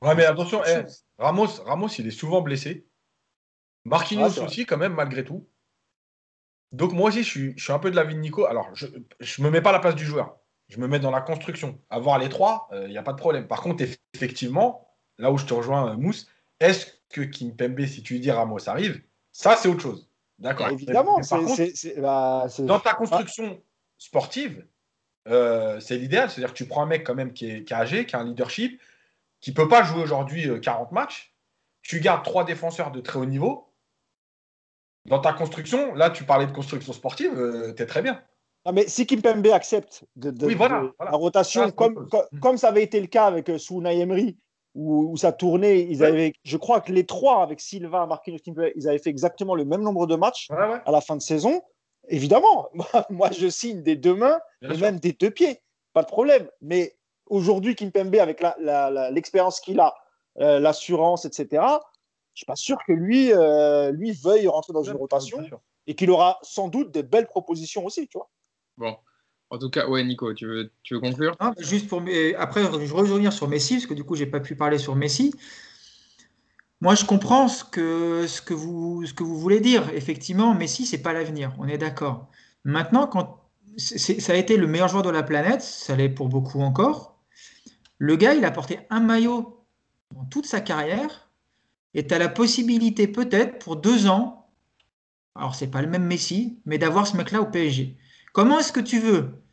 [0.02, 0.84] Ouais, mais attention, eh,
[1.18, 2.88] Ramos, Ramos, il est souvent blessé.
[3.86, 5.48] Marquinhos aussi, quand même, malgré tout.
[6.72, 8.46] Donc, moi aussi, je suis, je suis un peu de l'avis de Nico.
[8.46, 8.88] Alors, je
[9.42, 10.38] ne me mets pas à la place du joueur.
[10.74, 11.80] Je me mets dans la construction.
[11.92, 13.48] Avoir les trois, il euh, n'y a pas de problème.
[13.48, 13.84] Par contre,
[14.16, 14.88] effectivement,
[15.20, 16.28] là où je te rejoins, euh, Mousse,
[16.60, 20.10] est-ce que Kimpembe, si tu lui dis Ramos arrive, ça, c'est autre chose.
[20.40, 20.70] D'accord.
[20.70, 21.20] Évidemment.
[21.98, 23.62] Bah, dans ta construction
[24.00, 24.66] sportive,
[25.28, 26.32] euh, c'est l'idéal.
[26.32, 28.26] C'est-à-dire que tu prends un mec quand même qui est, qui âgé, qui a un
[28.26, 28.82] leadership,
[29.42, 31.36] qui ne peut pas jouer aujourd'hui 40 euh, matchs,
[31.84, 33.70] tu gardes trois défenseurs de très haut niveau.
[35.06, 38.24] Dans ta construction, là, tu parlais de construction sportive, euh, tu es très bien.
[38.72, 42.08] Mais si Kimpembe accepte de, la rotation, comme,
[42.42, 44.38] comme, ça avait été le cas avec euh, Souna Emery,
[44.76, 48.88] où, ça tournait, ils avaient, je crois que les trois, avec Silva, Marquinhos, Kimpembe, ils
[48.88, 51.62] avaient fait exactement le même nombre de matchs à la fin de saison.
[52.08, 52.70] Évidemment,
[53.10, 55.62] moi, je signe des deux mains et même des deux pieds,
[55.94, 56.50] pas de problème.
[56.62, 56.96] Mais
[57.28, 58.44] aujourd'hui, Kimpembe, avec
[59.12, 59.94] l'expérience qu'il a,
[60.40, 64.82] euh, l'assurance, etc., je ne suis pas sûr que lui, euh, lui veuille rentrer dans
[64.82, 65.46] une rotation
[65.86, 68.30] et qu'il aura sans doute des belles propositions aussi, tu vois.
[68.78, 68.98] Bon.
[69.50, 71.38] En tout cas, ouais, Nico, tu veux, tu veux conclure?
[71.60, 72.02] Juste pour
[72.38, 75.34] après, je revenir sur Messi parce que du coup, j'ai pas pu parler sur Messi.
[76.82, 79.90] Moi, je comprends ce que, ce que, vous, ce que vous voulez dire.
[79.94, 81.54] Effectivement, Messi, c'est pas l'avenir.
[81.60, 82.30] On est d'accord.
[82.64, 83.44] Maintenant, quand
[83.78, 87.20] ça a été le meilleur joueur de la planète, ça l'est pour beaucoup encore.
[88.00, 89.66] Le gars, il a porté un maillot
[90.14, 91.30] dans toute sa carrière
[91.94, 94.50] et tu as la possibilité peut-être pour deux ans,
[95.36, 97.98] alors c'est pas le même Messi, mais d'avoir ce mec-là au PSG.
[98.34, 99.44] Comment est-ce que tu veux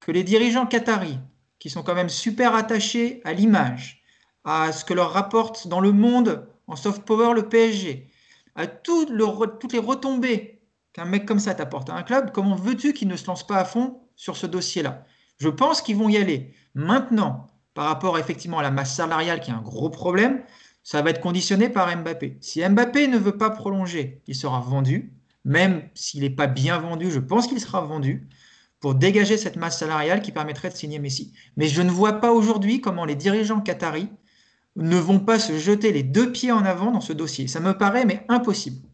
[0.00, 1.18] que les dirigeants qataris,
[1.58, 4.02] qui sont quand même super attachés à l'image,
[4.44, 8.08] à ce que leur rapporte dans le monde en soft power le PSG,
[8.54, 10.62] à toutes les retombées
[10.94, 13.58] qu'un mec comme ça t'apporte à un club, comment veux-tu qu'ils ne se lancent pas
[13.58, 15.04] à fond sur ce dossier-là?
[15.36, 16.54] Je pense qu'ils vont y aller.
[16.74, 20.42] Maintenant, par rapport effectivement à la masse salariale qui est un gros problème,
[20.82, 22.38] ça va être conditionné par Mbappé.
[22.40, 25.12] Si Mbappé ne veut pas prolonger, il sera vendu.
[25.44, 28.28] Même s'il n'est pas bien vendu, je pense qu'il sera vendu
[28.80, 31.32] pour dégager cette masse salariale qui permettrait de signer Messi.
[31.56, 34.08] Mais je ne vois pas aujourd'hui comment les dirigeants qataris
[34.76, 37.46] ne vont pas se jeter les deux pieds en avant dans ce dossier.
[37.46, 38.86] Ça me paraît mais impossible.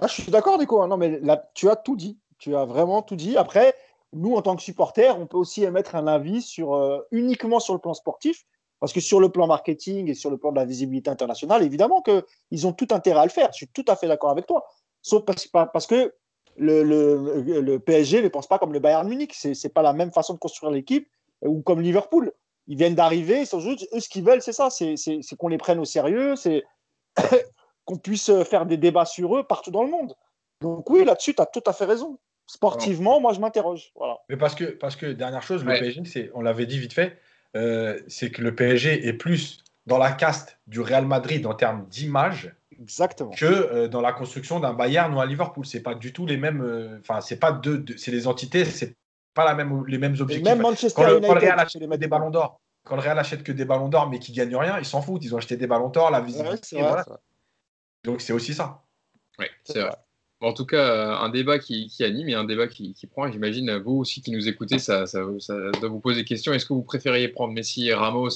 [0.00, 0.82] Ah, je suis d'accord, Nico.
[0.82, 0.88] Hein.
[0.88, 2.18] Non, mais là, tu as tout dit.
[2.38, 3.36] Tu as vraiment tout dit.
[3.36, 3.74] Après,
[4.12, 7.74] nous, en tant que supporters, on peut aussi émettre un avis sur, euh, uniquement sur
[7.74, 8.44] le plan sportif,
[8.80, 12.02] parce que sur le plan marketing et sur le plan de la visibilité internationale, évidemment
[12.02, 13.48] qu'ils ont tout intérêt à le faire.
[13.52, 14.66] Je suis tout à fait d'accord avec toi.
[15.02, 16.14] Sauf parce, parce que
[16.56, 19.34] le, le, le, PSG ne pense pas comme le Bayern Munich.
[19.34, 21.08] Ce n'est pas la même façon de construire l'équipe
[21.42, 22.32] ou comme Liverpool.
[22.68, 24.96] Ils viennent d'arriver, eux, ce qu'ils veulent, c'est ça, c'est
[25.36, 26.62] qu'on les prenne au sérieux, c'est
[27.84, 30.14] qu'on puisse faire des débats sur eux partout dans le monde.
[30.60, 32.18] Donc oui, là-dessus, tu as tout à fait raison.
[32.46, 33.92] Sportivement, moi, je m'interroge.
[33.96, 34.18] Voilà.
[34.28, 37.18] Mais parce que, parce que dernière chose, le PSG, on l'avait dit vite fait,
[37.56, 41.86] euh, c'est que le PSG est plus dans la caste du Real Madrid en termes
[41.88, 43.30] d'image Exactement.
[43.30, 45.64] que euh, dans la construction d'un Bayern ou un Liverpool.
[45.64, 46.60] C'est pas du tout les mêmes.
[46.62, 48.96] Euh, enfin, c'est pas deux, c'est les entités, c'est
[49.34, 50.44] pas la même, les mêmes objectifs.
[50.44, 53.02] même Manchester quand, le, United, quand le Real achète les des ballons d'or, quand le
[53.02, 55.24] Real achète que des ballons d'or mais qui gagnent rien, ils s'en foutent.
[55.24, 56.78] Ils ont acheté des ballons d'or, la visibilité.
[56.80, 57.04] voilà.
[58.04, 58.82] Donc c'est aussi ça.
[59.38, 59.88] Ouais, C'est vrai.
[59.88, 59.96] vrai.
[60.40, 63.06] Bon, en tout cas, euh, un débat qui, qui anime et un débat qui, qui
[63.06, 63.26] prend.
[63.28, 66.52] Et J'imagine, euh, vous aussi qui nous écoutez, ça, ça, ça doit vous poser question.
[66.52, 68.28] Est-ce que vous préfériez prendre Messi et Ramos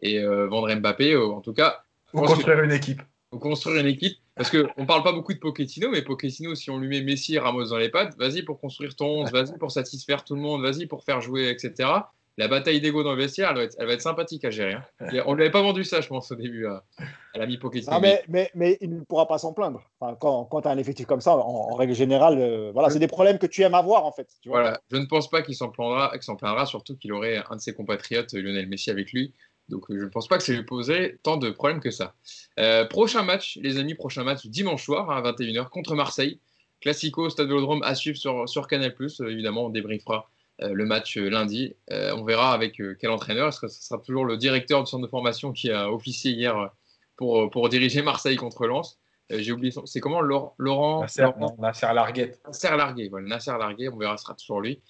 [0.00, 1.16] et euh, vendre Mbappé?
[1.16, 3.02] Ou En tout cas, Ou que- construire une équipe.
[3.32, 4.16] Ou construire une équipe.
[4.36, 7.34] Parce qu'on ne parle pas beaucoup de Pochettino, mais Pochettino, si on lui met Messi
[7.34, 10.40] et Ramos dans les pattes, vas-y pour construire ton 11, vas-y pour satisfaire tout le
[10.40, 11.90] monde, vas-y pour faire jouer, etc.
[12.38, 14.72] La bataille d'ego dans le vestiaire, elle va être, elle va être sympathique à gérer.
[14.74, 14.84] hein.
[15.26, 16.84] On ne lui avait pas vendu ça, je pense, au début, à,
[17.34, 17.92] à l'ami Pochettino.
[17.94, 19.82] Ah, mais, mais, mais il ne pourra pas s'en plaindre.
[20.00, 22.88] Enfin, quand quand tu as un effectif comme ça, en, en règle générale, euh, voilà,
[22.88, 24.28] c'est des problèmes que tu aimes avoir en fait.
[24.40, 27.12] Tu vois Voilà, je ne pense pas qu'il s'en plaindra, qu'il s'en plaindra, surtout qu'il
[27.12, 29.34] aurait un de ses compatriotes, Lionel Messi, avec lui.
[29.70, 32.14] Donc je ne pense pas que ça lui poserait tant de problèmes que ça.
[32.58, 36.38] Euh, prochain match, les amis, prochain match dimanche soir à 21h contre Marseille.
[36.80, 38.94] Classico, Stade Vélodrome à suivre sur, sur Canal+.
[39.00, 40.28] Euh, évidemment, on débriefera
[40.62, 41.74] euh, le match euh, lundi.
[41.90, 43.48] On verra avec quel entraîneur.
[43.48, 46.70] Est-ce que ce sera toujours le directeur du centre de formation qui a officié hier
[47.16, 48.98] pour, pour diriger Marseille contre Lens?
[49.32, 49.86] J'ai oublié son...
[49.86, 50.20] C'est comment?
[50.22, 52.40] Laurent, Laurent Nasser, Laurent- Nasser Larguette.
[52.46, 54.80] Nasser Largué, voilà, Nasser Largué, on verra, ce sera toujours lui.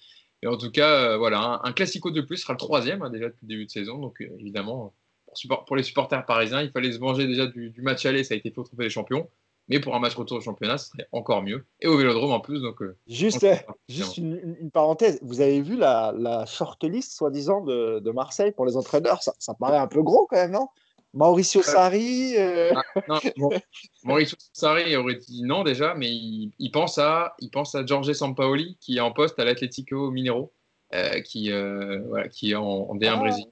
[0.42, 3.10] Et en tout cas, euh, voilà, un, un classico de plus sera le troisième hein,
[3.10, 3.98] déjà depuis le début de saison.
[3.98, 4.94] Donc euh, évidemment,
[5.26, 8.24] pour, support- pour les supporters parisiens, il fallait se venger déjà du, du match aller,
[8.24, 9.28] ça a été fait au Trophée des Champions.
[9.68, 11.64] Mais pour un match retour au championnat, ce serait encore mieux.
[11.80, 12.82] Et au Vélodrome en plus, donc.
[12.82, 18.10] euh, Juste, on- juste une, parenthèse, vous avez vu la, la shortlist, soi-disant, de, de
[18.10, 19.22] Marseille pour les entraîneurs?
[19.22, 20.66] Ça, ça paraît un peu gros quand même, non?
[21.12, 22.72] Mauricio Sarri, euh,
[23.08, 23.50] Non, bon,
[24.04, 28.12] Mauricio Sarri aurait dit non déjà, mais il, il pense à, il pense à Jorge
[28.12, 30.52] Sampaoli qui est en poste à l'Atlético Mineiro,
[30.94, 33.16] euh, qui, euh, voilà, qui est en, en D1 Ah.
[33.16, 33.46] Brésil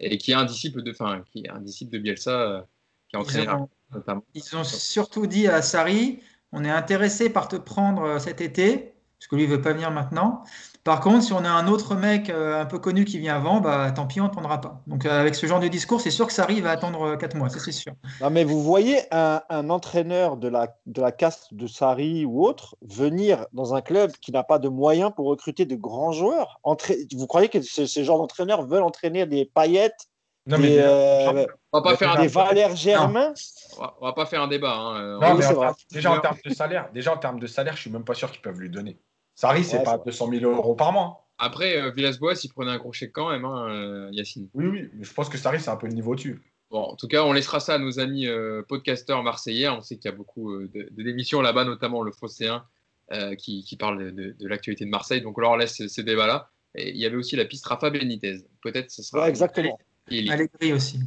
[0.00, 2.62] et qui est un disciple de, enfin, qui est un disciple de Bielsa, euh,
[3.08, 4.24] qui a entraîné Ils ont, notamment.
[4.34, 6.22] ils ont surtout dit à Sarri,
[6.52, 9.74] on est intéressé par te prendre euh, cet été, parce que lui ne veut pas
[9.74, 10.42] venir maintenant.
[10.82, 13.60] Par contre, si on a un autre mec euh, un peu connu qui vient avant,
[13.60, 14.80] bah tant pis, on ne prendra pas.
[14.86, 17.50] Donc euh, avec ce genre de discours, c'est sûr que Sarri va attendre 4 mois,
[17.50, 17.92] ça c'est sûr.
[18.22, 22.46] Non, mais vous voyez un, un entraîneur de la, de la caste de Sarri ou
[22.46, 26.58] autre venir dans un club qui n'a pas de moyens pour recruter de grands joueurs?
[26.64, 30.08] Entra- Vous croyez que ce, ce genre d'entraîneurs veulent entraîner des paillettes,
[30.46, 33.34] Non, des, euh, On va pas Mais faire un, des Valère Germain?
[33.76, 34.72] On va- on va pas faire un débat.
[34.74, 35.66] hein, euh, Non, Oui, mais c'est en vrai.
[35.66, 38.14] termes- déjà, en termes de salaire, déjà en termes de salaire, je suis même pas
[38.14, 38.98] sûr qu'ils peuvent lui donner.
[39.40, 40.04] Sarri, c'est Ouais, pas c'est vrai.
[40.06, 41.26] 200 000 euros par mois.
[41.38, 44.48] Après, euh, Villas-Boas, il prenait un gros chèque quand même, hein, euh, Yacine.
[44.52, 46.42] Oui, oui, mais je pense que Sarri, c'est un peu le niveau dessus.
[46.70, 49.68] Bon, en tout cas, on laissera ça à nos amis euh, podcasteurs marseillais.
[49.70, 52.64] On sait qu'il y a beaucoup euh, de, de d'émissions là-bas, notamment le Phocéen,
[53.12, 55.22] euh, qui, qui parle de, de- de l'actualité de Marseille.
[55.22, 56.50] Donc, on leur laisse ces, débats-là.
[56.74, 58.36] Et il y avait aussi la piste Rafa Benitez.
[58.62, 59.22] Peut-être ce sera.
[59.22, 59.78] Ouais, exactement.
[60.10, 61.00] Il est- Allegri aussi.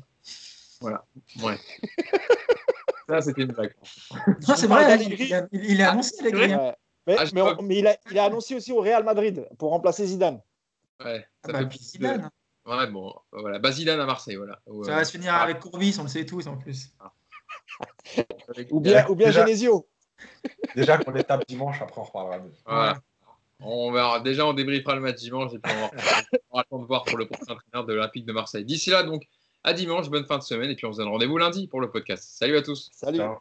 [0.82, 0.92] Ouais.
[3.08, 3.74] ça, c'était une blague.
[4.48, 6.56] Non, c'est parle vrai, il, il- il est annoncé Allegri.
[6.56, 6.74] Ouais.
[7.08, 9.04] Mais, Ah, je mais crois- on- mais il, a, il a annoncé aussi au Real
[9.04, 10.42] Madrid pour remplacer Zidane.
[11.04, 12.22] Ouais, Ah ça bah, fait plus Zidane.
[12.66, 13.60] de- Ouais, bon, voilà.
[13.60, 14.58] Bazidane à Marseille, voilà.
[14.86, 16.92] Ça euh, va se finir ah, avec Courbis, on le sait tous en plus.
[18.72, 19.88] Ou bien, ou bien Déjà- Genesio.
[20.76, 22.98] Déjà qu'on les tape dimanche, après on reparlera de Voilà.
[23.60, 24.20] On verra.
[24.20, 25.72] Déjà, on débriefera le match dimanche et puis
[26.52, 28.64] on attendre de voir pour le prochain entraîneur de l'Olympique de Marseille.
[28.66, 29.24] D'ici là, donc,
[29.64, 31.90] à dimanche, bonne fin de semaine et puis on se donne rendez-vous lundi pour le
[31.90, 32.24] podcast.
[32.38, 32.90] Salut à tous.
[32.94, 33.18] Salut.
[33.20, 33.38] Ciao.